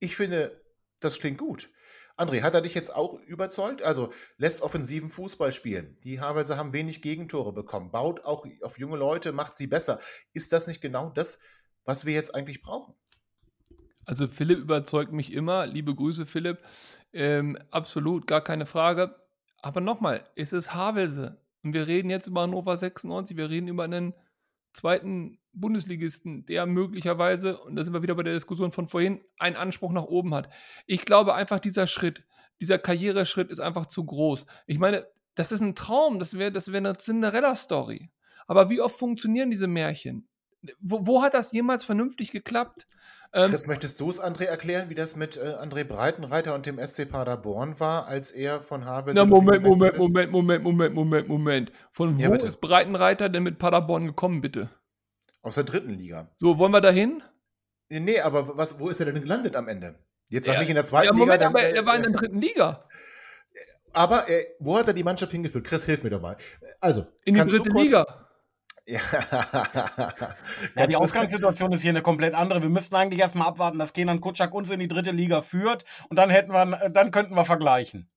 Ich 0.00 0.16
finde, 0.16 0.62
das 1.00 1.18
klingt 1.18 1.38
gut. 1.38 1.70
André, 2.16 2.42
hat 2.42 2.54
er 2.54 2.62
dich 2.62 2.74
jetzt 2.74 2.92
auch 2.94 3.20
überzeugt? 3.20 3.82
Also 3.82 4.12
lässt 4.38 4.60
offensiven 4.62 5.08
Fußball 5.08 5.52
spielen. 5.52 5.96
Die 6.02 6.20
Havelser 6.20 6.56
haben 6.56 6.72
wenig 6.72 7.00
Gegentore 7.00 7.52
bekommen, 7.52 7.92
baut 7.92 8.24
auch 8.24 8.44
auf 8.62 8.78
junge 8.78 8.96
Leute, 8.96 9.32
macht 9.32 9.54
sie 9.54 9.68
besser. 9.68 10.00
Ist 10.32 10.52
das 10.52 10.66
nicht 10.66 10.80
genau 10.80 11.10
das, 11.10 11.38
was 11.84 12.06
wir 12.06 12.14
jetzt 12.14 12.34
eigentlich 12.34 12.60
brauchen? 12.60 12.94
Also 14.04 14.26
Philipp 14.26 14.58
überzeugt 14.58 15.12
mich 15.12 15.32
immer. 15.32 15.66
Liebe 15.66 15.94
Grüße, 15.94 16.26
Philipp. 16.26 16.58
Ähm, 17.12 17.56
absolut, 17.70 18.26
gar 18.26 18.42
keine 18.42 18.66
Frage. 18.66 19.14
Aber 19.62 19.80
nochmal, 19.80 20.28
es 20.34 20.52
ist 20.52 20.74
Havelse. 20.74 21.40
Und 21.62 21.72
wir 21.72 21.86
reden 21.86 22.10
jetzt 22.10 22.26
über 22.26 22.42
Hannover 22.42 22.76
96, 22.76 23.36
wir 23.36 23.50
reden 23.50 23.68
über 23.68 23.84
einen 23.84 24.14
zweiten 24.72 25.38
Bundesligisten, 25.52 26.46
der 26.46 26.66
möglicherweise, 26.66 27.58
und 27.58 27.76
da 27.76 27.84
sind 27.84 27.92
wir 27.92 28.02
wieder 28.02 28.14
bei 28.14 28.22
der 28.22 28.34
Diskussion 28.34 28.72
von 28.72 28.86
vorhin, 28.86 29.20
einen 29.38 29.56
Anspruch 29.56 29.92
nach 29.92 30.04
oben 30.04 30.34
hat. 30.34 30.48
Ich 30.86 31.04
glaube 31.04 31.34
einfach, 31.34 31.58
dieser 31.58 31.86
Schritt, 31.86 32.24
dieser 32.60 32.78
Karriereschritt 32.78 33.50
ist 33.50 33.60
einfach 33.60 33.86
zu 33.86 34.04
groß. 34.04 34.46
Ich 34.66 34.78
meine, 34.78 35.06
das 35.34 35.52
ist 35.52 35.60
ein 35.60 35.74
Traum, 35.74 36.18
das 36.18 36.38
wäre 36.38 36.52
das 36.52 36.72
wär 36.72 36.78
eine 36.78 36.96
Cinderella-Story. 36.96 38.10
Aber 38.46 38.70
wie 38.70 38.80
oft 38.80 38.96
funktionieren 38.96 39.50
diese 39.50 39.66
Märchen? 39.66 40.26
Wo, 40.80 41.06
wo 41.06 41.22
hat 41.22 41.34
das 41.34 41.52
jemals 41.52 41.84
vernünftig 41.84 42.30
geklappt? 42.30 42.86
Ähm, 43.32 43.50
Chris, 43.50 43.66
möchtest 43.66 44.00
du 44.00 44.08
es 44.08 44.22
André 44.22 44.44
erklären, 44.44 44.88
wie 44.88 44.94
das 44.94 45.14
mit 45.14 45.36
äh, 45.36 45.54
André 45.60 45.84
Breitenreiter 45.84 46.54
und 46.54 46.64
dem 46.64 46.78
SC 46.84 47.08
Paderborn 47.08 47.78
war, 47.78 48.06
als 48.06 48.30
er 48.30 48.60
von 48.60 48.86
Habe 48.86 49.12
Na, 49.12 49.26
Moment, 49.26 49.62
Moment, 49.62 49.98
Moment, 49.98 50.32
Moment, 50.32 50.62
Moment, 50.62 50.94
Moment, 50.94 51.28
Moment. 51.28 51.72
Von 51.90 52.16
ja, 52.16 52.28
wo 52.28 52.32
bitte. 52.32 52.46
ist 52.46 52.56
Breitenreiter 52.56 53.28
denn 53.28 53.42
mit 53.42 53.58
Paderborn 53.58 54.06
gekommen, 54.06 54.40
bitte? 54.40 54.70
Aus 55.42 55.56
der 55.56 55.64
dritten 55.64 55.90
Liga. 55.90 56.30
So, 56.36 56.58
wollen 56.58 56.72
wir 56.72 56.80
da 56.80 56.90
hin? 56.90 57.22
Nee, 57.90 58.20
aber 58.20 58.56
was, 58.56 58.80
wo 58.80 58.88
ist 58.88 59.00
er 59.00 59.06
denn 59.06 59.20
gelandet 59.20 59.56
am 59.56 59.68
Ende? 59.68 59.98
Jetzt 60.28 60.46
ja. 60.46 60.58
nicht 60.58 60.68
in 60.68 60.74
der 60.74 60.84
zweiten 60.84 61.06
ja, 61.06 61.12
Moment, 61.12 61.40
Liga. 61.40 61.48
Aber 61.48 61.62
äh, 61.62 61.72
er 61.72 61.86
war 61.86 61.96
in 61.96 62.02
der 62.02 62.12
dritten 62.12 62.40
Liga. 62.40 62.84
Aber 63.92 64.28
äh, 64.28 64.46
wo 64.58 64.78
hat 64.78 64.88
er 64.88 64.94
die 64.94 65.04
Mannschaft 65.04 65.32
hingeführt? 65.32 65.64
Chris, 65.64 65.84
hilf 65.84 66.02
mir 66.02 66.10
doch 66.10 66.20
mal. 66.20 66.36
Also, 66.80 67.06
in 67.24 67.34
die 67.34 67.40
dritte 67.40 67.68
Liga. 67.70 68.27
Ja. 68.88 69.00
ja, 70.76 70.86
die 70.86 70.96
Ausgangssituation 70.96 71.72
ist 71.72 71.82
hier 71.82 71.90
eine 71.90 72.00
komplett 72.00 72.34
andere. 72.34 72.62
Wir 72.62 72.70
müssten 72.70 72.94
eigentlich 72.94 73.20
erstmal 73.20 73.46
abwarten, 73.46 73.78
dass 73.78 73.92
Kenan 73.92 74.22
Kutschak 74.22 74.54
uns 74.54 74.70
in 74.70 74.80
die 74.80 74.88
dritte 74.88 75.10
Liga 75.10 75.42
führt 75.42 75.84
und 76.08 76.16
dann 76.16 76.30
hätten 76.30 76.52
wir, 76.52 76.88
dann 76.88 77.10
könnten 77.10 77.34
wir 77.34 77.44
vergleichen. 77.44 78.10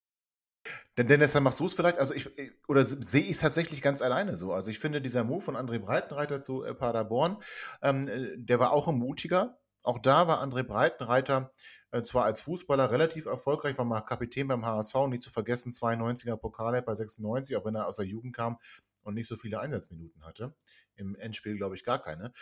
Denn 0.97 1.07
Dennis, 1.07 1.33
dann 1.33 1.43
machst 1.43 1.59
du 1.59 1.65
es 1.65 1.73
vielleicht, 1.73 1.97
also 1.97 2.13
ich, 2.13 2.29
oder 2.69 2.85
sehe 2.85 3.23
ich 3.23 3.31
es 3.31 3.39
tatsächlich 3.39 3.81
ganz 3.81 4.01
alleine 4.01 4.37
so. 4.37 4.53
Also 4.53 4.71
ich 4.71 4.79
finde, 4.79 5.01
dieser 5.01 5.25
Move 5.25 5.41
von 5.41 5.57
André 5.57 5.79
Breitenreiter 5.79 6.39
zu 6.39 6.63
äh, 6.63 6.73
Paderborn, 6.73 7.37
ähm, 7.81 8.07
äh, 8.07 8.37
der 8.37 8.59
war 8.59 8.71
auch 8.71 8.87
ein 8.87 8.95
mutiger. 8.95 9.59
Auch 9.83 9.99
da 9.99 10.27
war 10.27 10.41
André 10.41 10.63
Breitenreiter 10.63 11.51
äh, 11.91 12.03
zwar 12.03 12.23
als 12.23 12.39
Fußballer 12.39 12.91
relativ 12.91 13.25
erfolgreich, 13.25 13.77
war 13.77 13.83
mal 13.83 14.01
Kapitän 14.01 14.47
beim 14.47 14.65
HSV, 14.65 14.95
nicht 15.09 15.23
zu 15.23 15.31
vergessen, 15.31 15.73
92er 15.73 16.37
Pokal 16.37 16.81
bei 16.81 16.95
96, 16.95 17.57
auch 17.57 17.65
wenn 17.65 17.75
er 17.75 17.87
aus 17.87 17.97
der 17.97 18.05
Jugend 18.05 18.33
kam 18.33 18.57
und 19.03 19.15
nicht 19.15 19.27
so 19.27 19.37
viele 19.37 19.59
Einsatzminuten 19.59 20.23
hatte. 20.23 20.55
Im 20.95 21.15
Endspiel, 21.15 21.57
glaube 21.57 21.75
ich, 21.75 21.83
gar 21.83 22.01
keine. 22.01 22.33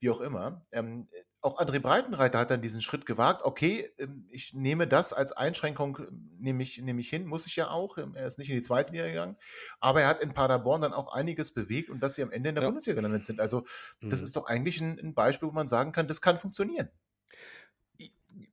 Wie 0.00 0.10
auch 0.10 0.20
immer. 0.20 0.64
Ähm, 0.70 1.08
auch 1.40 1.60
André 1.60 1.78
Breitenreiter 1.78 2.38
hat 2.40 2.50
dann 2.50 2.62
diesen 2.62 2.82
Schritt 2.82 3.06
gewagt. 3.06 3.42
Okay, 3.44 3.90
ähm, 3.98 4.26
ich 4.30 4.54
nehme 4.54 4.88
das 4.88 5.12
als 5.12 5.32
Einschränkung, 5.32 5.98
ähm, 6.00 6.30
nehme 6.38 6.62
ich, 6.62 6.78
nehme 6.78 7.00
ich 7.00 7.08
hin, 7.08 7.26
muss 7.26 7.46
ich 7.46 7.56
ja 7.56 7.70
auch. 7.70 7.98
Ähm, 7.98 8.14
er 8.14 8.26
ist 8.26 8.38
nicht 8.38 8.50
in 8.50 8.56
die 8.56 8.62
zweite 8.62 8.92
Liga 8.92 9.06
gegangen. 9.06 9.36
Aber 9.80 10.02
er 10.02 10.08
hat 10.08 10.22
in 10.22 10.34
Paderborn 10.34 10.82
dann 10.82 10.92
auch 10.92 11.12
einiges 11.12 11.52
bewegt 11.52 11.90
und 11.90 12.00
dass 12.00 12.14
sie 12.14 12.22
am 12.22 12.32
Ende 12.32 12.48
in 12.48 12.54
der 12.54 12.62
ja. 12.62 12.68
Bundesliga 12.68 12.96
gelandet 12.96 13.22
sind. 13.22 13.40
Also, 13.40 13.64
das 14.00 14.20
mhm. 14.20 14.24
ist 14.24 14.36
doch 14.36 14.46
eigentlich 14.46 14.80
ein, 14.80 14.98
ein, 14.98 15.14
Beispiel, 15.14 15.48
wo 15.48 15.52
man 15.52 15.68
sagen 15.68 15.92
kann, 15.92 16.08
das 16.08 16.20
kann 16.20 16.38
funktionieren. 16.38 16.88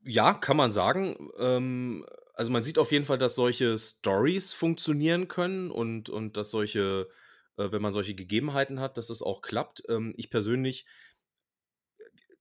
Ja, 0.03 0.33
kann 0.33 0.57
man 0.57 0.71
sagen. 0.71 1.31
Ähm, 1.39 2.05
also, 2.33 2.51
man 2.51 2.63
sieht 2.63 2.77
auf 2.77 2.91
jeden 2.91 3.05
Fall, 3.05 3.17
dass 3.17 3.35
solche 3.35 3.77
Stories 3.77 4.53
funktionieren 4.53 5.27
können 5.27 5.71
und, 5.71 6.09
und 6.09 6.37
dass 6.37 6.51
solche 6.51 7.07
äh, 7.57 7.71
wenn 7.71 7.81
man 7.81 7.93
solche 7.93 8.15
Gegebenheiten 8.15 8.79
hat, 8.79 8.97
dass 8.97 9.09
es 9.09 9.21
auch 9.21 9.41
klappt. 9.41 9.83
Ähm, 9.89 10.13
ich 10.17 10.29
persönlich, 10.29 10.85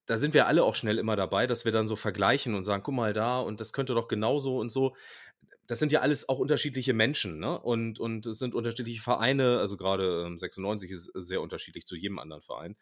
da 0.07 0.19
sind 0.19 0.35
wir 0.35 0.47
alle 0.47 0.65
auch 0.65 0.75
schnell 0.75 0.99
immer 0.99 1.17
dabei, 1.17 1.47
dass 1.47 1.65
wir 1.65 1.73
dann 1.73 1.87
so 1.87 1.97
vergleichen 1.97 2.55
und 2.55 2.65
sagen, 2.65 2.83
guck 2.83 2.95
mal 2.95 3.13
da 3.13 3.41
und 3.41 3.61
das 3.61 3.73
könnte 3.73 3.95
doch 3.95 4.09
genauso 4.09 4.59
und 4.59 4.71
so. 4.71 4.97
Das 5.67 5.79
sind 5.79 5.93
ja 5.93 6.01
alles 6.01 6.29
auch 6.29 6.39
unterschiedliche 6.39 6.93
Menschen, 6.93 7.39
ne? 7.39 7.59
Und, 7.59 7.99
und 7.99 8.27
es 8.27 8.39
sind 8.39 8.55
unterschiedliche 8.55 9.01
Vereine, 9.01 9.59
also 9.59 9.79
gerade 9.79 10.25
ähm, 10.27 10.37
96 10.37 10.91
ist 10.91 11.11
sehr 11.15 11.41
unterschiedlich 11.41 11.87
zu 11.87 11.97
jedem 11.97 12.19
anderen 12.19 12.43
Verein. 12.43 12.77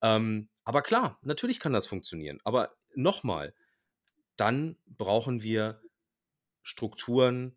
Ähm, 0.00 0.48
aber 0.64 0.80
klar, 0.82 1.18
natürlich 1.22 1.60
kann 1.60 1.74
das 1.74 1.86
funktionieren. 1.86 2.40
Aber 2.44 2.74
nochmal, 2.94 3.54
dann 4.36 4.76
brauchen 4.86 5.42
wir 5.42 5.82
Strukturen, 6.62 7.56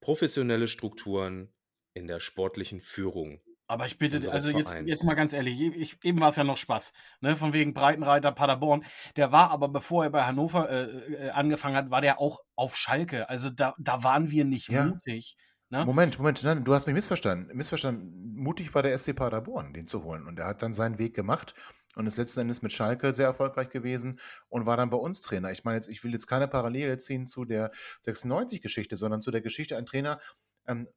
professionelle 0.00 0.66
Strukturen, 0.66 1.52
in 1.94 2.06
der 2.06 2.20
sportlichen 2.20 2.80
Führung. 2.80 3.40
Aber 3.70 3.86
ich 3.86 3.98
bitte, 3.98 4.32
also 4.32 4.50
jetzt, 4.50 4.74
jetzt 4.84 5.04
mal 5.04 5.14
ganz 5.14 5.32
ehrlich, 5.32 5.60
ich, 5.60 5.96
eben 6.02 6.18
war 6.18 6.30
es 6.30 6.36
ja 6.36 6.42
noch 6.42 6.56
Spaß, 6.56 6.92
ne, 7.20 7.36
von 7.36 7.52
wegen 7.52 7.72
Breitenreiter 7.72 8.32
Paderborn. 8.32 8.84
Der 9.14 9.30
war 9.30 9.52
aber, 9.52 9.68
bevor 9.68 10.02
er 10.02 10.10
bei 10.10 10.24
Hannover 10.24 10.68
äh, 10.68 11.26
äh, 11.26 11.30
angefangen 11.30 11.76
hat, 11.76 11.88
war 11.88 12.00
der 12.00 12.18
auch 12.18 12.40
auf 12.56 12.76
Schalke. 12.76 13.28
Also 13.28 13.48
da, 13.48 13.76
da 13.78 14.02
waren 14.02 14.32
wir 14.32 14.44
nicht 14.44 14.70
ja. 14.70 14.86
mutig. 14.86 15.36
Ne? 15.68 15.84
Moment, 15.84 16.18
Moment, 16.18 16.42
nein, 16.42 16.64
du 16.64 16.74
hast 16.74 16.86
mich 16.86 16.94
missverstanden. 16.94 17.56
Missverstanden. 17.56 18.34
Mutig 18.34 18.74
war 18.74 18.82
der 18.82 18.98
SC 18.98 19.14
Paderborn, 19.14 19.72
den 19.72 19.86
zu 19.86 20.02
holen. 20.02 20.26
Und 20.26 20.40
er 20.40 20.46
hat 20.46 20.62
dann 20.62 20.72
seinen 20.72 20.98
Weg 20.98 21.14
gemacht 21.14 21.54
und 21.94 22.06
ist 22.06 22.16
letzten 22.16 22.40
Endes 22.40 22.62
mit 22.62 22.72
Schalke 22.72 23.12
sehr 23.12 23.26
erfolgreich 23.26 23.70
gewesen 23.70 24.18
und 24.48 24.66
war 24.66 24.76
dann 24.76 24.90
bei 24.90 24.96
uns 24.96 25.20
Trainer. 25.20 25.52
Ich 25.52 25.62
meine 25.62 25.76
jetzt, 25.76 25.88
ich 25.88 26.02
will 26.02 26.10
jetzt 26.10 26.26
keine 26.26 26.48
Parallele 26.48 26.98
ziehen 26.98 27.24
zu 27.24 27.44
der 27.44 27.70
96-Geschichte, 28.04 28.96
sondern 28.96 29.22
zu 29.22 29.30
der 29.30 29.42
Geschichte, 29.42 29.76
ein 29.76 29.86
Trainer 29.86 30.20
ähm, 30.66 30.88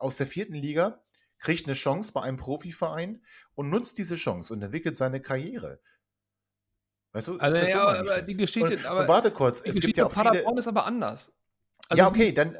aus 0.00 0.16
der 0.16 0.26
vierten 0.26 0.54
Liga, 0.54 1.02
kriegt 1.38 1.66
eine 1.66 1.74
Chance 1.74 2.12
bei 2.12 2.22
einem 2.22 2.36
Profiverein 2.36 3.22
und 3.54 3.70
nutzt 3.70 3.98
diese 3.98 4.16
Chance 4.16 4.52
und 4.52 4.62
entwickelt 4.62 4.96
seine 4.96 5.20
Karriere. 5.20 5.80
Weißt 7.12 7.28
du, 7.28 7.38
also, 7.38 7.68
ja, 7.68 7.88
aber 7.88 8.22
die 8.22 8.36
Geschichte, 8.36 8.74
und, 8.74 8.86
aber 8.86 9.00
und 9.00 9.08
warte 9.08 9.30
kurz, 9.32 9.60
es 9.64 9.80
gibt 9.80 9.96
ja 9.96 10.06
auch 10.06 10.12
Paderborn 10.12 10.58
ist 10.58 10.68
aber 10.68 10.86
anders. 10.86 11.32
Also, 11.88 12.02
ja, 12.02 12.08
okay, 12.08 12.30
dann, 12.32 12.56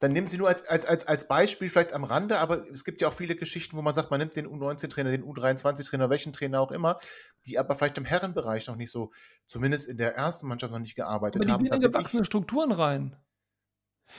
dann 0.00 0.12
nehmen 0.12 0.26
Sie 0.26 0.38
nur 0.38 0.48
als, 0.48 0.66
als, 0.66 0.86
als, 0.86 1.06
als 1.06 1.28
Beispiel 1.28 1.68
vielleicht 1.68 1.92
am 1.92 2.04
Rande, 2.04 2.38
aber 2.38 2.66
es 2.70 2.84
gibt 2.84 3.02
ja 3.02 3.08
auch 3.08 3.12
viele 3.12 3.36
Geschichten, 3.36 3.76
wo 3.76 3.82
man 3.82 3.92
sagt, 3.92 4.10
man 4.10 4.20
nimmt 4.20 4.36
den 4.36 4.46
U19-Trainer, 4.46 5.10
den 5.10 5.22
U23-Trainer, 5.22 6.08
welchen 6.08 6.32
Trainer 6.32 6.60
auch 6.60 6.70
immer, 6.70 6.98
die 7.44 7.58
aber 7.58 7.76
vielleicht 7.76 7.98
im 7.98 8.06
Herrenbereich 8.06 8.68
noch 8.68 8.76
nicht 8.76 8.90
so, 8.90 9.12
zumindest 9.44 9.86
in 9.86 9.98
der 9.98 10.14
ersten 10.14 10.46
Mannschaft 10.46 10.72
noch 10.72 10.80
nicht 10.80 10.94
gearbeitet 10.94 11.42
aber 11.42 11.44
die 11.44 11.70
haben. 11.70 11.80
Die 11.80 11.86
gewachsene 11.86 12.24
Strukturen 12.24 12.72
rein. 12.72 13.16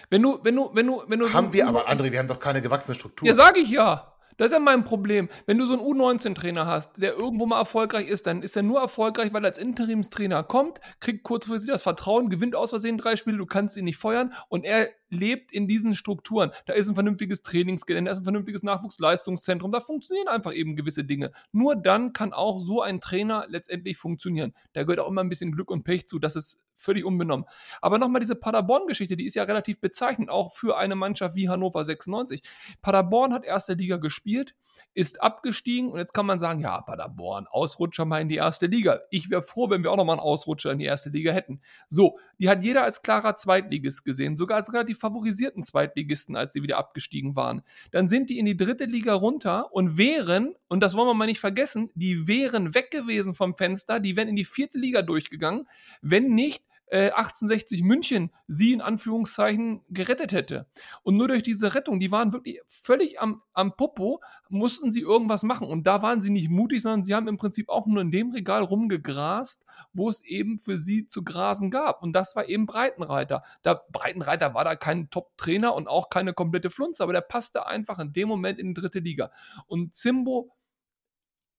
Wenn 0.10 0.22
du, 0.22 0.40
wenn 0.44 0.56
du, 0.56 0.72
wenn 0.74 0.88
du, 0.88 1.04
wenn 1.08 1.20
du. 1.20 1.32
Haben 1.34 1.48
so 1.48 1.54
wir 1.54 1.68
aber, 1.68 1.90
André, 1.90 2.12
wir 2.12 2.20
haben 2.20 2.28
doch 2.28 2.40
keine 2.40 2.62
gewachsene 2.62 2.96
Struktur. 2.96 3.28
Ja, 3.28 3.34
sage 3.34 3.60
ich 3.60 3.70
ja. 3.70 4.16
Das 4.38 4.52
ist 4.52 4.54
ja 4.54 4.60
mein 4.60 4.84
Problem. 4.84 5.30
Wenn 5.46 5.58
du 5.58 5.66
so 5.66 5.74
einen 5.74 5.82
U19-Trainer 5.82 6.66
hast, 6.66 7.02
der 7.02 7.14
irgendwo 7.14 7.46
mal 7.46 7.60
erfolgreich 7.60 8.08
ist, 8.10 8.28
dann 8.28 8.44
ist 8.44 8.58
er 8.58 8.64
nur 8.64 8.82
erfolgreich, 8.82 9.32
weil 9.32 9.46
er 9.46 9.50
als 9.50 9.58
Interimstrainer 9.58 10.44
kommt, 10.44 10.82
kriegt 11.00 11.24
kurzfristig 11.24 11.72
das 11.72 11.84
Vertrauen, 11.84 12.30
gewinnt 12.30 12.56
aus 12.56 12.72
Versehen 12.72 12.98
drei 12.98 13.16
Spiele, 13.16 13.38
du 13.38 13.46
kannst 13.46 13.78
ihn 13.78 13.86
nicht 13.86 13.98
feuern 13.98 14.34
und 14.50 14.66
er 14.66 14.90
lebt 15.10 15.54
in 15.54 15.68
diesen 15.68 15.96
Strukturen. 15.96 16.52
Da 16.66 16.74
ist 16.74 16.90
ein 16.90 16.96
vernünftiges 16.96 17.44
Trainingsgelände, 17.44 18.10
da 18.10 18.14
ist 18.14 18.20
ein 18.20 18.26
vernünftiges 18.26 18.64
Nachwuchsleistungszentrum, 18.64 19.72
da 19.72 19.80
funktionieren 19.80 20.28
einfach 20.28 20.54
eben 20.54 20.76
gewisse 20.76 21.06
Dinge. 21.06 21.32
Nur 21.54 21.78
dann 21.78 22.12
kann 22.12 22.34
auch 22.34 22.60
so 22.60 22.82
ein 22.82 23.00
Trainer 23.00 23.46
letztendlich 23.48 23.98
funktionieren. 23.98 24.54
Da 24.74 24.84
gehört 24.84 25.00
auch 25.00 25.08
immer 25.08 25.24
ein 25.24 25.30
bisschen 25.30 25.54
Glück 25.54 25.72
und 25.72 25.84
Pech 25.84 26.08
zu, 26.08 26.20
das 26.20 26.36
ist 26.36 26.60
völlig 26.78 27.06
unbenommen. 27.06 27.46
Aber 27.82 27.98
nochmal 27.98 28.20
diese 28.22 28.36
Paderborn-Geschichte, 28.36 29.16
die 29.16 29.26
ist 29.26 29.36
ja 29.36 29.44
relativ 29.44 29.80
bezeichnend, 29.80 30.30
auch 30.30 30.54
für 30.54 30.78
eine 30.78 30.96
Mannschaft 30.96 31.36
wie 31.36 31.50
Hannover 31.50 31.84
96. 31.84 32.42
Paderborn 32.82 33.34
hat 33.34 33.46
erste 33.46 33.74
Liga 33.74 33.98
gespielt, 33.98 34.56
ist 34.94 35.22
abgestiegen 35.22 35.92
und 35.92 36.00
jetzt 36.00 36.14
kann 36.14 36.26
man 36.26 36.40
sagen, 36.40 36.62
ja, 36.62 36.82
Paderborn, 36.82 37.48
Ausrutscher 37.48 38.06
mal 38.06 38.22
in 38.22 38.30
die 38.30 38.36
erste 38.36 38.68
Liga. 38.68 39.02
Ich 39.10 39.30
wäre 39.30 39.42
froh, 39.42 39.70
wenn 39.70 39.84
wir 39.84 39.92
auch 39.92 39.98
nochmal 39.98 40.16
einen 40.16 40.26
Ausrutscher 40.26 40.72
in 40.72 40.80
die 40.80 40.86
erste 40.86 41.10
Liga 41.10 41.32
hätten. 41.32 41.62
So, 41.90 42.18
die 42.40 42.50
hat 42.50 42.64
jeder 42.64 42.84
als 42.84 43.02
klarer 43.02 43.36
Zweitligist 43.36 44.06
gesehen, 44.06 44.36
sogar 44.36 44.58
als 44.58 44.74
relativ 44.74 45.00
favorisierten 45.00 45.64
Zweitligisten, 45.64 46.36
als 46.36 46.54
sie 46.54 46.64
wieder 46.64 46.78
abgestiegen 46.78 47.36
waren. 47.36 47.62
Dann 47.92 48.08
sind 48.08 48.30
die 48.30 48.40
in 48.40 48.46
die 48.46 48.58
dritte 48.58 48.86
Liga 48.86 49.14
runter 49.14 49.74
und 49.74 49.98
wären, 49.98 50.56
und 50.68 50.82
das 50.82 50.96
wollen 50.96 51.08
wir 51.08 51.14
mal 51.14 51.26
nicht 51.26 51.40
vergessen, 51.40 51.90
die 51.96 52.28
wären 52.28 52.74
weg 52.74 52.92
gewesen 52.92 53.34
vom 53.34 53.56
Fenster, 53.56 54.00
die 54.00 54.16
wären 54.16 54.30
in 54.30 54.36
die 54.36 54.46
vierte 54.46 54.78
Liga 54.78 55.02
durchgegangen, 55.02 55.68
wenn 56.02 56.34
nicht 56.34 56.65
äh, 56.88 57.12
1860 57.12 57.84
München 57.84 58.32
sie 58.48 58.74
in 58.74 58.82
Anführungszeichen 58.82 59.82
gerettet 59.90 60.32
hätte. 60.32 60.68
Und 61.04 61.16
nur 61.16 61.28
durch 61.28 61.44
diese 61.44 61.74
Rettung, 61.74 62.00
die 62.00 62.12
waren 62.12 62.34
wirklich 62.34 62.62
völlig 62.68 63.20
am, 63.20 63.42
am 63.54 63.76
Popo, 63.76 64.22
mussten 64.50 64.92
sie 64.92 65.02
irgendwas 65.02 65.44
machen. 65.44 65.68
Und 65.68 65.88
da 65.88 66.02
waren 66.02 66.22
sie 66.22 66.30
nicht 66.30 66.50
mutig, 66.50 66.82
sondern 66.82 67.04
sie 67.04 67.16
haben 67.16 67.28
im 67.28 67.38
Prinzip 67.38 67.70
auch 67.70 67.86
nur 67.88 68.02
in 68.02 68.12
dem 68.12 68.32
Regal 68.32 68.64
rumgegrast, 68.64 69.66
wo 69.94 70.10
es 70.10 70.22
eben 70.22 70.58
für 70.58 70.78
sie 70.78 71.08
zu 71.08 71.24
grasen 71.24 71.72
gab. 71.72 72.04
Und 72.04 72.14
das 72.14 72.36
war 72.36 72.48
eben 72.48 72.66
Breitenreiter. 72.66 73.44
Der 73.64 73.82
Breitenreiter 73.92 74.54
war 74.54 74.64
da 74.64 74.76
kein 74.76 75.10
Top-Trainer 75.10 75.74
und 75.74 75.88
auch 75.88 76.10
keine 76.10 76.34
komplette 76.34 76.70
Flunze, 76.70 77.04
aber 77.04 77.14
der 77.14 77.22
passte 77.22 77.66
einfach 77.68 78.00
in 78.00 78.14
dem 78.14 78.28
Moment 78.28 78.60
in 78.60 78.74
die 78.74 78.82
dritte 78.82 79.00
Liga. 79.00 79.32
Und 79.68 79.96
Zimbo 79.96 80.52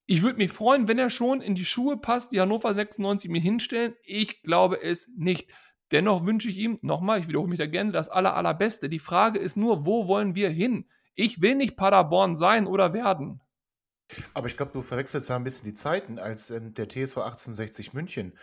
Ich 0.06 0.22
würde 0.22 0.38
mich 0.38 0.52
freuen, 0.52 0.86
wenn 0.86 0.98
er 0.98 1.10
schon 1.10 1.40
in 1.40 1.56
die 1.56 1.64
Schuhe 1.64 1.96
passt, 1.96 2.30
die 2.30 2.40
Hannover 2.40 2.72
96 2.72 3.28
mir 3.28 3.40
hinstellen. 3.40 3.94
Ich 4.04 4.42
glaube 4.42 4.80
es 4.80 5.08
nicht. 5.16 5.50
Dennoch 5.90 6.24
wünsche 6.24 6.48
ich 6.48 6.58
ihm, 6.58 6.78
nochmal, 6.82 7.20
ich 7.20 7.28
wiederhole 7.28 7.48
mich 7.48 7.58
da 7.58 7.66
gerne, 7.66 7.92
das 7.92 8.08
aller, 8.08 8.34
allerbeste. 8.34 8.88
Die 8.88 8.98
Frage 8.98 9.38
ist 9.38 9.56
nur, 9.56 9.84
wo 9.84 10.06
wollen 10.06 10.34
wir 10.34 10.48
hin? 10.50 10.88
Ich 11.14 11.40
will 11.40 11.54
nicht 11.56 11.76
Paderborn 11.76 12.36
sein 12.36 12.66
oder 12.66 12.92
werden. 12.92 13.40
Aber 14.34 14.46
ich 14.46 14.56
glaube, 14.56 14.72
du 14.72 14.82
verwechselst 14.82 15.30
da 15.30 15.36
ein 15.36 15.44
bisschen 15.44 15.66
die 15.66 15.74
Zeiten, 15.74 16.18
als 16.18 16.50
ähm, 16.50 16.74
der 16.74 16.88
TSV 16.88 17.18
1860 17.18 17.92
München 17.92 18.36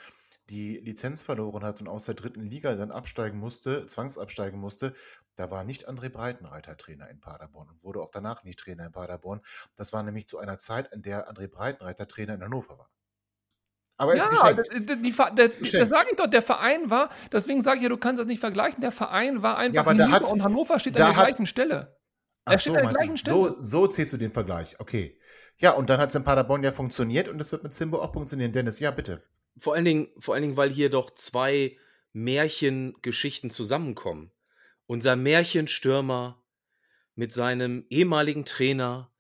die 0.50 0.78
Lizenz 0.80 1.24
verloren 1.24 1.64
hat 1.64 1.80
und 1.80 1.88
aus 1.88 2.06
der 2.06 2.16
dritten 2.16 2.42
Liga 2.42 2.76
dann 2.76 2.92
absteigen 2.92 3.40
musste, 3.40 3.86
zwangsabsteigen 3.86 4.60
musste, 4.60 4.94
da 5.36 5.50
war 5.50 5.64
nicht 5.64 5.88
André 5.90 6.10
Breitenreiter 6.10 6.76
Trainer 6.78 7.10
in 7.10 7.20
Paderborn 7.20 7.70
und 7.70 7.84
wurde 7.84 8.02
auch 8.02 8.12
danach 8.12 8.44
nicht 8.44 8.60
Trainer 8.60 8.86
in 8.86 8.92
Paderborn. 8.92 9.42
Das 9.76 9.94
war 9.94 10.04
nämlich 10.04 10.28
zu 10.28 10.38
einer 10.40 10.58
Zeit, 10.58 10.92
in 10.94 11.02
der 11.02 11.30
André 11.32 11.48
Breitenreiter 11.48 12.08
Trainer 12.08 12.34
in 12.36 12.44
Hannover 12.44 12.78
war. 12.78 12.90
Aber 13.98 14.16
ja, 14.16 14.24
ist 14.24 14.30
geschenkt. 14.30 14.90
das, 14.90 15.18
das, 15.36 15.72
das 15.72 15.90
sage 15.90 16.08
ich 16.12 16.18
doch, 16.18 16.28
der 16.28 16.42
Verein 16.42 16.90
war, 16.90 17.10
deswegen 17.32 17.62
sage 17.62 17.78
ich 17.78 17.84
ja, 17.84 17.90
du 17.90 17.98
kannst 17.98 18.20
das 18.20 18.28
nicht 18.28 18.40
vergleichen, 18.40 18.82
der 18.82 18.92
Verein 18.92 19.44
war 19.44 19.58
einfach 19.58 19.76
Ja, 19.76 19.82
aber 19.82 19.96
da 19.96 20.10
hat- 20.12 20.32
und 20.32 20.44
Hannover 20.44 20.80
steht 20.80 21.00
an 21.00 21.08
der 21.08 21.16
hat- 21.16 21.28
gleichen 21.28 21.46
Stelle. 21.46 21.98
Ach 22.46 22.60
so, 22.60 22.74
meinst 22.74 23.00
du, 23.02 23.18
Stelle. 23.18 23.36
so, 23.36 23.62
so 23.62 23.88
zählst 23.88 24.12
du 24.12 24.18
den 24.18 24.32
Vergleich. 24.32 24.78
Okay. 24.80 25.18
Ja, 25.60 25.72
und 25.72 25.90
dann 25.90 26.00
hat 26.00 26.10
es 26.10 26.16
in 26.16 26.26
Paderborn 26.26 26.64
ja 26.64 26.74
funktioniert 26.74 27.30
und 27.30 27.40
es 27.40 27.52
wird 27.54 27.64
mit 27.64 27.74
Simbo 27.74 28.00
auch 28.02 28.12
funktionieren. 28.12 28.52
Dennis, 28.52 28.82
ja, 28.82 28.92
bitte. 28.92 29.24
Vor 29.58 29.76
allen 29.76 29.86
Dingen, 29.86 30.10
vor 30.18 30.34
allen 30.34 30.44
Dingen, 30.44 30.58
weil 30.58 30.72
hier 30.72 30.90
doch 30.90 31.14
zwei 31.16 31.78
Märchengeschichten 32.14 33.52
zusammenkommen. 33.52 34.32
Unser 34.86 35.16
Märchenstürmer 35.16 36.44
mit 37.16 37.34
seinem 37.34 37.86
ehemaligen 37.90 38.46
Trainer, 38.46 39.12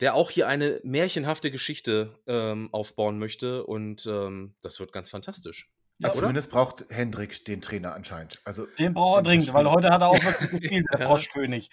der 0.00 0.14
auch 0.14 0.30
hier 0.30 0.48
eine 0.48 0.80
märchenhafte 0.82 1.50
Geschichte 1.50 2.18
ähm, 2.26 2.68
aufbauen 2.72 3.18
möchte. 3.18 3.64
Und 3.64 4.06
ähm, 4.06 4.54
das 4.62 4.80
wird 4.80 4.92
ganz 4.92 5.10
fantastisch. 5.10 5.70
Ja, 5.98 6.08
oder? 6.08 6.18
zumindest 6.18 6.50
braucht 6.50 6.84
Hendrik 6.90 7.44
den 7.44 7.60
Trainer 7.60 7.94
anscheinend. 7.94 8.40
Also, 8.44 8.66
Den 8.78 8.94
braucht 8.94 9.18
er 9.18 9.22
dringend, 9.22 9.52
weil 9.52 9.70
heute 9.70 9.90
hat 9.90 10.02
er 10.02 10.08
auch 10.08 10.22
wirklich 10.24 10.50
gespielt, 10.60 10.86
der. 10.92 11.06
Froschkönig. 11.06 11.70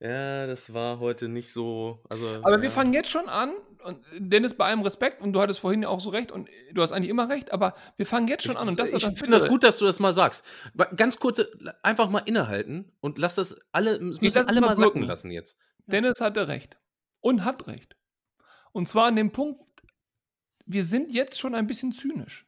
Ja, 0.00 0.46
das 0.46 0.72
war 0.74 1.00
heute 1.00 1.28
nicht 1.28 1.52
so. 1.52 2.00
Also, 2.08 2.26
Aber 2.42 2.56
ja. 2.56 2.62
wir 2.62 2.70
fangen 2.70 2.92
jetzt 2.92 3.10
schon 3.10 3.28
an, 3.28 3.52
und 3.84 4.04
Dennis, 4.18 4.54
bei 4.54 4.66
allem 4.66 4.82
Respekt, 4.82 5.20
und 5.22 5.32
du 5.32 5.40
hattest 5.40 5.60
vorhin 5.60 5.82
ja 5.82 5.88
auch 5.88 6.00
so 6.00 6.10
recht, 6.10 6.30
und 6.30 6.48
du 6.72 6.82
hast 6.82 6.92
eigentlich 6.92 7.10
immer 7.10 7.28
recht, 7.28 7.52
aber 7.52 7.74
wir 7.96 8.06
fangen 8.06 8.28
jetzt 8.28 8.44
schon 8.44 8.56
an. 8.56 8.68
Und 8.68 8.78
das 8.78 8.92
ich 8.92 9.04
finde 9.04 9.30
das 9.30 9.48
gut, 9.48 9.64
dass 9.64 9.78
du 9.78 9.86
das 9.86 9.98
mal 9.98 10.12
sagst. 10.12 10.44
Ganz 10.96 11.18
kurze, 11.18 11.50
einfach 11.82 12.10
mal 12.10 12.20
innehalten 12.20 12.92
und 13.00 13.18
lass 13.18 13.34
das 13.34 13.60
alle, 13.72 13.98
müssen 13.98 14.24
lass 14.24 14.36
es 14.36 14.46
alle 14.46 14.60
mal 14.60 14.68
mal 14.68 14.76
sacken 14.76 15.02
lassen 15.02 15.30
jetzt. 15.30 15.58
Dennis 15.86 16.20
hatte 16.20 16.46
recht. 16.48 16.78
Und 17.20 17.44
hat 17.44 17.66
recht. 17.66 17.96
Und 18.72 18.86
zwar 18.88 19.06
an 19.06 19.16
dem 19.16 19.32
Punkt, 19.32 19.60
wir 20.66 20.84
sind 20.84 21.10
jetzt 21.10 21.40
schon 21.40 21.54
ein 21.56 21.66
bisschen 21.66 21.90
zynisch. 21.92 22.46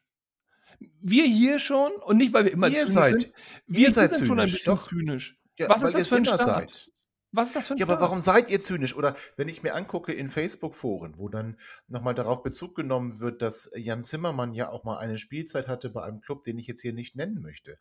Wir 1.00 1.24
hier 1.24 1.58
schon, 1.58 1.90
und 1.92 2.16
nicht, 2.16 2.32
weil 2.32 2.44
wir 2.44 2.52
immer 2.52 2.68
Ihr 2.68 2.80
zynisch 2.86 2.90
seid- 2.92 3.20
sind, 3.20 3.32
wir 3.66 3.88
ihr 3.88 3.92
seid 3.92 4.14
sind 4.14 4.26
schon 4.28 4.38
ein 4.38 4.46
zynisch, 4.46 4.64
bisschen 4.64 4.74
doch. 4.74 4.88
zynisch. 4.88 5.38
Ja, 5.58 5.68
Was 5.68 5.82
ist 5.82 5.94
das 5.96 6.06
für 6.08 6.16
ein 6.16 6.26
Staat? 6.26 6.40
seid. 6.40 6.90
Was 7.32 7.48
ist 7.48 7.56
das 7.56 7.66
für 7.68 7.74
ein 7.74 7.78
Ja, 7.78 7.86
aber 7.86 7.98
Staat? 7.98 8.00
warum 8.00 8.20
seid 8.20 8.50
ihr 8.50 8.60
zynisch? 8.60 8.94
Oder 8.96 9.16
wenn 9.36 9.48
ich 9.48 9.62
mir 9.62 9.74
angucke 9.74 10.12
in 10.12 10.30
Facebook-Foren, 10.30 11.18
wo 11.18 11.28
dann 11.28 11.56
nochmal 11.88 12.14
darauf 12.14 12.42
Bezug 12.42 12.74
genommen 12.74 13.20
wird, 13.20 13.42
dass 13.42 13.70
Jan 13.74 14.02
Zimmermann 14.02 14.52
ja 14.52 14.68
auch 14.70 14.84
mal 14.84 14.98
eine 14.98 15.18
Spielzeit 15.18 15.68
hatte 15.68 15.90
bei 15.90 16.02
einem 16.02 16.20
Club, 16.20 16.44
den 16.44 16.58
ich 16.58 16.66
jetzt 16.66 16.82
hier 16.82 16.92
nicht 16.92 17.16
nennen 17.16 17.40
möchte. 17.40 17.78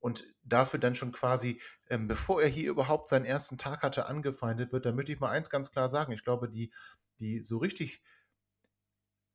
Und 0.00 0.24
dafür 0.44 0.78
dann 0.80 0.94
schon 0.94 1.12
quasi, 1.12 1.60
ähm, 1.88 2.06
bevor 2.08 2.42
er 2.42 2.48
hier 2.48 2.70
überhaupt 2.70 3.08
seinen 3.08 3.24
ersten 3.24 3.58
Tag 3.58 3.82
hatte, 3.82 4.06
angefeindet 4.06 4.72
wird, 4.72 4.86
da 4.86 4.92
möchte 4.92 5.12
ich 5.12 5.20
mal 5.20 5.30
eins 5.30 5.50
ganz 5.50 5.70
klar 5.72 5.88
sagen. 5.88 6.12
Ich 6.12 6.22
glaube, 6.24 6.48
die, 6.48 6.72
die 7.18 7.42
so 7.42 7.58
richtig 7.58 8.02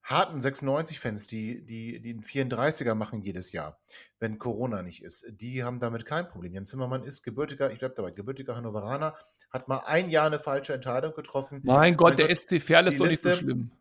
harten 0.04 0.40
96-Fans, 0.40 1.28
die, 1.28 1.66
die, 1.66 2.02
die 2.02 2.10
einen 2.12 2.24
34er 2.24 2.96
machen 2.96 3.22
jedes 3.22 3.52
Jahr, 3.52 3.80
wenn 4.20 4.38
Corona 4.40 4.82
nicht 4.82 5.04
ist, 5.04 5.26
die 5.30 5.64
haben 5.64 5.80
damit 5.80 6.06
kein 6.06 6.28
Problem. 6.28 6.54
Jan 6.54 6.66
Zimmermann 6.66 7.04
ist 7.04 7.24
gebürtiger, 7.24 7.72
ich 7.72 7.80
bleibe 7.80 7.96
dabei, 7.96 8.12
gebürtiger 8.12 8.56
Hannoveraner, 8.56 9.16
hat 9.52 9.68
mal 9.68 9.84
ein 9.86 10.10
Jahr 10.10 10.28
eine 10.28 10.40
falsche 10.40 10.74
Entscheidung 10.74 11.14
getroffen. 11.14 11.62
Mein 11.64 11.96
Gott, 11.98 12.12
Mein 12.12 12.18
der 12.18 12.28
Gott, 12.30 12.38
SC 12.42 12.62
Verl 12.62 12.88
ist 12.88 12.94
die 12.94 12.98
doch 12.98 13.08
nicht 13.08 13.22
so 13.22 13.30
Liste- 13.30 13.44
schlimm. 13.44 13.72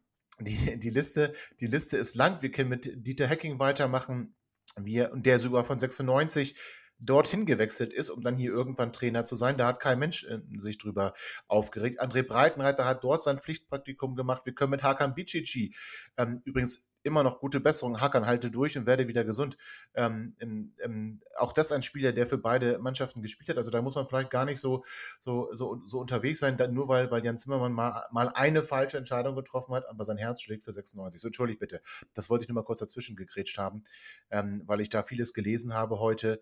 Die, 0.42 0.80
die, 0.80 0.90
Liste, 0.90 1.34
die 1.60 1.66
Liste 1.66 1.98
ist 1.98 2.14
lang. 2.16 2.40
Wir 2.40 2.50
können 2.50 2.70
mit 2.70 2.90
Dieter 3.06 3.26
Hecking 3.26 3.58
weitermachen. 3.58 4.34
Wir, 4.78 5.12
und 5.12 5.26
der 5.26 5.38
sogar 5.38 5.64
von 5.64 5.78
96 5.78 6.56
dorthin 7.00 7.46
gewechselt 7.46 7.92
ist, 7.92 8.10
um 8.10 8.22
dann 8.22 8.36
hier 8.36 8.50
irgendwann 8.50 8.92
Trainer 8.92 9.24
zu 9.24 9.36
sein. 9.36 9.56
Da 9.56 9.66
hat 9.66 9.80
kein 9.80 9.98
Mensch 9.98 10.24
äh, 10.24 10.40
sich 10.58 10.78
drüber 10.78 11.14
aufgeregt. 11.48 12.00
André 12.00 12.22
Breitenreiter 12.22 12.84
hat 12.84 13.02
dort 13.04 13.22
sein 13.22 13.38
Pflichtpraktikum 13.38 14.14
gemacht. 14.14 14.44
Wir 14.44 14.54
können 14.54 14.70
mit 14.70 14.82
Hakan 14.82 15.14
Bicici, 15.14 15.74
ähm, 16.16 16.42
übrigens 16.44 16.84
immer 17.02 17.22
noch 17.22 17.38
gute 17.40 17.60
Besserung. 17.60 18.00
Hakan, 18.00 18.26
halte 18.26 18.50
durch 18.50 18.76
und 18.76 18.86
werde 18.86 19.08
wieder 19.08 19.24
gesund. 19.24 19.56
Ähm, 19.94 20.36
ähm, 20.40 21.20
auch 21.36 21.52
das 21.52 21.72
ein 21.72 21.82
Spieler, 21.82 22.12
der 22.12 22.26
für 22.26 22.38
beide 22.38 22.78
Mannschaften 22.78 23.22
gespielt 23.22 23.48
hat. 23.48 23.56
Also 23.56 23.70
da 23.70 23.80
muss 23.82 23.94
man 23.94 24.06
vielleicht 24.06 24.30
gar 24.30 24.44
nicht 24.44 24.60
so, 24.60 24.84
so, 25.18 25.48
so, 25.52 25.80
so 25.86 25.98
unterwegs 25.98 26.40
sein, 26.40 26.58
nur 26.70 26.88
weil, 26.88 27.10
weil 27.10 27.24
Jan 27.24 27.38
Zimmermann 27.38 27.72
mal, 27.72 28.06
mal 28.10 28.28
eine 28.28 28.62
falsche 28.62 28.98
Entscheidung 28.98 29.34
getroffen 29.34 29.74
hat, 29.74 29.88
aber 29.88 30.04
sein 30.04 30.18
Herz 30.18 30.42
schlägt 30.42 30.64
für 30.64 30.72
96. 30.72 31.20
So, 31.20 31.28
entschuldigt 31.28 31.60
bitte. 31.60 31.80
Das 32.14 32.28
wollte 32.28 32.42
ich 32.42 32.48
nur 32.48 32.56
mal 32.56 32.64
kurz 32.64 32.80
dazwischen 32.80 33.16
gegrätscht 33.16 33.58
haben, 33.58 33.82
ähm, 34.30 34.62
weil 34.66 34.80
ich 34.80 34.90
da 34.90 35.02
vieles 35.02 35.32
gelesen 35.32 35.74
habe 35.74 35.98
heute, 36.00 36.40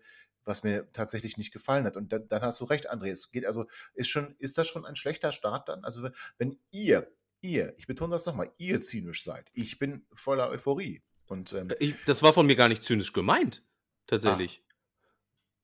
was 0.49 0.63
mir 0.63 0.91
tatsächlich 0.91 1.37
nicht 1.37 1.53
gefallen 1.53 1.85
hat. 1.85 1.95
Und 1.95 2.11
dann, 2.11 2.27
dann 2.27 2.41
hast 2.41 2.59
du 2.59 2.65
recht, 2.65 2.91
André. 2.91 3.09
Es 3.11 3.31
geht 3.31 3.45
also, 3.45 3.67
ist 3.93 4.09
schon, 4.09 4.35
ist 4.39 4.57
das 4.57 4.67
schon 4.67 4.85
ein 4.85 4.97
schlechter 4.97 5.31
Start 5.31 5.69
dann? 5.69 5.85
Also, 5.85 6.09
wenn- 6.37 6.59
ihr, 6.71 7.09
ihr, 7.39 7.73
ich 7.77 7.87
betone 7.87 8.11
das 8.11 8.25
nochmal, 8.25 8.51
ihr 8.57 8.81
zynisch 8.81 9.23
seid, 9.23 9.49
ich 9.53 9.79
bin 9.79 10.05
voller 10.11 10.49
Euphorie. 10.49 11.01
Und 11.27 11.53
ähm, 11.53 11.69
Ich, 11.79 11.95
das 12.05 12.21
war 12.23 12.33
von 12.33 12.47
mir 12.47 12.55
gar 12.57 12.67
nicht 12.67 12.83
zynisch 12.83 13.13
gemeint, 13.13 13.63
tatsächlich. 14.07 14.63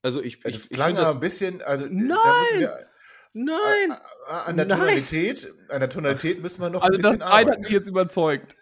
Also 0.03 0.21
ich, 0.21 0.35
ich, 0.37 0.45
Ah. 0.45 0.51
das 0.51 0.63
ich 0.65 0.69
klang 0.69 0.91
aber 0.95 1.01
das, 1.07 1.15
ein 1.15 1.19
bisschen, 1.19 1.61
also 1.63 1.85
da 1.85 1.89
müssen 1.91 2.07
Nein! 2.07 2.59
wir, 2.59 2.87
Nein! 3.33 3.91
äh, 3.91 4.31
an 4.31 4.55
der 4.57 4.65
Nein! 4.67 4.77
Tonalität, 4.79 5.51
an 5.69 5.79
der 5.79 5.89
Tonalität 5.89 6.41
müssen 6.41 6.61
wir 6.61 6.69
noch 6.69 6.83
Also 6.83 6.97
ein 6.97 7.01
das 7.01 7.11
bisschen 7.13 7.25
hat 7.27 7.41
arbeiten. 7.45 7.61
mich 7.63 7.71
jetzt 7.71 7.87
überzeugt. 7.87 8.55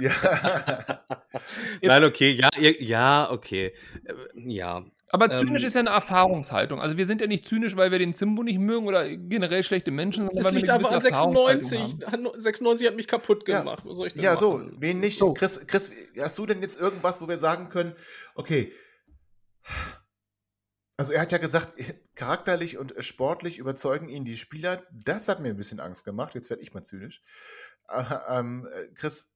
Ja. 0.00 0.12
Nein, 1.82 2.04
okay, 2.04 2.30
ja, 2.32 2.48
ja, 2.58 3.30
okay. 3.30 3.74
Äh, 4.04 4.14
Ja. 4.36 4.84
Aber 5.14 5.30
zynisch 5.30 5.62
Ähm, 5.62 5.66
ist 5.68 5.74
ja 5.74 5.80
eine 5.80 5.90
Erfahrungshaltung. 5.90 6.80
Also 6.80 6.96
wir 6.96 7.06
sind 7.06 7.20
ja 7.20 7.28
nicht 7.28 7.46
zynisch, 7.46 7.76
weil 7.76 7.92
wir 7.92 8.00
den 8.00 8.14
Zimbo 8.14 8.42
nicht 8.42 8.58
mögen 8.58 8.88
oder 8.88 9.08
generell 9.16 9.62
schlechte 9.62 9.92
Menschen, 9.92 10.28
Das 10.34 10.50
liegt 10.50 10.68
aber 10.68 10.88
an 10.88 10.94
gewisse 10.94 11.10
Erfahrungshaltung 11.10 11.68
96. 11.68 12.06
haben. 12.06 12.12
Han- 12.26 12.40
96 12.42 12.88
hat 12.88 12.96
mich 12.96 13.06
kaputt 13.06 13.46
Ja. 13.46 13.60
gemacht. 13.60 13.84
Was 13.86 13.96
soll 13.96 14.08
ich 14.08 14.14
denn 14.14 14.24
Ja, 14.24 14.36
so, 14.36 14.60
wen 14.76 14.98
nicht? 14.98 15.20
So. 15.20 15.32
Chris, 15.32 15.64
Chris, 15.68 15.92
hast 16.18 16.36
du 16.36 16.46
denn 16.46 16.60
jetzt 16.62 16.80
irgendwas, 16.80 17.22
wo 17.22 17.28
wir 17.28 17.36
sagen 17.36 17.68
können, 17.68 17.94
okay, 18.34 18.72
also 20.96 21.12
er 21.12 21.20
hat 21.22 21.30
ja 21.30 21.38
gesagt, 21.38 21.74
charakterlich 22.16 22.76
und 22.78 22.94
sportlich 22.98 23.58
überzeugen 23.58 24.08
ihn 24.08 24.24
die 24.24 24.36
Spieler. 24.36 24.82
Das 24.92 25.28
hat 25.28 25.38
mir 25.38 25.50
ein 25.50 25.56
bisschen 25.56 25.78
Angst 25.78 26.04
gemacht. 26.04 26.34
Jetzt 26.34 26.50
werde 26.50 26.62
ich 26.64 26.74
mal 26.74 26.82
zynisch. 26.82 27.22
Äh, 27.88 28.02
ähm, 28.30 28.66
äh, 28.72 28.86
Chris, 28.94 29.32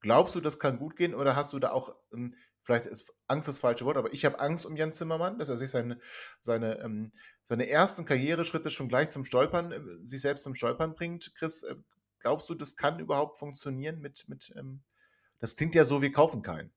glaubst 0.00 0.34
du, 0.34 0.40
das 0.40 0.58
kann 0.58 0.78
gut 0.78 0.96
gehen 0.96 1.14
oder 1.14 1.36
hast 1.36 1.52
du 1.52 1.60
da 1.60 1.70
auch, 1.70 1.94
ähm, 2.12 2.34
vielleicht 2.62 2.86
ist 2.86 3.12
Angst 3.26 3.48
das 3.48 3.58
falsche 3.58 3.84
Wort, 3.84 3.96
aber 3.96 4.12
ich 4.12 4.24
habe 4.24 4.40
Angst 4.40 4.64
um 4.66 4.76
Jens 4.76 4.96
Zimmermann, 4.96 5.38
dass 5.38 5.48
er 5.48 5.56
sich 5.56 5.70
seine, 5.70 6.00
seine, 6.40 6.78
ähm, 6.80 7.12
seine 7.44 7.68
ersten 7.68 8.04
Karriereschritte 8.04 8.70
schon 8.70 8.88
gleich 8.88 9.10
zum 9.10 9.24
Stolpern, 9.24 9.72
äh, 9.72 10.08
sich 10.08 10.20
selbst 10.20 10.44
zum 10.44 10.54
Stolpern 10.54 10.94
bringt. 10.94 11.34
Chris, 11.34 11.62
äh, 11.62 11.76
glaubst 12.20 12.48
du, 12.48 12.54
das 12.54 12.76
kann 12.76 12.98
überhaupt 12.98 13.38
funktionieren 13.38 14.00
mit, 14.00 14.28
mit 14.28 14.52
ähm, 14.56 14.82
das 15.40 15.56
klingt 15.56 15.74
ja 15.74 15.84
so, 15.84 16.00
wir 16.00 16.12
kaufen 16.12 16.42
keinen. 16.42 16.72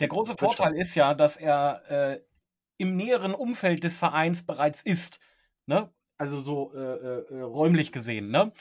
Der 0.00 0.08
große. 0.08 0.36
Vorteil 0.36 0.76
ist 0.76 0.96
ja, 0.96 1.14
dass 1.14 1.36
er 1.36 1.82
äh, 1.88 2.20
im 2.76 2.96
näheren 2.96 3.34
Umfeld 3.34 3.84
des 3.84 4.00
Vereins 4.00 4.44
bereits 4.44 4.82
ist. 4.82 5.20
Ne? 5.66 5.92
Also 6.16 6.42
so 6.42 6.72
äh, 6.74 6.78
äh, 6.78 7.40
räumlich 7.42 7.90
gesehen. 7.90 8.30
Ne? 8.30 8.52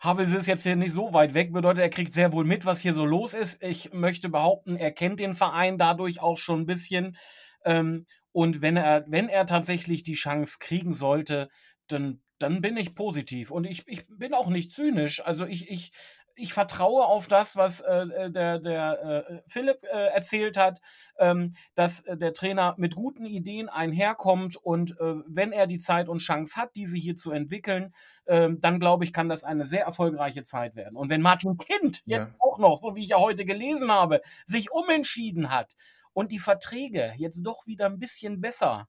Havels 0.00 0.32
ist 0.32 0.46
jetzt 0.46 0.62
hier 0.62 0.76
nicht 0.76 0.92
so 0.92 1.12
weit 1.12 1.34
weg, 1.34 1.52
bedeutet, 1.52 1.82
er 1.82 1.90
kriegt 1.90 2.12
sehr 2.12 2.32
wohl 2.32 2.44
mit, 2.44 2.64
was 2.64 2.80
hier 2.80 2.94
so 2.94 3.04
los 3.04 3.34
ist. 3.34 3.62
Ich 3.62 3.92
möchte 3.92 4.30
behaupten, 4.30 4.76
er 4.76 4.92
kennt 4.92 5.20
den 5.20 5.34
Verein 5.34 5.76
dadurch 5.76 6.20
auch 6.20 6.38
schon 6.38 6.62
ein 6.62 6.66
bisschen. 6.66 7.16
Ähm, 7.64 8.06
und 8.32 8.62
wenn 8.62 8.76
er, 8.76 9.04
wenn 9.08 9.28
er 9.28 9.44
tatsächlich 9.44 10.02
die 10.02 10.14
Chance 10.14 10.56
kriegen 10.58 10.94
sollte, 10.94 11.50
dann, 11.86 12.22
dann 12.38 12.62
bin 12.62 12.78
ich 12.78 12.94
positiv. 12.94 13.50
Und 13.50 13.64
ich, 13.64 13.86
ich 13.86 14.06
bin 14.08 14.32
auch 14.32 14.48
nicht 14.48 14.72
zynisch. 14.72 15.24
Also 15.24 15.44
ich, 15.44 15.70
ich, 15.70 15.92
ich 16.36 16.52
vertraue 16.52 17.04
auf 17.04 17.26
das, 17.26 17.56
was 17.56 17.80
äh, 17.80 18.02
äh, 18.02 18.30
der, 18.30 18.58
der 18.58 19.24
äh, 19.28 19.40
Philipp 19.48 19.82
äh, 19.84 20.06
erzählt 20.08 20.56
hat, 20.56 20.80
ähm, 21.18 21.54
dass 21.74 22.00
äh, 22.00 22.16
der 22.16 22.32
Trainer 22.32 22.74
mit 22.78 22.94
guten 22.94 23.24
Ideen 23.26 23.68
einherkommt 23.68 24.56
und 24.56 24.92
äh, 24.92 25.14
wenn 25.26 25.52
er 25.52 25.66
die 25.66 25.78
Zeit 25.78 26.08
und 26.08 26.18
Chance 26.18 26.56
hat, 26.60 26.70
diese 26.76 26.96
hier 26.96 27.16
zu 27.16 27.32
entwickeln, 27.32 27.94
ähm, 28.26 28.60
dann 28.60 28.80
glaube 28.80 29.04
ich, 29.04 29.12
kann 29.12 29.28
das 29.28 29.44
eine 29.44 29.66
sehr 29.66 29.84
erfolgreiche 29.84 30.42
Zeit 30.42 30.74
werden. 30.76 30.96
Und 30.96 31.08
wenn 31.10 31.22
Martin 31.22 31.56
Kind 31.58 32.02
jetzt 32.06 32.28
Ja. 32.28 32.34
auch 32.38 32.58
noch, 32.58 32.80
so 32.80 32.94
wie 32.94 33.02
ich 33.02 33.08
ja 33.10 33.18
heute 33.18 33.44
gelesen 33.44 33.90
habe, 33.92 34.20
sich 34.46 34.70
umentschieden 34.72 35.50
hat 35.50 35.74
und 36.12 36.32
die 36.32 36.38
Verträge 36.38 37.12
jetzt 37.16 37.40
doch 37.42 37.66
wieder 37.66 37.86
ein 37.86 37.98
bisschen 37.98 38.40
besser 38.40 38.88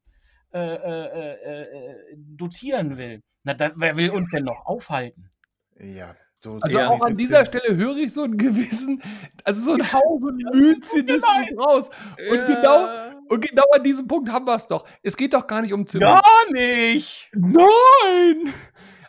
dotieren 2.16 2.98
will, 2.98 3.22
na, 3.44 3.56
dann, 3.56 3.74
wer 3.76 3.96
will 3.96 4.12
uns 4.12 4.30
denn 4.30 4.44
noch 4.44 4.66
aufhalten? 4.68 5.32
Ja. 5.80 6.16
So, 6.44 6.58
Also 6.60 6.78
so 6.78 6.84
auch 6.84 7.02
an 7.02 7.18
17. 7.18 7.18
dieser 7.18 7.46
Stelle 7.46 7.78
höre 7.78 7.96
ich 7.96 8.14
so 8.14 8.24
einen 8.24 8.38
gewissen, 8.38 9.02
also 9.46 9.62
so 9.62 9.74
ein 9.76 9.80
Hauch, 9.94 10.20
so 10.20 10.28
ein 10.28 10.36
Mühlzynismus 10.36 11.48
raus. 11.58 11.90
Und 12.30 12.40
Ja. 12.40 12.46
genau, 12.48 13.24
und 13.30 13.48
genau 13.48 13.64
an 13.74 13.82
diesem 13.82 14.08
Punkt 14.08 14.30
haben 14.30 14.46
wir 14.46 14.56
es 14.56 14.68
doch. 14.68 14.86
Es 15.04 15.16
geht 15.16 15.34
doch 15.34 15.48
gar 15.48 15.62
nicht 15.62 15.72
um 15.72 15.88
Zimbo. 15.88 16.06
Gar 16.06 16.22
nicht! 16.52 17.32
Nein! 17.34 18.54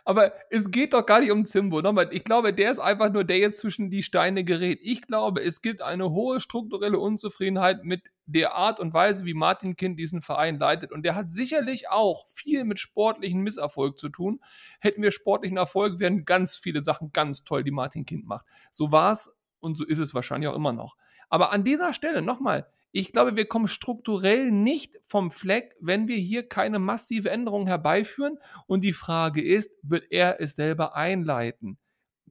Aber 0.05 0.31
es 0.49 0.71
geht 0.71 0.93
doch 0.93 1.05
gar 1.05 1.19
nicht 1.19 1.31
um 1.31 1.45
Zimbo. 1.45 1.81
Nochmal, 1.81 2.07
ich 2.11 2.23
glaube, 2.23 2.53
der 2.53 2.71
ist 2.71 2.79
einfach 2.79 3.11
nur 3.11 3.25
der 3.25 3.39
jetzt 3.39 3.59
zwischen 3.59 3.89
die 3.89 4.03
Steine 4.03 4.45
gerät. 4.45 4.79
Ich 4.81 5.01
glaube, 5.01 5.43
es 5.43 5.61
gibt 5.61 5.81
eine 5.81 6.11
hohe 6.11 6.39
strukturelle 6.39 6.99
Unzufriedenheit 6.99 7.83
mit 7.83 8.03
der 8.25 8.55
Art 8.55 8.79
und 8.79 8.93
Weise, 8.93 9.25
wie 9.25 9.33
Martin 9.33 9.75
Kind 9.75 9.99
diesen 9.99 10.21
Verein 10.21 10.57
leitet. 10.57 10.91
Und 10.91 11.03
der 11.03 11.15
hat 11.15 11.31
sicherlich 11.31 11.89
auch 11.89 12.27
viel 12.27 12.63
mit 12.63 12.79
sportlichen 12.79 13.41
Misserfolg 13.41 13.99
zu 13.99 14.09
tun. 14.09 14.41
Hätten 14.79 15.01
wir 15.01 15.11
sportlichen 15.11 15.57
Erfolg, 15.57 15.99
wären 15.99 16.25
ganz 16.25 16.55
viele 16.57 16.83
Sachen 16.83 17.11
ganz 17.11 17.43
toll, 17.43 17.63
die 17.63 17.71
Martin 17.71 18.05
Kind 18.05 18.25
macht. 18.25 18.45
So 18.71 18.91
war 18.91 19.11
es 19.11 19.31
und 19.59 19.75
so 19.75 19.85
ist 19.85 19.99
es 19.99 20.13
wahrscheinlich 20.13 20.49
auch 20.49 20.55
immer 20.55 20.73
noch. 20.73 20.95
Aber 21.29 21.51
an 21.51 21.63
dieser 21.63 21.93
Stelle 21.93 22.21
nochmal, 22.21 22.67
ich 22.91 23.11
glaube, 23.11 23.35
wir 23.35 23.45
kommen 23.45 23.67
strukturell 23.67 24.51
nicht 24.51 24.97
vom 25.01 25.29
Fleck, 25.29 25.75
wenn 25.81 26.07
wir 26.07 26.15
hier 26.15 26.47
keine 26.47 26.79
massive 26.79 27.29
Änderung 27.29 27.67
herbeiführen. 27.67 28.39
Und 28.67 28.85
die 28.85 28.93
Frage 28.93 29.43
ist, 29.43 29.71
wird 29.81 30.05
er 30.11 30.39
es 30.39 30.55
selber 30.55 30.95
einleiten? 30.95 31.77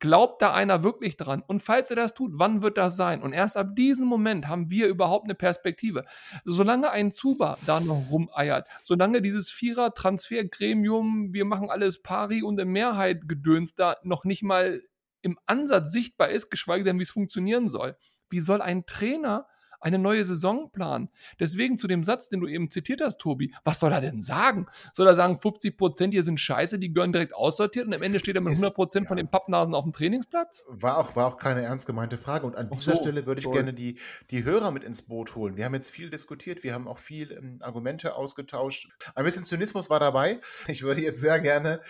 Glaubt 0.00 0.42
da 0.42 0.52
einer 0.52 0.82
wirklich 0.82 1.16
dran? 1.16 1.42
Und 1.46 1.62
falls 1.62 1.90
er 1.90 1.96
das 1.96 2.14
tut, 2.14 2.32
wann 2.34 2.62
wird 2.62 2.78
das 2.78 2.96
sein? 2.96 3.22
Und 3.22 3.32
erst 3.32 3.56
ab 3.56 3.76
diesem 3.76 4.08
Moment 4.08 4.48
haben 4.48 4.68
wir 4.68 4.88
überhaupt 4.88 5.24
eine 5.24 5.36
Perspektive. 5.36 6.04
Solange 6.44 6.90
ein 6.90 7.12
Zuba 7.12 7.58
da 7.64 7.78
noch 7.78 8.10
rumeiert, 8.10 8.66
solange 8.82 9.22
dieses 9.22 9.50
Vierer-Transfergremium, 9.50 11.32
wir 11.32 11.44
machen 11.44 11.70
alles 11.70 12.02
pari 12.02 12.42
und 12.42 12.58
in 12.58 12.68
Mehrheit 12.68 13.28
gedöns 13.28 13.74
da 13.74 13.96
noch 14.02 14.24
nicht 14.24 14.42
mal 14.42 14.82
im 15.22 15.38
Ansatz 15.46 15.92
sichtbar 15.92 16.28
ist, 16.28 16.50
geschweige 16.50 16.84
denn, 16.84 16.98
wie 16.98 17.04
es 17.04 17.10
funktionieren 17.10 17.68
soll. 17.68 17.96
Wie 18.30 18.40
soll 18.40 18.60
ein 18.60 18.86
Trainer 18.86 19.46
eine 19.84 19.98
neue 19.98 20.24
Saison 20.24 20.70
planen? 20.72 21.10
Deswegen 21.38 21.78
zu 21.78 21.86
dem 21.86 22.02
Satz, 22.04 22.28
den 22.28 22.40
du 22.40 22.46
eben 22.48 22.70
zitiert 22.70 23.00
hast, 23.02 23.18
Tobi, 23.20 23.54
was 23.64 23.80
soll 23.80 23.92
er 23.92 24.00
denn 24.00 24.20
sagen? 24.22 24.66
Soll 24.92 25.06
er 25.06 25.14
sagen, 25.14 25.36
50 25.36 25.76
Prozent 25.76 26.14
hier 26.14 26.22
sind 26.22 26.40
scheiße, 26.40 26.78
die 26.78 26.92
gehören 26.92 27.12
direkt 27.12 27.34
aussortiert 27.34 27.86
und 27.86 27.94
am 27.94 28.02
Ende 28.02 28.18
steht 28.18 28.34
er 28.34 28.40
mit 28.40 28.54
Ist- 28.54 28.60
100 28.60 28.74
Prozent 28.74 29.06
von 29.08 29.18
ja. 29.18 29.22
den 29.22 29.30
Pappnasen 29.30 29.74
auf 29.74 29.84
dem 29.84 29.92
Trainingsplatz? 29.92 30.64
War 30.68 30.98
auch, 30.98 31.14
war 31.16 31.26
auch 31.26 31.36
keine 31.36 31.62
ernst 31.62 31.86
gemeinte 31.86 32.16
Frage. 32.18 32.46
Und 32.46 32.56
an 32.56 32.68
Ach 32.72 32.76
dieser 32.76 32.96
so, 32.96 33.02
Stelle 33.02 33.26
würde 33.26 33.40
ich 33.40 33.44
toll. 33.44 33.54
gerne 33.54 33.74
die, 33.74 33.98
die 34.30 34.44
Hörer 34.44 34.70
mit 34.70 34.84
ins 34.84 35.02
Boot 35.02 35.34
holen. 35.34 35.56
Wir 35.56 35.66
haben 35.66 35.74
jetzt 35.74 35.90
viel 35.90 36.10
diskutiert, 36.10 36.62
wir 36.62 36.72
haben 36.74 36.88
auch 36.88 36.98
viel 36.98 37.32
ähm, 37.32 37.58
Argumente 37.60 38.14
ausgetauscht. 38.16 38.88
Ein 39.14 39.24
bisschen 39.24 39.44
Zynismus 39.44 39.90
war 39.90 40.00
dabei. 40.00 40.40
Ich 40.66 40.82
würde 40.82 41.02
jetzt 41.02 41.20
sehr 41.20 41.40
gerne 41.40 41.80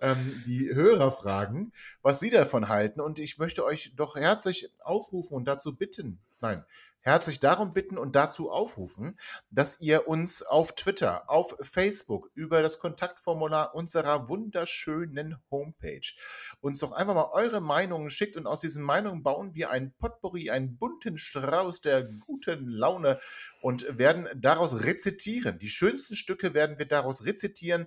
ähm, 0.00 0.42
die 0.46 0.70
Hörer 0.74 1.10
fragen, 1.12 1.72
was 2.02 2.20
sie 2.20 2.30
davon 2.30 2.68
halten. 2.68 3.00
Und 3.00 3.18
ich 3.18 3.38
möchte 3.38 3.64
euch 3.64 3.92
doch 3.96 4.16
herzlich 4.16 4.70
aufrufen 4.80 5.36
und 5.36 5.44
dazu 5.46 5.76
bitten, 5.76 6.18
nein, 6.40 6.64
herzlich 7.04 7.38
darum 7.38 7.74
bitten 7.74 7.98
und 7.98 8.16
dazu 8.16 8.50
aufrufen, 8.50 9.18
dass 9.50 9.78
ihr 9.78 10.08
uns 10.08 10.42
auf 10.42 10.74
Twitter, 10.74 11.28
auf 11.28 11.54
Facebook 11.60 12.30
über 12.34 12.62
das 12.62 12.78
Kontaktformular 12.78 13.74
unserer 13.74 14.28
wunderschönen 14.28 15.36
Homepage 15.50 16.14
uns 16.60 16.78
doch 16.78 16.92
einfach 16.92 17.14
mal 17.14 17.28
eure 17.32 17.60
Meinungen 17.60 18.08
schickt 18.08 18.36
und 18.36 18.46
aus 18.46 18.60
diesen 18.60 18.82
Meinungen 18.82 19.22
bauen 19.22 19.54
wir 19.54 19.70
ein 19.70 19.92
Potpourri, 19.98 20.50
einen 20.50 20.78
bunten 20.78 21.18
Strauß 21.18 21.82
der 21.82 22.04
guten 22.04 22.66
Laune 22.66 23.20
und 23.60 23.86
werden 23.98 24.26
daraus 24.34 24.84
rezitieren. 24.84 25.58
Die 25.58 25.68
schönsten 25.68 26.16
Stücke 26.16 26.54
werden 26.54 26.78
wir 26.78 26.86
daraus 26.86 27.26
rezitieren 27.26 27.86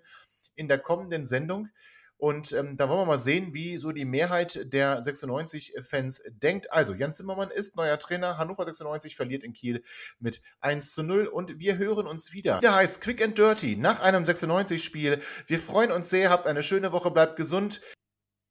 in 0.54 0.68
der 0.68 0.78
kommenden 0.78 1.26
Sendung. 1.26 1.70
Und 2.18 2.52
ähm, 2.52 2.78
da 2.78 2.90
wollen 2.90 3.02
wir 3.02 3.06
mal 3.06 3.18
sehen, 3.18 3.54
wie 3.54 3.78
so 3.78 3.92
die 3.92 4.06
Mehrheit 4.06 4.74
der 4.74 5.02
96-Fans 5.02 6.24
denkt. 6.30 6.72
Also, 6.72 6.94
Jan 6.94 7.14
Zimmermann 7.14 7.52
ist 7.52 7.76
neuer 7.76 8.00
Trainer. 8.00 8.38
Hannover 8.40 8.66
96 8.66 9.16
verliert 9.16 9.44
in 9.44 9.54
Kiel 9.54 9.84
mit 10.20 10.42
1 10.60 10.94
zu 10.94 11.04
0. 11.04 11.28
Und 11.28 11.60
wir 11.60 11.78
hören 11.78 12.08
uns 12.08 12.34
wieder. 12.34 12.60
Der 12.60 12.76
heißt 12.76 13.02
Quick 13.02 13.22
and 13.22 13.38
Dirty 13.38 13.76
nach 13.76 14.00
einem 14.00 14.24
96-Spiel. 14.24 15.22
Wir 15.46 15.60
freuen 15.60 15.92
uns 15.92 16.10
sehr. 16.10 16.32
Habt 16.32 16.48
eine 16.48 16.64
schöne 16.64 16.92
Woche. 16.92 17.12
Bleibt 17.12 17.36
gesund. 17.36 17.82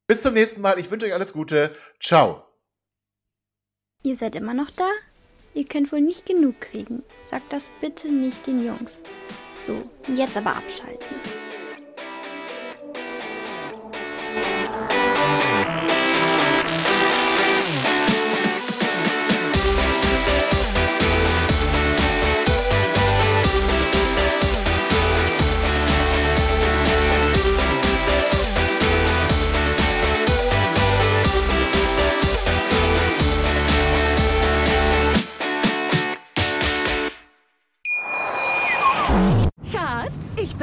Bis 0.07 0.21
zum 0.21 0.33
nächsten 0.33 0.61
Mal. 0.61 0.79
Ich 0.79 0.89
wünsche 0.89 1.05
euch 1.05 1.13
alles 1.13 1.33
Gute. 1.33 1.75
Ciao. 2.01 2.45
Ihr 4.03 4.15
seid 4.15 4.35
immer 4.37 4.53
noch 4.53 4.71
da? 4.71 4.89
Ihr 5.53 5.65
könnt 5.67 5.91
wohl 5.91 6.01
nicht 6.01 6.25
genug 6.25 6.61
kriegen. 6.61 7.03
Sagt 7.21 7.51
das 7.51 7.67
bitte 7.81 8.09
nicht 8.11 8.47
den 8.47 8.61
Jungs. 8.61 9.03
So, 9.55 9.89
jetzt 10.07 10.37
aber 10.37 10.55
abschalten. 10.55 11.46